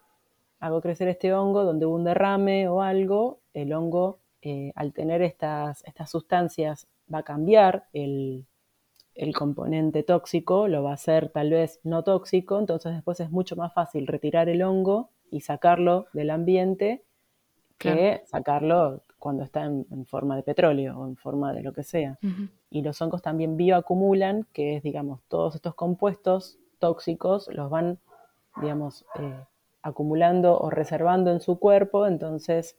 hago 0.58 0.80
crecer 0.80 1.08
este 1.08 1.34
hongo 1.34 1.64
donde 1.64 1.84
hubo 1.84 1.96
un 1.96 2.04
derrame 2.04 2.66
o 2.66 2.80
algo, 2.80 3.40
el 3.52 3.74
hongo 3.74 4.20
eh, 4.40 4.72
al 4.74 4.94
tener 4.94 5.20
estas, 5.20 5.84
estas 5.84 6.08
sustancias 6.08 6.88
va 7.12 7.18
a 7.18 7.24
cambiar 7.24 7.88
el, 7.92 8.46
el 9.14 9.34
componente 9.34 10.02
tóxico 10.02 10.66
lo 10.66 10.82
va 10.82 10.92
a 10.92 10.94
hacer 10.94 11.28
tal 11.28 11.50
vez 11.50 11.78
no 11.84 12.04
tóxico, 12.04 12.58
entonces 12.58 12.94
después 12.94 13.20
es 13.20 13.30
mucho 13.30 13.54
más 13.54 13.74
fácil 13.74 14.06
retirar 14.06 14.48
el 14.48 14.62
hongo 14.62 15.10
y 15.30 15.42
sacarlo 15.42 16.06
del 16.14 16.30
ambiente 16.30 17.04
que 17.80 18.22
sacarlo 18.26 19.02
cuando 19.18 19.42
está 19.42 19.64
en, 19.64 20.06
forma 20.06 20.36
de 20.36 20.42
petróleo 20.42 20.98
o 20.98 21.06
en 21.06 21.16
forma 21.16 21.52
de 21.52 21.62
lo 21.62 21.72
que 21.72 21.82
sea. 21.82 22.18
Y 22.70 22.82
los 22.82 23.00
hongos 23.00 23.22
también 23.22 23.56
bioacumulan, 23.56 24.46
que 24.52 24.76
es, 24.76 24.82
digamos, 24.82 25.20
todos 25.28 25.54
estos 25.54 25.74
compuestos 25.74 26.58
tóxicos 26.78 27.48
los 27.52 27.70
van, 27.70 27.98
digamos, 28.60 29.04
eh, 29.18 29.34
acumulando 29.82 30.58
o 30.58 30.70
reservando 30.70 31.32
en 31.32 31.40
su 31.40 31.58
cuerpo, 31.58 32.06
entonces 32.06 32.76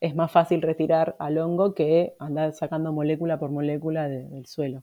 es 0.00 0.14
más 0.14 0.30
fácil 0.30 0.62
retirar 0.62 1.16
al 1.18 1.38
hongo 1.38 1.74
que 1.74 2.14
andar 2.18 2.52
sacando 2.52 2.92
molécula 2.92 3.38
por 3.38 3.50
molécula 3.50 4.08
del 4.08 4.46
suelo. 4.46 4.82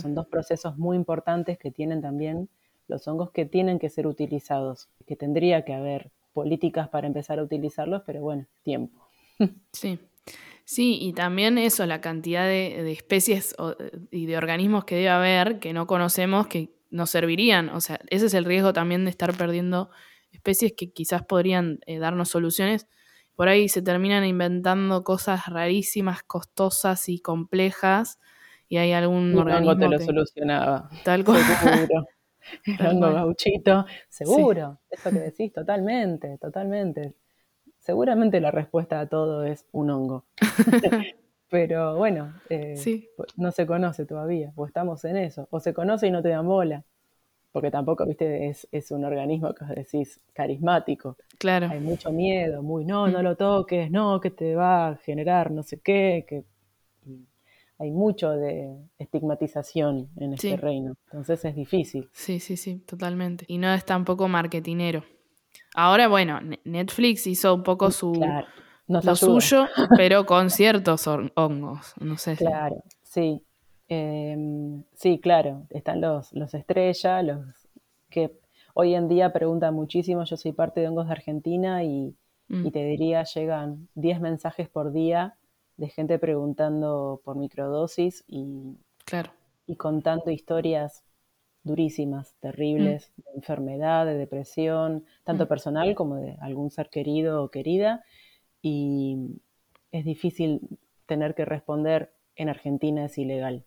Son 0.00 0.14
dos 0.14 0.26
procesos 0.26 0.78
muy 0.78 0.96
importantes 0.96 1.58
que 1.58 1.70
tienen 1.70 2.02
también 2.02 2.48
los 2.88 3.06
hongos 3.08 3.30
que 3.30 3.46
tienen 3.46 3.78
que 3.78 3.88
ser 3.88 4.06
utilizados, 4.06 4.88
que 5.06 5.16
tendría 5.16 5.64
que 5.64 5.74
haber 5.74 6.10
políticas 6.32 6.88
para 6.88 7.06
empezar 7.06 7.38
a 7.38 7.42
utilizarlos, 7.42 8.02
pero 8.06 8.20
bueno, 8.20 8.46
tiempo. 8.62 9.08
Sí. 9.72 9.98
Sí, 10.64 10.98
y 11.00 11.12
también 11.12 11.58
eso, 11.58 11.84
la 11.86 12.00
cantidad 12.00 12.44
de, 12.44 12.92
especies 12.92 13.54
y 14.10 14.26
de 14.26 14.36
organismos 14.36 14.84
que 14.84 14.94
debe 14.94 15.08
haber 15.08 15.58
que 15.58 15.72
no 15.72 15.86
conocemos 15.86 16.46
que 16.46 16.70
nos 16.90 17.10
servirían. 17.10 17.68
O 17.70 17.80
sea, 17.80 17.98
ese 18.08 18.26
es 18.26 18.34
el 18.34 18.44
riesgo 18.44 18.72
también 18.72 19.04
de 19.04 19.10
estar 19.10 19.36
perdiendo 19.36 19.90
especies 20.30 20.72
que 20.76 20.92
quizás 20.92 21.24
podrían 21.24 21.80
eh, 21.86 21.98
darnos 21.98 22.28
soluciones. 22.28 22.86
Por 23.34 23.48
ahí 23.48 23.68
se 23.68 23.82
terminan 23.82 24.24
inventando 24.24 25.02
cosas 25.04 25.46
rarísimas, 25.46 26.22
costosas 26.22 27.08
y 27.08 27.18
complejas 27.18 28.18
y 28.68 28.78
hay 28.78 28.92
algún 28.92 29.36
organismo 29.36 29.76
te 29.76 29.88
lo 29.88 29.98
solucionaba. 29.98 30.88
Tal 31.04 31.24
cual. 31.24 31.42
Gauchito, 32.78 33.86
seguro. 34.08 34.80
Eso 34.90 35.10
que 35.10 35.18
decís, 35.18 35.52
totalmente, 35.52 36.38
totalmente. 36.38 37.14
Seguramente 37.78 38.40
la 38.40 38.50
respuesta 38.50 39.00
a 39.00 39.06
todo 39.06 39.44
es 39.44 39.66
un 39.72 39.90
hongo. 39.90 40.24
Pero 41.50 41.96
bueno, 41.96 42.32
eh, 42.48 42.74
no 43.36 43.52
se 43.52 43.66
conoce 43.66 44.06
todavía, 44.06 44.52
o 44.56 44.66
estamos 44.66 45.04
en 45.04 45.18
eso. 45.18 45.48
O 45.50 45.60
se 45.60 45.74
conoce 45.74 46.06
y 46.06 46.10
no 46.10 46.22
te 46.22 46.30
dan 46.30 46.46
bola. 46.46 46.84
Porque 47.50 47.70
tampoco, 47.70 48.06
viste, 48.06 48.48
es, 48.48 48.66
es 48.72 48.90
un 48.90 49.04
organismo 49.04 49.52
que 49.52 49.64
os 49.64 49.70
decís 49.70 50.20
carismático. 50.32 51.18
Claro. 51.38 51.68
Hay 51.70 51.80
mucho 51.80 52.10
miedo, 52.10 52.62
muy 52.62 52.86
no, 52.86 53.08
no 53.08 53.18
mm. 53.18 53.22
lo 53.22 53.36
toques, 53.36 53.90
no, 53.90 54.20
que 54.20 54.30
te 54.30 54.54
va 54.54 54.88
a 54.88 54.96
generar 54.96 55.50
no 55.50 55.62
sé 55.62 55.78
qué, 55.80 56.24
que 56.26 56.44
hay 57.82 57.90
mucho 57.90 58.30
de 58.30 58.76
estigmatización 58.96 60.08
en 60.16 60.34
este 60.34 60.56
reino. 60.56 60.94
Entonces 61.06 61.44
es 61.44 61.56
difícil. 61.56 62.08
Sí, 62.12 62.38
sí, 62.38 62.56
sí, 62.56 62.78
totalmente. 62.78 63.44
Y 63.48 63.58
no 63.58 63.74
es 63.74 63.84
tampoco 63.84 64.28
marketinero. 64.28 65.02
Ahora, 65.74 66.06
bueno, 66.06 66.38
Netflix 66.64 67.26
hizo 67.26 67.52
un 67.52 67.64
poco 67.64 67.90
su 67.90 68.12
lo 68.86 69.16
suyo, 69.16 69.66
pero 69.96 70.26
con 70.26 70.50
ciertos 70.50 71.08
hongos. 71.08 71.94
No 72.00 72.16
sé. 72.18 72.36
Claro, 72.36 72.84
sí. 73.02 73.42
Em, 73.88 74.84
sí, 74.94 75.18
claro. 75.18 75.66
Están 75.70 76.00
los, 76.00 76.32
los 76.32 76.54
estrellas, 76.54 77.24
los 77.24 77.68
que 78.10 78.38
hoy 78.74 78.94
en 78.94 79.08
día 79.08 79.32
preguntan 79.32 79.74
muchísimo. 79.74 80.22
Yo 80.22 80.36
soy 80.36 80.52
parte 80.52 80.80
de 80.80 80.88
Hongos 80.88 81.06
de 81.06 81.12
Argentina 81.12 81.82
y, 81.82 82.14
y 82.48 82.54
mm. 82.54 82.70
te 82.70 82.84
diría, 82.84 83.24
llegan 83.24 83.88
10 83.96 84.20
mensajes 84.20 84.68
por 84.68 84.92
día 84.92 85.36
de 85.76 85.88
gente 85.88 86.18
preguntando 86.18 87.20
por 87.24 87.36
microdosis 87.36 88.24
y, 88.26 88.76
claro. 89.04 89.32
y 89.66 89.76
contando 89.76 90.30
historias 90.30 91.04
durísimas, 91.64 92.34
terribles, 92.40 93.12
mm. 93.16 93.22
de 93.22 93.30
enfermedad, 93.36 94.06
de 94.06 94.18
depresión, 94.18 95.04
tanto 95.24 95.44
mm. 95.44 95.48
personal 95.48 95.94
como 95.94 96.16
de 96.16 96.36
algún 96.40 96.70
ser 96.70 96.90
querido 96.90 97.42
o 97.42 97.50
querida. 97.50 98.04
Y 98.60 99.40
es 99.90 100.04
difícil 100.04 100.78
tener 101.06 101.34
que 101.34 101.44
responder 101.44 102.12
en 102.36 102.48
Argentina 102.48 103.04
es 103.04 103.18
ilegal. 103.18 103.64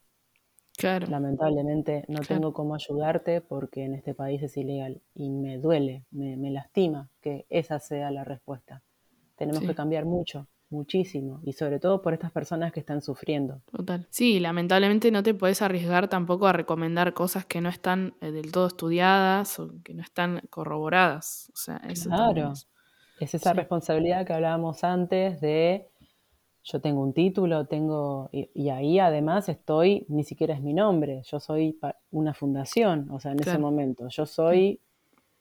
Claro. 0.78 1.08
Lamentablemente 1.08 2.04
no 2.08 2.20
tengo 2.20 2.54
cómo 2.54 2.76
ayudarte 2.76 3.40
porque 3.40 3.86
en 3.86 3.94
este 3.94 4.14
país 4.14 4.44
es 4.44 4.58
ilegal 4.58 5.02
y 5.14 5.30
me 5.30 5.58
duele, 5.58 6.06
me, 6.12 6.52
lastima 6.52 7.10
que 7.22 7.46
esa 7.50 7.80
sea 7.80 8.12
la 8.12 8.26
respuesta. 8.26 8.84
Tenemos 9.38 9.64
que 9.64 9.76
cambiar 9.76 10.06
mucho 10.06 10.48
muchísimo 10.76 11.40
y 11.44 11.54
sobre 11.54 11.80
todo 11.80 12.02
por 12.02 12.14
estas 12.14 12.32
personas 12.32 12.72
que 12.72 12.80
están 12.80 13.02
sufriendo. 13.02 13.62
Total. 13.72 14.08
Sí, 14.10 14.40
lamentablemente 14.40 15.10
no 15.12 15.24
te 15.24 15.34
puedes 15.34 15.62
arriesgar 15.62 16.08
tampoco 16.10 16.48
a 16.48 16.54
recomendar 16.54 17.14
cosas 17.14 17.46
que 17.46 17.62
no 17.62 17.70
están 17.70 18.14
eh, 18.22 18.32
del 18.32 18.52
todo 18.52 18.68
estudiadas 18.68 19.60
o 19.60 19.72
que 19.84 19.94
no 19.94 20.04
están 20.04 20.42
corroboradas. 20.50 21.52
O 21.54 21.58
sea, 21.58 21.82
eso 21.90 22.10
claro. 22.10 22.54
Es, 23.20 23.34
esa 23.34 23.54
responsabilidad 23.54 24.26
que 24.26 24.34
hablábamos 24.34 24.84
antes 24.84 25.40
de 25.40 25.88
yo 26.64 26.82
tengo 26.82 27.02
un 27.02 27.14
título, 27.14 27.66
tengo 27.68 28.30
y, 28.32 28.70
ahí 28.70 29.00
además 29.00 29.48
estoy, 29.50 30.06
ni 30.10 30.24
siquiera 30.24 30.56
es 30.56 30.62
mi 30.62 30.74
nombre, 30.74 31.22
yo 31.24 31.40
soy 31.40 31.80
una 32.12 32.34
fundación, 32.34 33.08
o 33.12 33.20
sea, 33.20 33.34
en 33.34 33.40
ese 33.40 33.60
momento, 33.60 34.08
yo 34.10 34.26
soy 34.26 34.80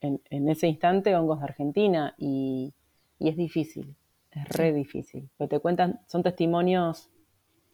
en, 0.03 0.20
en, 0.28 0.51
ese 0.51 0.66
instante 0.68 1.16
Hongos 1.16 1.39
de 1.39 1.45
Argentina 1.47 2.14
y, 2.18 2.74
y 3.18 3.28
es 3.30 3.37
difícil, 3.37 3.97
es 4.35 4.49
re 4.49 4.72
difícil. 4.72 5.28
Porque 5.37 5.57
te 5.57 5.61
cuentan, 5.61 6.01
son 6.07 6.22
testimonios 6.22 7.11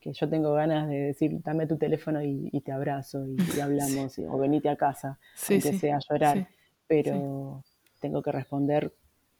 que 0.00 0.12
yo 0.12 0.28
tengo 0.28 0.54
ganas 0.54 0.88
de 0.88 0.96
decir, 0.96 1.42
dame 1.42 1.66
tu 1.66 1.76
teléfono 1.76 2.22
y, 2.22 2.60
te 2.64 2.72
abrazo 2.72 3.26
y, 3.26 3.36
hablamos, 3.60 4.18
o 4.18 4.38
venite 4.38 4.68
a 4.68 4.76
casa, 4.76 5.18
aunque 5.48 5.78
sea 5.78 5.96
a 5.96 6.00
llorar. 6.00 6.48
Pero 6.86 7.62
tengo 8.00 8.22
que 8.22 8.32
responder 8.32 8.92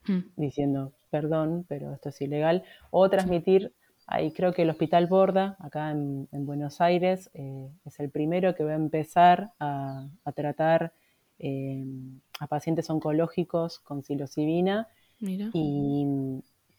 mm. 0.06 0.20
diciendo, 0.36 0.92
perdón, 1.10 1.64
pero 1.68 1.92
esto 1.94 2.10
es 2.10 2.20
ilegal. 2.20 2.62
O 2.90 3.08
transmitir, 3.08 3.72
ahí 4.06 4.32
creo 4.32 4.52
que 4.52 4.62
el 4.62 4.70
Hospital 4.70 5.06
Borda, 5.06 5.56
acá 5.58 5.90
en, 5.90 6.28
Buenos 6.32 6.80
Aires, 6.80 7.30
eh, 7.34 7.70
es 7.84 7.98
el 7.98 8.10
primero 8.10 8.54
que 8.54 8.64
va 8.64 8.72
a 8.72 8.76
empezar 8.76 9.52
a, 9.58 10.08
tratar 10.34 10.92
eh, 11.38 11.84
a 12.38 12.46
pacientes 12.46 12.88
oncológicos 12.90 13.80
con 13.80 14.02
psilocibina. 14.02 14.88
Y 15.22 16.06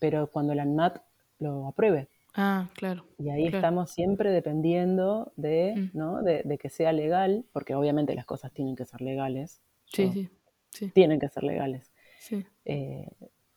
pero 0.01 0.25
cuando 0.25 0.55
la 0.55 0.63
ANMAT 0.63 0.97
lo 1.37 1.67
apruebe. 1.67 2.07
Ah, 2.33 2.69
claro. 2.73 3.05
Y 3.19 3.29
ahí 3.29 3.45
estamos 3.45 3.91
siempre 3.91 4.31
dependiendo 4.31 5.31
de, 5.35 5.75
mm. 5.75 5.97
¿no? 5.97 6.23
De, 6.23 6.57
que 6.59 6.69
sea 6.69 6.91
legal, 6.91 7.45
porque 7.53 7.75
obviamente 7.75 8.15
las 8.15 8.25
cosas 8.25 8.51
tienen 8.51 8.75
que 8.75 8.83
ser 8.85 9.01
legales. 9.01 9.61
Sí, 9.85 10.27
sí, 10.71 10.89
Tienen 10.89 11.19
que 11.19 11.29
ser 11.29 11.43
legales. 11.43 11.91
Sí. 12.19 12.43
Eh, 12.65 13.07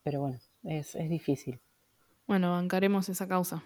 pero 0.03 0.21
bueno, 0.21 0.39
es, 0.65 0.95
difícil. 1.09 1.61
Bueno, 2.27 2.51
bancaremos 2.51 3.09
esa 3.09 3.27
causa. 3.27 3.63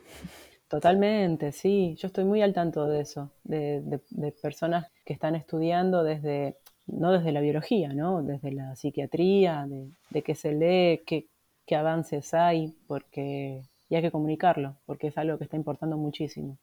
Totalmente, 0.68 1.50
sí. 1.50 1.96
Yo 1.98 2.06
estoy 2.06 2.24
muy 2.24 2.42
al 2.42 2.52
tanto 2.52 2.86
de 2.86 3.00
eso, 3.00 3.32
de, 3.42 4.00
personas 4.40 4.86
que 5.04 5.14
están 5.14 5.34
estudiando 5.34 6.04
desde, 6.04 6.58
no 6.86 7.10
desde 7.10 7.32
la 7.32 7.40
biología, 7.40 7.92
¿no? 7.92 8.22
Desde 8.22 8.52
la 8.52 8.76
psiquiatría, 8.76 9.66
de, 9.66 9.88
de 10.10 10.22
qué 10.22 10.36
se 10.36 10.52
lee, 10.52 11.02
qué, 11.04 11.26
qué 11.68 11.76
avances 11.76 12.34
hay, 12.34 12.74
porque 12.88 13.62
y 13.90 13.94
hay 13.94 14.02
que 14.02 14.10
comunicarlo, 14.10 14.76
porque 14.86 15.08
es 15.08 15.18
algo 15.18 15.38
que 15.38 15.44
está 15.44 15.56
importando 15.56 15.96
muchísimo. 15.96 16.58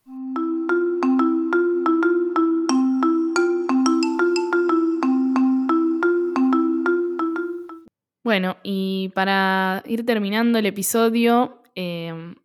Bueno, 8.24 8.58
y 8.64 9.12
para 9.16 9.84
ir 9.86 10.04
terminando 10.06 10.58
el 10.58 10.66
episodio, 10.66 11.62
em, 11.76 12.36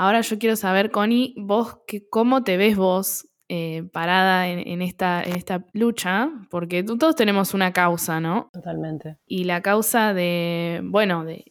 Ahora 0.00 0.22
yo 0.22 0.38
quiero 0.38 0.56
saber, 0.56 0.90
Connie, 0.90 1.34
vos, 1.36 1.80
que, 1.86 2.08
¿cómo 2.08 2.42
te 2.42 2.56
ves 2.56 2.74
vos 2.74 3.28
eh, 3.52 3.82
parada 3.92 4.46
en, 4.46 4.80
esta, 4.80 5.24
en 5.24 5.34
esta 5.34 5.66
lucha? 5.72 6.30
Porque 6.50 6.84
todos 6.84 7.16
tenemos 7.16 7.52
una 7.52 7.72
causa, 7.72 8.20
¿no? 8.20 8.48
Totalmente. 8.52 9.16
Y 9.26 9.42
la 9.42 9.60
causa 9.60 10.14
de, 10.14 10.80
bueno, 10.84 11.24
de, 11.24 11.44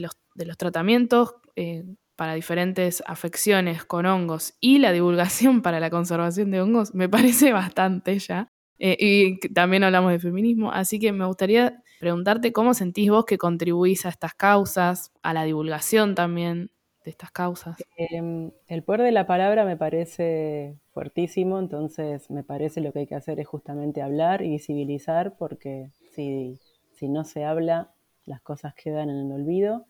los, 0.00 0.18
de 0.34 0.46
los, 0.46 0.56
tratamientos 0.56 1.36
eh, 1.54 1.84
para 2.16 2.34
diferentes 2.34 3.04
afecciones 3.06 3.84
con 3.84 4.04
hongos 4.04 4.54
y 4.58 4.80
la 4.80 4.90
divulgación 4.90 5.62
para 5.62 5.78
la 5.78 5.90
conservación 5.90 6.50
de 6.50 6.60
hongos 6.60 6.92
me 6.92 7.08
parece 7.08 7.52
bastante 7.52 8.18
ya. 8.18 8.48
Eh, 8.80 8.96
y 8.98 9.38
también 9.50 9.84
hablamos 9.84 10.10
de 10.10 10.18
feminismo, 10.18 10.72
así 10.72 10.98
que 10.98 11.12
me 11.12 11.24
gustaría 11.24 11.84
preguntarte 12.00 12.52
cómo 12.52 12.74
sentís 12.74 13.10
vos 13.10 13.26
que 13.26 13.38
contribuís 13.38 14.06
a 14.06 14.08
estas 14.08 14.34
causas, 14.34 15.12
a 15.22 15.32
la 15.32 15.44
divulgación 15.44 16.16
también 16.16 16.72
de 17.04 17.10
estas 17.10 17.30
causas. 17.30 17.76
Em, 17.96 18.50
el 18.66 18.82
poder 18.82 19.02
de 19.02 19.12
la 19.12 19.26
palabra 19.26 19.64
me 19.64 19.76
parece 19.76 20.76
fuertísimo, 20.92 21.58
entonces 21.58 22.30
me 22.30 22.42
parece 22.42 22.80
lo 22.80 22.92
que 22.92 23.00
hay 23.00 23.06
que 23.06 23.14
hacer 23.14 23.38
es 23.40 23.46
justamente 23.46 24.02
hablar 24.02 24.42
y 24.42 24.50
visibilizar, 24.50 25.36
porque 25.36 25.90
si, 26.12 26.58
si 26.92 27.08
no 27.08 27.24
se 27.24 27.44
habla, 27.44 27.92
las 28.24 28.40
cosas 28.40 28.74
quedan 28.74 29.10
en 29.10 29.26
el 29.26 29.32
olvido. 29.32 29.86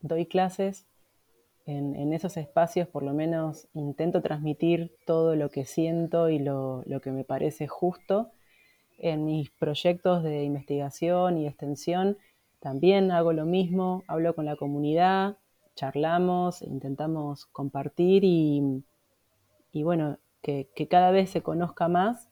Doy 0.00 0.26
clases 0.26 0.86
en, 1.68 2.12
esos 2.14 2.36
espacios 2.38 2.88
por 2.88 3.02
lo 3.02 3.12
menos 3.12 3.68
intento 3.74 4.22
transmitir 4.22 4.96
todo 5.04 5.36
lo 5.36 5.50
que 5.50 5.66
siento 5.66 6.30
y 6.30 6.38
lo, 6.38 6.82
que 7.02 7.10
me 7.10 7.24
parece 7.24 7.66
justo. 7.66 8.30
En 8.96 9.26
mis 9.26 9.50
proyectos 9.50 10.22
de 10.22 10.44
investigación 10.44 11.38
y 11.38 11.46
extensión 11.46 12.16
también 12.58 13.12
hago 13.12 13.32
lo 13.32 13.44
mismo, 13.44 14.02
hablo 14.08 14.34
con 14.34 14.46
la 14.46 14.56
comunidad, 14.56 15.36
charlamos, 15.78 16.62
intentamos 16.62 17.46
compartir 17.46 18.22
y, 18.24 18.82
bueno, 19.82 20.18
que, 20.42 20.68
cada 20.90 21.10
vez 21.10 21.30
se 21.30 21.42
conozca 21.42 21.88
más. 21.88 22.28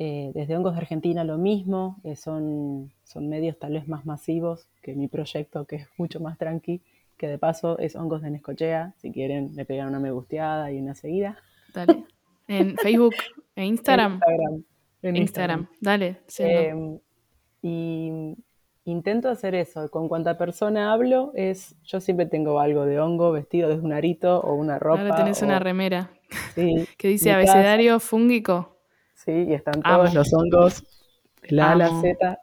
Eh, 0.00 0.30
desde 0.32 0.56
Hongos 0.56 0.74
de 0.74 0.80
Argentina 0.80 1.24
lo 1.24 1.38
mismo, 1.38 2.00
eh, 2.04 2.14
son, 2.14 2.92
son 3.02 3.28
medios 3.28 3.58
tal 3.58 3.72
vez 3.72 3.88
más 3.88 4.06
masivos 4.06 4.68
que 4.80 4.94
mi 4.94 5.08
proyecto, 5.08 5.64
que 5.64 5.76
es 5.76 5.88
mucho 5.98 6.20
más 6.20 6.38
tranqui 6.38 6.80
que 7.18 7.26
de 7.26 7.36
paso 7.36 7.78
es 7.78 7.96
Hongos 7.96 8.22
de 8.22 8.30
Nescochea. 8.30 8.94
Si 8.96 9.10
quieren, 9.10 9.50
le 9.54 9.64
pegan 9.64 9.88
una 9.88 9.98
me 9.98 10.10
gusteada 10.12 10.72
y 10.72 10.78
una 10.78 10.94
seguida. 10.94 11.36
Dale. 11.74 12.04
En 12.46 12.76
Facebook 12.78 13.14
e 13.56 13.64
Instagram. 13.66 14.14
Instagram. 14.14 14.64
En 15.02 15.16
Instagram. 15.16 15.68
Dale. 15.80 16.20
Em, 16.38 16.98
y 17.60 18.36
intento 18.90 19.28
hacer 19.28 19.54
eso. 19.54 19.90
Con 19.90 20.08
cuanta 20.08 20.38
persona 20.38 20.92
hablo, 20.92 21.32
es 21.34 21.76
yo 21.84 22.00
siempre 22.00 22.26
tengo 22.26 22.60
algo 22.60 22.86
de 22.86 23.00
hongo 23.00 23.32
vestido 23.32 23.68
de 23.68 23.76
un 23.76 23.92
arito 23.92 24.40
o 24.40 24.54
una 24.54 24.78
ropa. 24.78 25.02
Ahora 25.02 25.16
tenés 25.16 25.42
una 25.42 25.58
remera. 25.58 26.10
Sí, 26.54 26.86
que 26.98 27.08
dice 27.08 27.32
abecedario 27.32 28.00
fúngico. 28.00 28.76
Sí, 29.14 29.32
y 29.48 29.54
están 29.54 29.82
todos 29.82 30.14
los 30.14 30.32
hongos 30.32 30.84
de 31.42 31.56
la 31.56 31.68
A 31.68 31.72
a 31.72 31.76
la 31.76 32.00
Z 32.00 32.38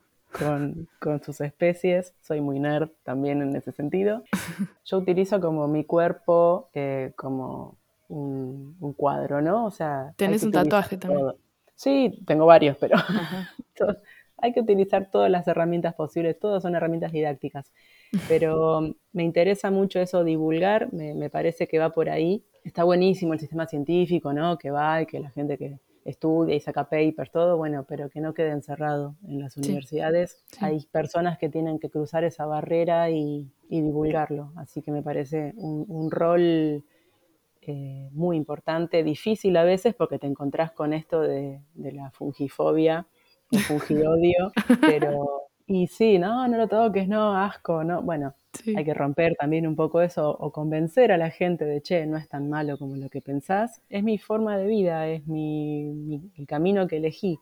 con, 1.00 1.24
sus 1.24 1.42
especies. 1.42 2.14
Soy 2.22 2.42
muy 2.42 2.60
nerd 2.60 2.90
también 3.04 3.42
en 3.42 3.56
ese 3.56 3.72
sentido. 3.72 4.24
Yo 4.86 4.98
utilizo 4.98 5.40
como 5.40 5.68
mi 5.68 5.84
cuerpo 5.86 6.70
eh, 6.74 7.14
como 7.16 7.78
un, 8.10 8.94
cuadro, 8.98 9.42
¿no? 9.42 9.66
O 9.66 9.72
sea. 9.72 10.14
Tenés 10.18 10.44
un 10.44 10.52
tatuaje 10.52 10.98
también. 10.98 11.34
Sí, 11.76 12.24
tengo 12.26 12.46
varios, 12.46 12.78
pero 12.78 12.98
hay 14.38 14.54
que 14.54 14.62
utilizar 14.62 15.10
todas 15.10 15.32
las 15.32 15.48
herramientas 15.48 15.94
posibles. 15.94 16.40
Todas 16.40 16.64
son 16.64 16.76
herramientas 16.76 17.12
didácticas. 17.12 17.72
Pero 18.28 18.96
me 19.14 19.24
interesa 19.24 19.72
mucho 19.72 20.00
eso, 20.00 20.24
divulgar. 20.24 20.92
Me, 20.94 21.14
me 21.14 21.30
parece 21.30 21.68
que 21.68 21.80
va 21.80 21.92
por 21.92 22.10
ahí. 22.10 22.44
Está 22.64 22.84
buenísimo 22.84 23.34
el 23.34 23.40
sistema 23.40 23.68
científico, 23.68 24.34
¿no? 24.34 24.58
Que 24.58 24.72
va 24.72 25.02
y 25.02 25.06
que 25.06 25.20
la 25.20 25.30
gente 25.30 25.58
que 25.58 25.80
estudia 26.06 26.56
y 26.56 26.60
saca 26.60 26.84
papers, 26.84 27.32
todo, 27.32 27.58
bueno, 27.58 27.84
pero 27.88 28.10
que 28.10 28.22
no 28.22 28.34
quede 28.34 28.52
encerrado 28.52 29.16
en 29.28 29.40
las 29.40 29.58
universidades. 29.58 30.46
Hay 30.62 30.86
personas 30.92 31.40
que 31.40 31.50
tienen 31.50 31.80
que 31.80 31.90
cruzar 31.90 32.24
esa 32.24 32.46
barrera 32.46 33.10
y, 33.10 33.52
divulgarlo, 33.68 34.54
así 34.56 34.84
que 34.84 34.92
me 34.92 35.02
parece 35.02 35.54
un, 35.58 36.12
rol 36.12 36.86
eh, 37.62 38.10
muy 38.12 38.38
importante, 38.38 39.04
difícil 39.04 39.58
a 39.58 39.64
veces 39.64 39.96
porque 39.96 40.20
te 40.20 40.28
encontrás 40.28 40.72
con 40.72 40.94
esto 40.94 41.22
de, 41.22 41.60
de 41.74 41.92
la 41.92 42.12
fungifobia, 42.12 43.08
el 43.52 43.60
fungidodio, 43.60 44.52
pero... 44.82 45.42
Y 45.68 45.88
sí, 45.88 46.20
no, 46.20 46.48
no 46.48 46.58
lo 46.58 46.68
toques, 46.68 47.08
no, 47.08 47.36
asco, 47.36 47.84
no, 47.84 48.04
bueno, 48.04 48.36
hay 48.76 48.86
que 48.86 48.94
romper 48.94 49.36
también 49.36 49.68
un 49.68 49.76
poco 49.76 50.02
eso 50.02 50.30
o 50.30 50.52
convencer 50.52 51.12
a 51.12 51.18
la 51.18 51.30
gente 51.30 51.66
de, 51.66 51.82
che, 51.82 52.06
no 52.06 52.18
es 52.18 52.30
tan 52.30 52.50
malo 52.50 52.78
como 52.78 52.96
lo 52.96 53.10
que 53.10 53.22
pensás. 53.22 53.82
Es 53.90 54.04
mi 54.04 54.18
forma 54.18 54.58
de 54.58 54.68
vida, 54.68 55.08
es 55.08 55.28
mi, 55.28 56.32
el 56.38 56.48
camino 56.48 56.88
que 56.88 56.98
elegí. 56.98 57.40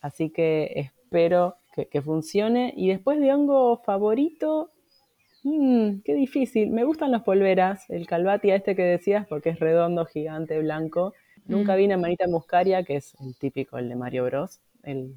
Así 0.00 0.30
que 0.30 0.72
espero 0.76 1.56
que, 1.90 2.02
funcione. 2.02 2.72
Y 2.76 2.88
después 2.88 3.18
de 3.20 3.32
hongo 3.32 3.82
favorito, 3.84 4.70
mmm, 5.42 5.98
qué 6.04 6.14
difícil. 6.14 6.70
Me 6.70 6.84
gustan 6.84 7.12
los 7.12 7.22
polveras, 7.22 7.88
el 7.90 8.06
calvatia 8.06 8.54
este 8.54 8.76
que 8.76 8.82
decías, 8.82 9.26
porque 9.26 9.50
es 9.50 9.60
redondo, 9.60 10.06
gigante, 10.06 10.58
blanco. 10.58 11.12
Nunca 11.46 11.74
mm. 11.74 11.76
vi 11.76 11.84
una 11.86 11.96
manita 11.98 12.26
muscaria, 12.28 12.82
que 12.84 12.96
es 12.96 13.14
el 13.20 13.36
típico, 13.36 13.78
el 13.78 13.88
de 13.88 13.96
Mario 13.96 14.24
Bros. 14.24 14.60
El, 14.86 15.16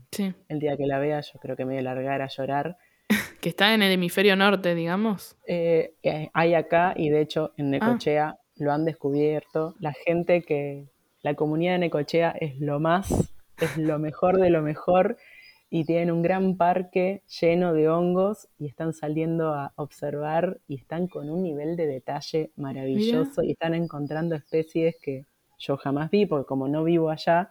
el 0.50 0.60
día 0.60 0.76
que 0.76 0.86
la 0.86 1.00
vea, 1.00 1.22
yo 1.22 1.40
creo 1.40 1.56
que 1.56 1.64
me 1.64 1.76
voy 1.76 1.80
a 1.80 1.84
largar 1.84 2.22
a 2.22 2.28
llorar 2.28 2.78
que 3.42 3.50
está 3.50 3.74
en 3.74 3.82
el 3.82 3.92
hemisferio 3.92 4.36
norte, 4.36 4.76
digamos. 4.76 5.38
Eh, 5.48 5.94
hay 6.34 6.54
acá 6.54 6.94
y 6.96 7.10
de 7.10 7.22
hecho 7.22 7.54
en 7.58 7.68
ah. 7.68 7.70
Necochea 7.70 8.38
lo 8.58 8.72
han 8.72 8.86
descubierto. 8.86 9.76
La 9.80 9.94
gente 9.94 10.42
que, 10.44 10.90
la 11.22 11.36
comunidad 11.36 11.74
de 11.74 11.80
Necochea 11.80 12.32
es 12.40 12.60
lo 12.60 12.80
más, 12.80 13.34
es 13.60 13.78
lo 13.78 14.00
mejor 14.00 14.40
de 14.40 14.50
lo 14.50 14.62
mejor 14.62 15.18
y 15.70 15.86
tienen 15.86 16.12
un 16.12 16.22
gran 16.22 16.58
parque 16.58 17.24
lleno 17.40 17.74
de 17.74 17.90
hongos 17.90 18.48
y 18.58 18.68
están 18.68 18.94
saliendo 18.94 19.54
a 19.54 19.74
observar 19.76 20.60
y 20.68 20.76
están 20.76 21.08
con 21.08 21.30
un 21.30 21.44
nivel 21.44 21.76
de 21.76 21.86
detalle 21.86 22.52
maravilloso 22.56 23.44
y 23.44 23.52
están 23.52 23.76
encontrando 23.76 24.36
especies 24.36 24.96
que 25.02 25.26
yo 25.60 25.78
jamás 25.78 26.10
vi 26.10 26.26
porque 26.26 26.48
como 26.48 26.68
no 26.68 26.84
vivo 26.84 27.10
allá, 27.10 27.50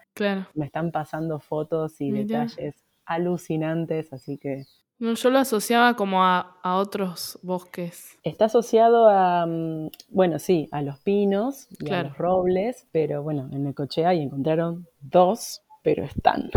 me 0.54 0.66
están 0.66 0.90
pasando 0.90 1.38
fotos 1.38 2.00
y 2.00 2.10
detalles 2.10 2.84
alucinantes, 3.04 4.12
así 4.12 4.38
que 4.38 4.64
no, 5.00 5.14
yo 5.14 5.30
lo 5.30 5.38
asociaba 5.38 5.94
como 5.94 6.24
a, 6.24 6.56
otros 6.64 7.38
bosques. 7.42 8.18
Está 8.24 8.46
asociado 8.46 9.08
a, 9.08 9.46
mm, 9.46 9.90
bueno, 10.08 10.40
sí, 10.40 10.68
a 10.72 10.82
los 10.82 10.98
pinos 10.98 11.68
y 11.78 11.90
a 11.92 12.02
los 12.02 12.18
robles, 12.18 12.88
pero 12.90 13.22
bueno, 13.22 13.48
en 13.52 13.62
Necochea 13.62 14.14
y 14.14 14.22
encontraron 14.22 14.88
dos, 15.00 15.62
pero 15.84 16.04
están 16.04 16.50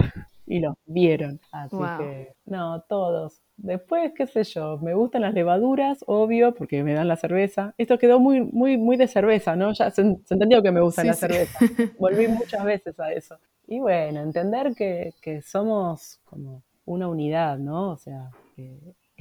y 0.52 0.60
los 0.60 0.76
vieron. 0.86 1.40
Así 1.50 1.78
que, 1.98 2.34
no, 2.46 2.82
todos. 2.82 3.42
Después, 3.56 4.12
qué 4.14 4.28
sé 4.28 4.44
yo, 4.44 4.78
me 4.80 4.94
gustan 4.94 5.22
las 5.22 5.34
levaduras, 5.34 6.04
obvio, 6.08 6.54
porque 6.54 6.84
me 6.84 6.94
dan 6.94 7.08
la 7.08 7.16
cerveza. 7.16 7.74
Esto 7.78 7.98
quedó 7.98 8.20
muy, 8.20 8.42
muy, 8.42 8.78
muy 8.78 8.98
de 8.98 9.08
cerveza, 9.08 9.56
¿no? 9.56 9.72
Ya 9.72 9.90
se, 9.92 10.02
entendió 10.02 10.62
que 10.62 10.72
me 10.72 10.82
gusta 10.82 11.06
la 11.06 11.14
cerveza. 11.14 11.58
Volví 12.00 12.28
muchas 12.28 12.66
veces 12.66 13.00
a 13.00 13.14
eso. 13.14 13.38
Y 13.66 13.80
bueno, 13.80 14.22
entender 14.22 14.76
que, 14.76 15.14
que 15.22 15.42
somos 15.42 16.20
como 16.26 16.64
una 16.84 17.08
unidad, 17.08 17.58
¿no? 17.58 17.92
O 17.92 17.98
sea, 17.98 18.30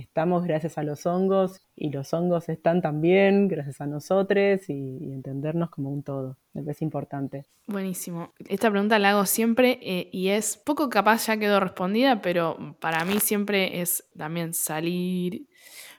estamos 0.01 0.45
gracias 0.45 0.79
a 0.79 0.83
los 0.83 1.07
hongos 1.07 1.61
y 1.77 1.91
los 1.91 2.13
hongos 2.13 2.49
están 2.49 2.83
también 2.83 3.49
gracias 3.49 3.81
a 3.81 3.87
nosotros 3.87 4.69
y, 4.69 5.13
entendernos 5.13 5.71
como 5.71 5.91
un 5.91 6.03
todo. 6.03 6.37
Parece 6.53 6.85
importante. 6.85 7.47
Buenísimo. 7.67 8.33
Esta 8.49 8.71
pregunta 8.71 8.99
la 8.99 9.11
hago 9.11 9.27
siempre 9.27 9.79
eh, 9.83 10.09
y 10.13 10.29
es 10.29 10.57
poco 10.57 10.89
capaz 10.89 11.27
ya 11.27 11.37
quedó 11.37 11.61
respondida, 11.61 12.21
pero 12.23 12.77
para 12.81 13.05
mí 13.05 13.21
siempre 13.21 13.81
es 13.81 14.09
también 14.17 14.55
salir. 14.55 15.47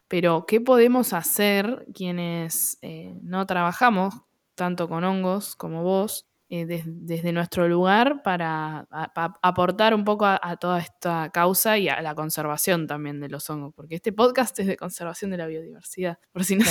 Pero, 0.08 0.46
¿qué 0.46 0.60
podemos 0.60 1.14
hacer 1.14 1.86
quienes 1.94 2.78
eh, 2.82 3.16
no 3.22 3.46
trabajamos 3.46 4.14
tanto 4.56 4.90
con 4.90 5.04
hongos 5.04 5.56
como 5.56 5.84
vos 5.84 6.31
eh, 6.54 6.66
desde 6.66 7.32
nuestro 7.32 7.66
lugar 7.70 8.24
para 8.24 8.86
aportar 9.42 9.94
un 9.94 10.04
poco 10.04 10.26
a, 10.26 10.58
toda 10.60 10.80
esta 10.80 11.30
causa 11.30 11.78
y 11.78 11.88
a 11.88 12.02
la 12.02 12.14
conservación 12.14 12.88
también 12.88 13.22
de 13.22 13.30
los 13.30 13.50
hongos, 13.50 13.74
porque 13.74 13.96
este 13.96 14.12
podcast 14.12 14.60
es 14.60 14.68
de 14.68 14.76
conservación 14.76 15.32
de 15.32 15.38
la 15.38 15.48
biodiversidad, 15.48 16.20
por 16.34 16.44
si 16.44 16.58
no 16.58 16.66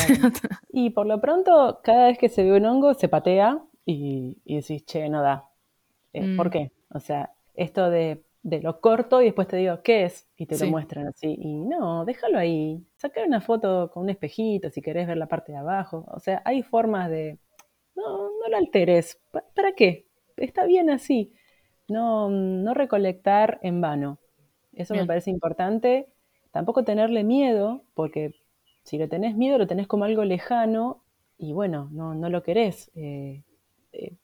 Y 0.68 0.90
por 0.90 1.06
lo 1.06 1.18
pronto, 1.18 1.80
cada 1.82 2.08
vez 2.08 2.18
que 2.18 2.28
se 2.28 2.44
ve 2.44 2.58
un 2.58 2.66
hongo, 2.66 2.92
se 2.92 3.08
patea 3.08 3.58
y, 3.86 4.36
y 4.44 4.56
decís, 4.56 4.84
che, 4.84 5.08
no 5.08 5.22
da. 5.22 5.48
Eh, 6.12 6.36
¿Por 6.36 6.48
mm. 6.48 6.50
qué? 6.50 6.72
O 6.90 7.00
sea, 7.00 7.32
esto 7.54 7.88
de, 7.88 8.22
lo 8.42 8.82
corto 8.82 9.22
y 9.22 9.26
después 9.26 9.48
te 9.48 9.56
digo, 9.56 9.80
¿qué 9.82 10.04
es? 10.04 10.28
Y 10.36 10.44
te 10.44 10.58
lo 10.58 10.66
muestran 10.70 11.06
así. 11.06 11.38
Y 11.40 11.64
no, 11.64 12.04
déjalo 12.04 12.38
ahí. 12.38 12.84
Sacar 12.96 13.26
una 13.26 13.40
foto 13.40 13.90
con 13.90 14.02
un 14.02 14.10
espejito 14.10 14.68
si 14.68 14.82
querés 14.82 15.06
ver 15.06 15.16
la 15.16 15.26
parte 15.26 15.52
de 15.52 15.58
abajo. 15.58 16.04
O 16.08 16.20
sea, 16.20 16.42
hay 16.44 16.62
formas 16.62 17.08
de 17.08 17.38
no, 18.00 18.30
no 18.40 18.48
lo 18.48 18.56
alteres. 18.56 19.20
¿Para 19.54 19.72
qué? 19.72 20.06
Está 20.36 20.64
bien 20.64 20.90
así. 20.90 21.32
No, 21.88 22.28
no 22.30 22.74
recolectar 22.74 23.58
en 23.62 23.80
vano. 23.80 24.18
Eso 24.72 24.94
me 24.94 25.06
parece 25.06 25.30
importante. 25.30 26.08
Tampoco 26.52 26.84
tenerle 26.84 27.24
miedo, 27.24 27.84
porque 27.94 28.34
si 28.84 28.98
le 28.98 29.08
tenés 29.08 29.36
miedo, 29.36 29.58
lo 29.58 29.66
tenés 29.66 29.86
como 29.86 30.04
algo 30.04 30.24
lejano 30.24 31.02
y 31.38 31.52
bueno, 31.52 31.88
no, 31.92 32.14
no 32.14 32.28
lo 32.28 32.42
querés. 32.42 32.90
Eh, 32.94 33.42
eh, 33.92 34.16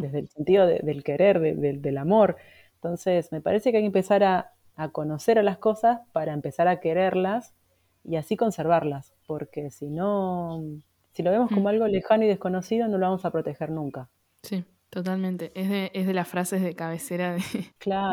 desde 0.00 0.20
el 0.20 0.28
sentido 0.28 0.66
del 0.66 1.04
querer, 1.04 1.40
del 1.40 1.98
amor. 1.98 2.36
Entonces, 2.76 3.30
me 3.32 3.40
parece 3.40 3.70
que 3.70 3.78
hay 3.78 3.82
que 3.82 3.88
empezar 3.88 4.24
a, 4.24 4.52
a 4.76 4.90
conocer 4.90 5.38
a 5.38 5.42
las 5.42 5.58
cosas 5.58 6.00
para 6.12 6.32
empezar 6.32 6.68
a 6.68 6.80
quererlas 6.80 7.54
y 8.02 8.16
así 8.16 8.36
conservarlas, 8.36 9.14
porque 9.26 9.70
si 9.70 9.90
no, 9.90 10.62
si 11.14 11.22
lo 11.22 11.30
vemos 11.30 11.48
como 11.48 11.62
mm. 11.62 11.68
algo 11.68 11.88
lejano 11.88 12.24
y 12.24 12.28
desconocido, 12.28 12.86
no 12.88 12.98
lo 12.98 13.06
vamos 13.06 13.24
a 13.24 13.30
proteger 13.30 13.70
nunca. 13.70 14.10
Sí, 14.42 14.64
totalmente. 14.90 15.52
Es 15.54 15.70
de, 15.70 15.90
es 15.94 16.06
de 16.06 16.12
las 16.12 16.28
frases 16.28 16.62
de 16.62 16.74
cabecera 16.74 17.34
de, 17.34 17.40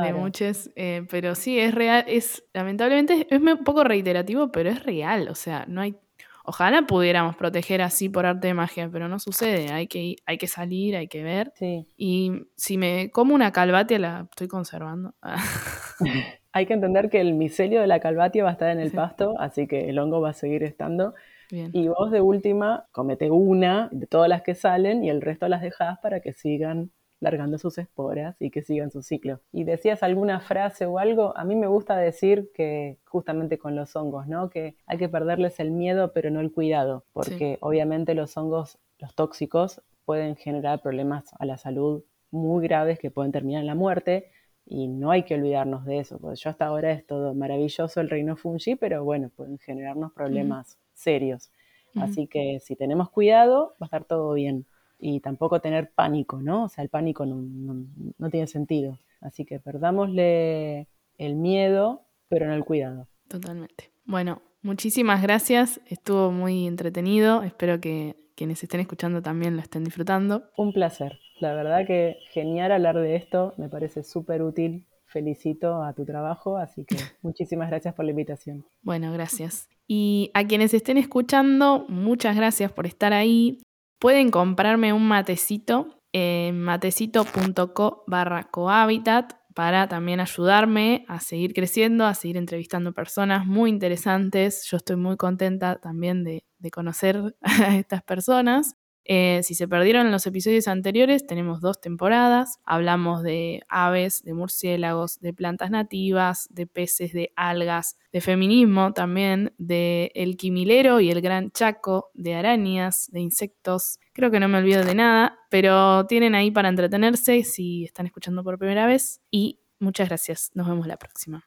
de 0.04 0.14
muchos, 0.14 0.70
eh, 0.76 1.06
pero 1.10 1.36
sí, 1.36 1.60
es 1.60 1.76
real, 1.76 2.06
es 2.08 2.44
lamentablemente 2.54 3.28
es 3.30 3.42
un 3.42 3.64
poco 3.66 3.84
reiterativo, 3.84 4.52
pero 4.52 4.70
es 4.70 4.84
real, 4.84 5.28
o 5.28 5.36
sea, 5.36 5.66
no 5.68 5.82
hay 5.82 5.98
Ojalá 6.44 6.82
pudiéramos 6.88 7.36
proteger 7.36 7.82
así 7.82 8.10
por 8.10 8.26
arte 8.26 8.48
de 8.48 8.54
magia, 8.54 8.90
pero 8.92 9.08
no 9.08 9.20
sucede. 9.20 9.72
Hay 9.72 9.88
que, 9.88 10.16
hay 10.26 10.38
que 10.38 10.48
salir, 10.48 10.96
hay 10.96 11.08
que 11.08 11.24
ver. 11.24 11.54
Y 11.96 12.32
si 12.56 12.78
me 12.78 13.12
como 13.12 13.36
una 13.36 13.52
calvatia, 13.52 14.00
la 14.00 14.28
estoy 14.30 14.48
conservando. 14.48 15.14
hay 16.52 16.66
que 16.66 16.74
entender 16.74 17.10
que 17.10 17.22
el 17.22 17.36
micelio 17.36 17.82
de 17.82 17.88
la 17.88 18.00
calvatia 18.00 18.44
va 18.44 18.50
a 18.50 18.54
estar 18.54 18.70
en 18.70 18.80
el 18.80 18.92
pasto, 18.92 19.36
así 19.40 19.68
que 19.68 19.90
el 19.90 20.00
hongo 20.00 20.20
va 20.20 20.32
a 20.32 20.34
seguir 20.34 20.64
estando. 20.64 21.14
Y 21.52 21.88
vos 21.88 22.12
de 22.12 22.22
última, 22.22 22.88
comete 22.92 23.30
una 23.30 23.90
de 23.92 24.08
todas 24.08 24.30
las 24.30 24.42
que 24.42 24.56
salen 24.56 25.04
y 25.04 25.10
el 25.10 25.22
resto 25.22 25.48
las 25.48 25.62
dejás 25.62 26.00
para 26.00 26.22
que 26.22 26.34
sigan 26.34 26.92
largando 27.20 27.58
sus 27.60 27.78
esporas 27.78 28.36
y 28.40 28.50
que 28.50 28.64
sigan 28.64 28.92
su 28.92 29.04
ciclo. 29.04 29.42
Y 29.52 29.64
decías 29.64 30.04
alguna 30.04 30.40
frase 30.40 30.86
o 30.88 30.98
algo, 30.98 31.38
a 31.38 31.46
mí 31.46 31.56
me 31.56 31.68
gusta 31.68 31.96
decir 31.96 32.52
que 32.54 32.98
justamente 33.06 33.60
con 33.60 33.76
los 33.76 33.96
hongos, 33.96 34.28
¿no? 34.28 34.50
Que 34.50 34.76
hay 34.88 34.98
que 34.98 35.08
perderles 35.08 35.60
el 35.60 35.72
miedo 35.72 36.12
pero 36.14 36.32
no 36.32 36.40
el 36.40 36.52
cuidado, 36.52 37.06
porque 37.14 37.58
obviamente 37.62 38.16
los 38.16 38.36
hongos, 38.38 38.80
los 38.98 39.14
tóxicos, 39.14 39.82
pueden 40.04 40.36
generar 40.36 40.82
problemas 40.82 41.32
a 41.40 41.46
la 41.46 41.58
salud 41.58 42.04
muy 42.32 42.64
graves 42.64 42.98
que 42.98 43.12
pueden 43.12 43.32
terminar 43.32 43.62
en 43.62 43.68
la 43.68 43.76
muerte 43.76 44.32
y 44.66 44.88
no 44.88 45.12
hay 45.12 45.24
que 45.24 45.36
olvidarnos 45.36 45.86
de 45.86 46.00
eso, 46.00 46.18
porque 46.18 46.38
yo 46.38 46.50
hasta 46.50 46.66
ahora 46.66 46.92
es 46.92 47.06
todo 47.06 47.34
maravilloso 47.36 48.02
el 48.02 48.10
reino 48.10 48.36
fungi, 48.36 48.76
pero 48.76 49.04
bueno, 49.04 49.30
pueden 49.30 49.60
generarnos 49.60 50.12
problemas 50.14 50.80
serios. 51.02 51.52
Así 51.96 52.28
que 52.28 52.60
si 52.62 52.76
tenemos 52.76 53.10
cuidado, 53.10 53.74
va 53.74 53.82
a 53.82 53.86
estar 53.86 54.06
todo 54.06 54.34
bien 54.34 54.66
y 54.98 55.20
tampoco 55.20 55.60
tener 55.60 55.92
pánico, 55.92 56.42
¿no? 56.42 56.66
O 56.66 56.70
sea, 56.70 56.84
el 56.84 56.90
pánico 56.90 57.26
no, 57.26 58.30
tiene 58.30 58.48
sentido. 58.48 58.98
Así 59.20 59.46
que 59.46 59.60
perdámosle 59.60 60.88
el 61.18 61.36
miedo, 61.36 62.04
pero 62.30 62.46
no 62.46 62.54
el 62.54 62.64
cuidado. 62.64 63.08
Totalmente. 63.28 63.92
Bueno, 64.06 64.42
muchísimas 64.62 65.22
gracias. 65.22 65.82
Estuvo 65.88 66.32
muy 66.32 66.68
entretenido. 66.68 67.44
Espero 67.44 67.82
que 67.82 68.16
quienes 68.36 68.64
estén 68.64 68.80
escuchando 68.80 69.22
también 69.22 69.56
lo 69.56 69.62
estén 69.62 69.84
disfrutando. 69.84 70.44
Un 70.56 70.72
placer. 70.72 71.20
La 71.40 71.54
verdad 71.54 71.86
que 71.86 72.18
genial 72.32 72.72
hablar 72.72 72.98
de 72.98 73.16
esto. 73.16 73.54
Me 73.58 73.70
parece 73.70 74.04
súper 74.04 74.44
útil. 74.44 74.86
Felicito 75.12 75.84
a 75.84 75.94
tu 75.94 76.06
trabajo, 76.06 76.58
así 76.58 76.86
que 76.86 76.96
muchísimas 77.22 77.70
gracias 77.70 77.94
por 77.94 78.06
la 78.06 78.12
invitación. 78.12 78.66
Bueno, 78.82 79.12
gracias. 79.12 79.68
Y 79.88 80.32
a 80.34 80.46
quienes 80.48 80.74
estén 80.74 80.98
escuchando, 80.98 81.86
muchas 81.90 82.36
gracias 82.36 82.72
por 82.72 82.88
estar 82.88 83.12
ahí. 83.12 83.58
Pueden 84.00 84.32
comprarme 84.32 84.94
un 84.94 85.08
matecito 85.08 86.00
en 86.14 86.62
matecito.co 86.62 88.04
barra 88.08 88.44
cohabitat 88.46 89.34
para 89.54 89.88
también 89.88 90.20
ayudarme 90.20 91.06
a 91.08 91.20
seguir 91.20 91.54
creciendo, 91.54 92.06
a 92.06 92.14
seguir 92.14 92.38
entrevistando 92.38 92.94
personas 92.94 93.46
muy 93.46 93.70
interesantes. 93.70 94.66
Yo 94.70 94.78
estoy 94.78 94.96
muy 94.96 95.18
contenta 95.18 95.76
también 95.76 96.24
de, 96.24 96.46
de 96.58 96.72
conocer 96.72 97.36
a 97.42 97.76
estas 97.76 98.02
personas. 98.04 98.76
Eh, 99.06 99.42
si 99.44 99.56
se 99.56 99.68
perdieron 99.68 100.12
los 100.12 100.26
episodios 100.28 100.68
anteriores, 100.68 101.26
tenemos 101.26 101.62
dos 101.62 101.82
temporadas. 101.82 102.60
Hablamos 102.66 103.24
de 103.24 103.62
aves, 103.68 104.24
de 104.24 104.34
murciélagos, 104.34 105.20
de 105.20 105.34
plantas 105.34 105.72
nativas, 105.72 106.48
de 106.52 106.68
peces, 106.68 107.14
de 107.14 107.34
algas, 107.36 107.98
de 108.12 108.22
feminismo 108.22 108.94
también, 108.94 109.54
de 109.58 110.12
el 110.16 110.38
quimilero 110.38 111.00
y 111.00 111.10
el 111.10 111.22
gran 111.22 111.52
chaco, 111.52 112.12
de 112.14 112.36
arañas, 112.36 113.10
de 113.12 113.22
insectos. 113.22 114.00
Creo 114.14 114.32
que 114.32 114.40
no 114.40 114.48
me 114.48 114.60
olvido 114.60 114.84
de 114.84 114.96
nada, 114.96 115.40
pero 115.50 116.06
tienen 116.06 116.36
ahí 116.36 116.52
para 116.52 116.70
entretenerse 116.70 117.44
si 117.44 117.86
están 117.86 118.06
escuchando 118.06 118.44
por 118.44 118.58
primera 118.58 118.86
vez. 118.86 119.22
Y 119.32 119.62
muchas 119.80 120.10
gracias. 120.10 120.52
Nos 120.54 120.68
vemos 120.68 120.88
la 120.88 120.98
próxima. 120.98 121.46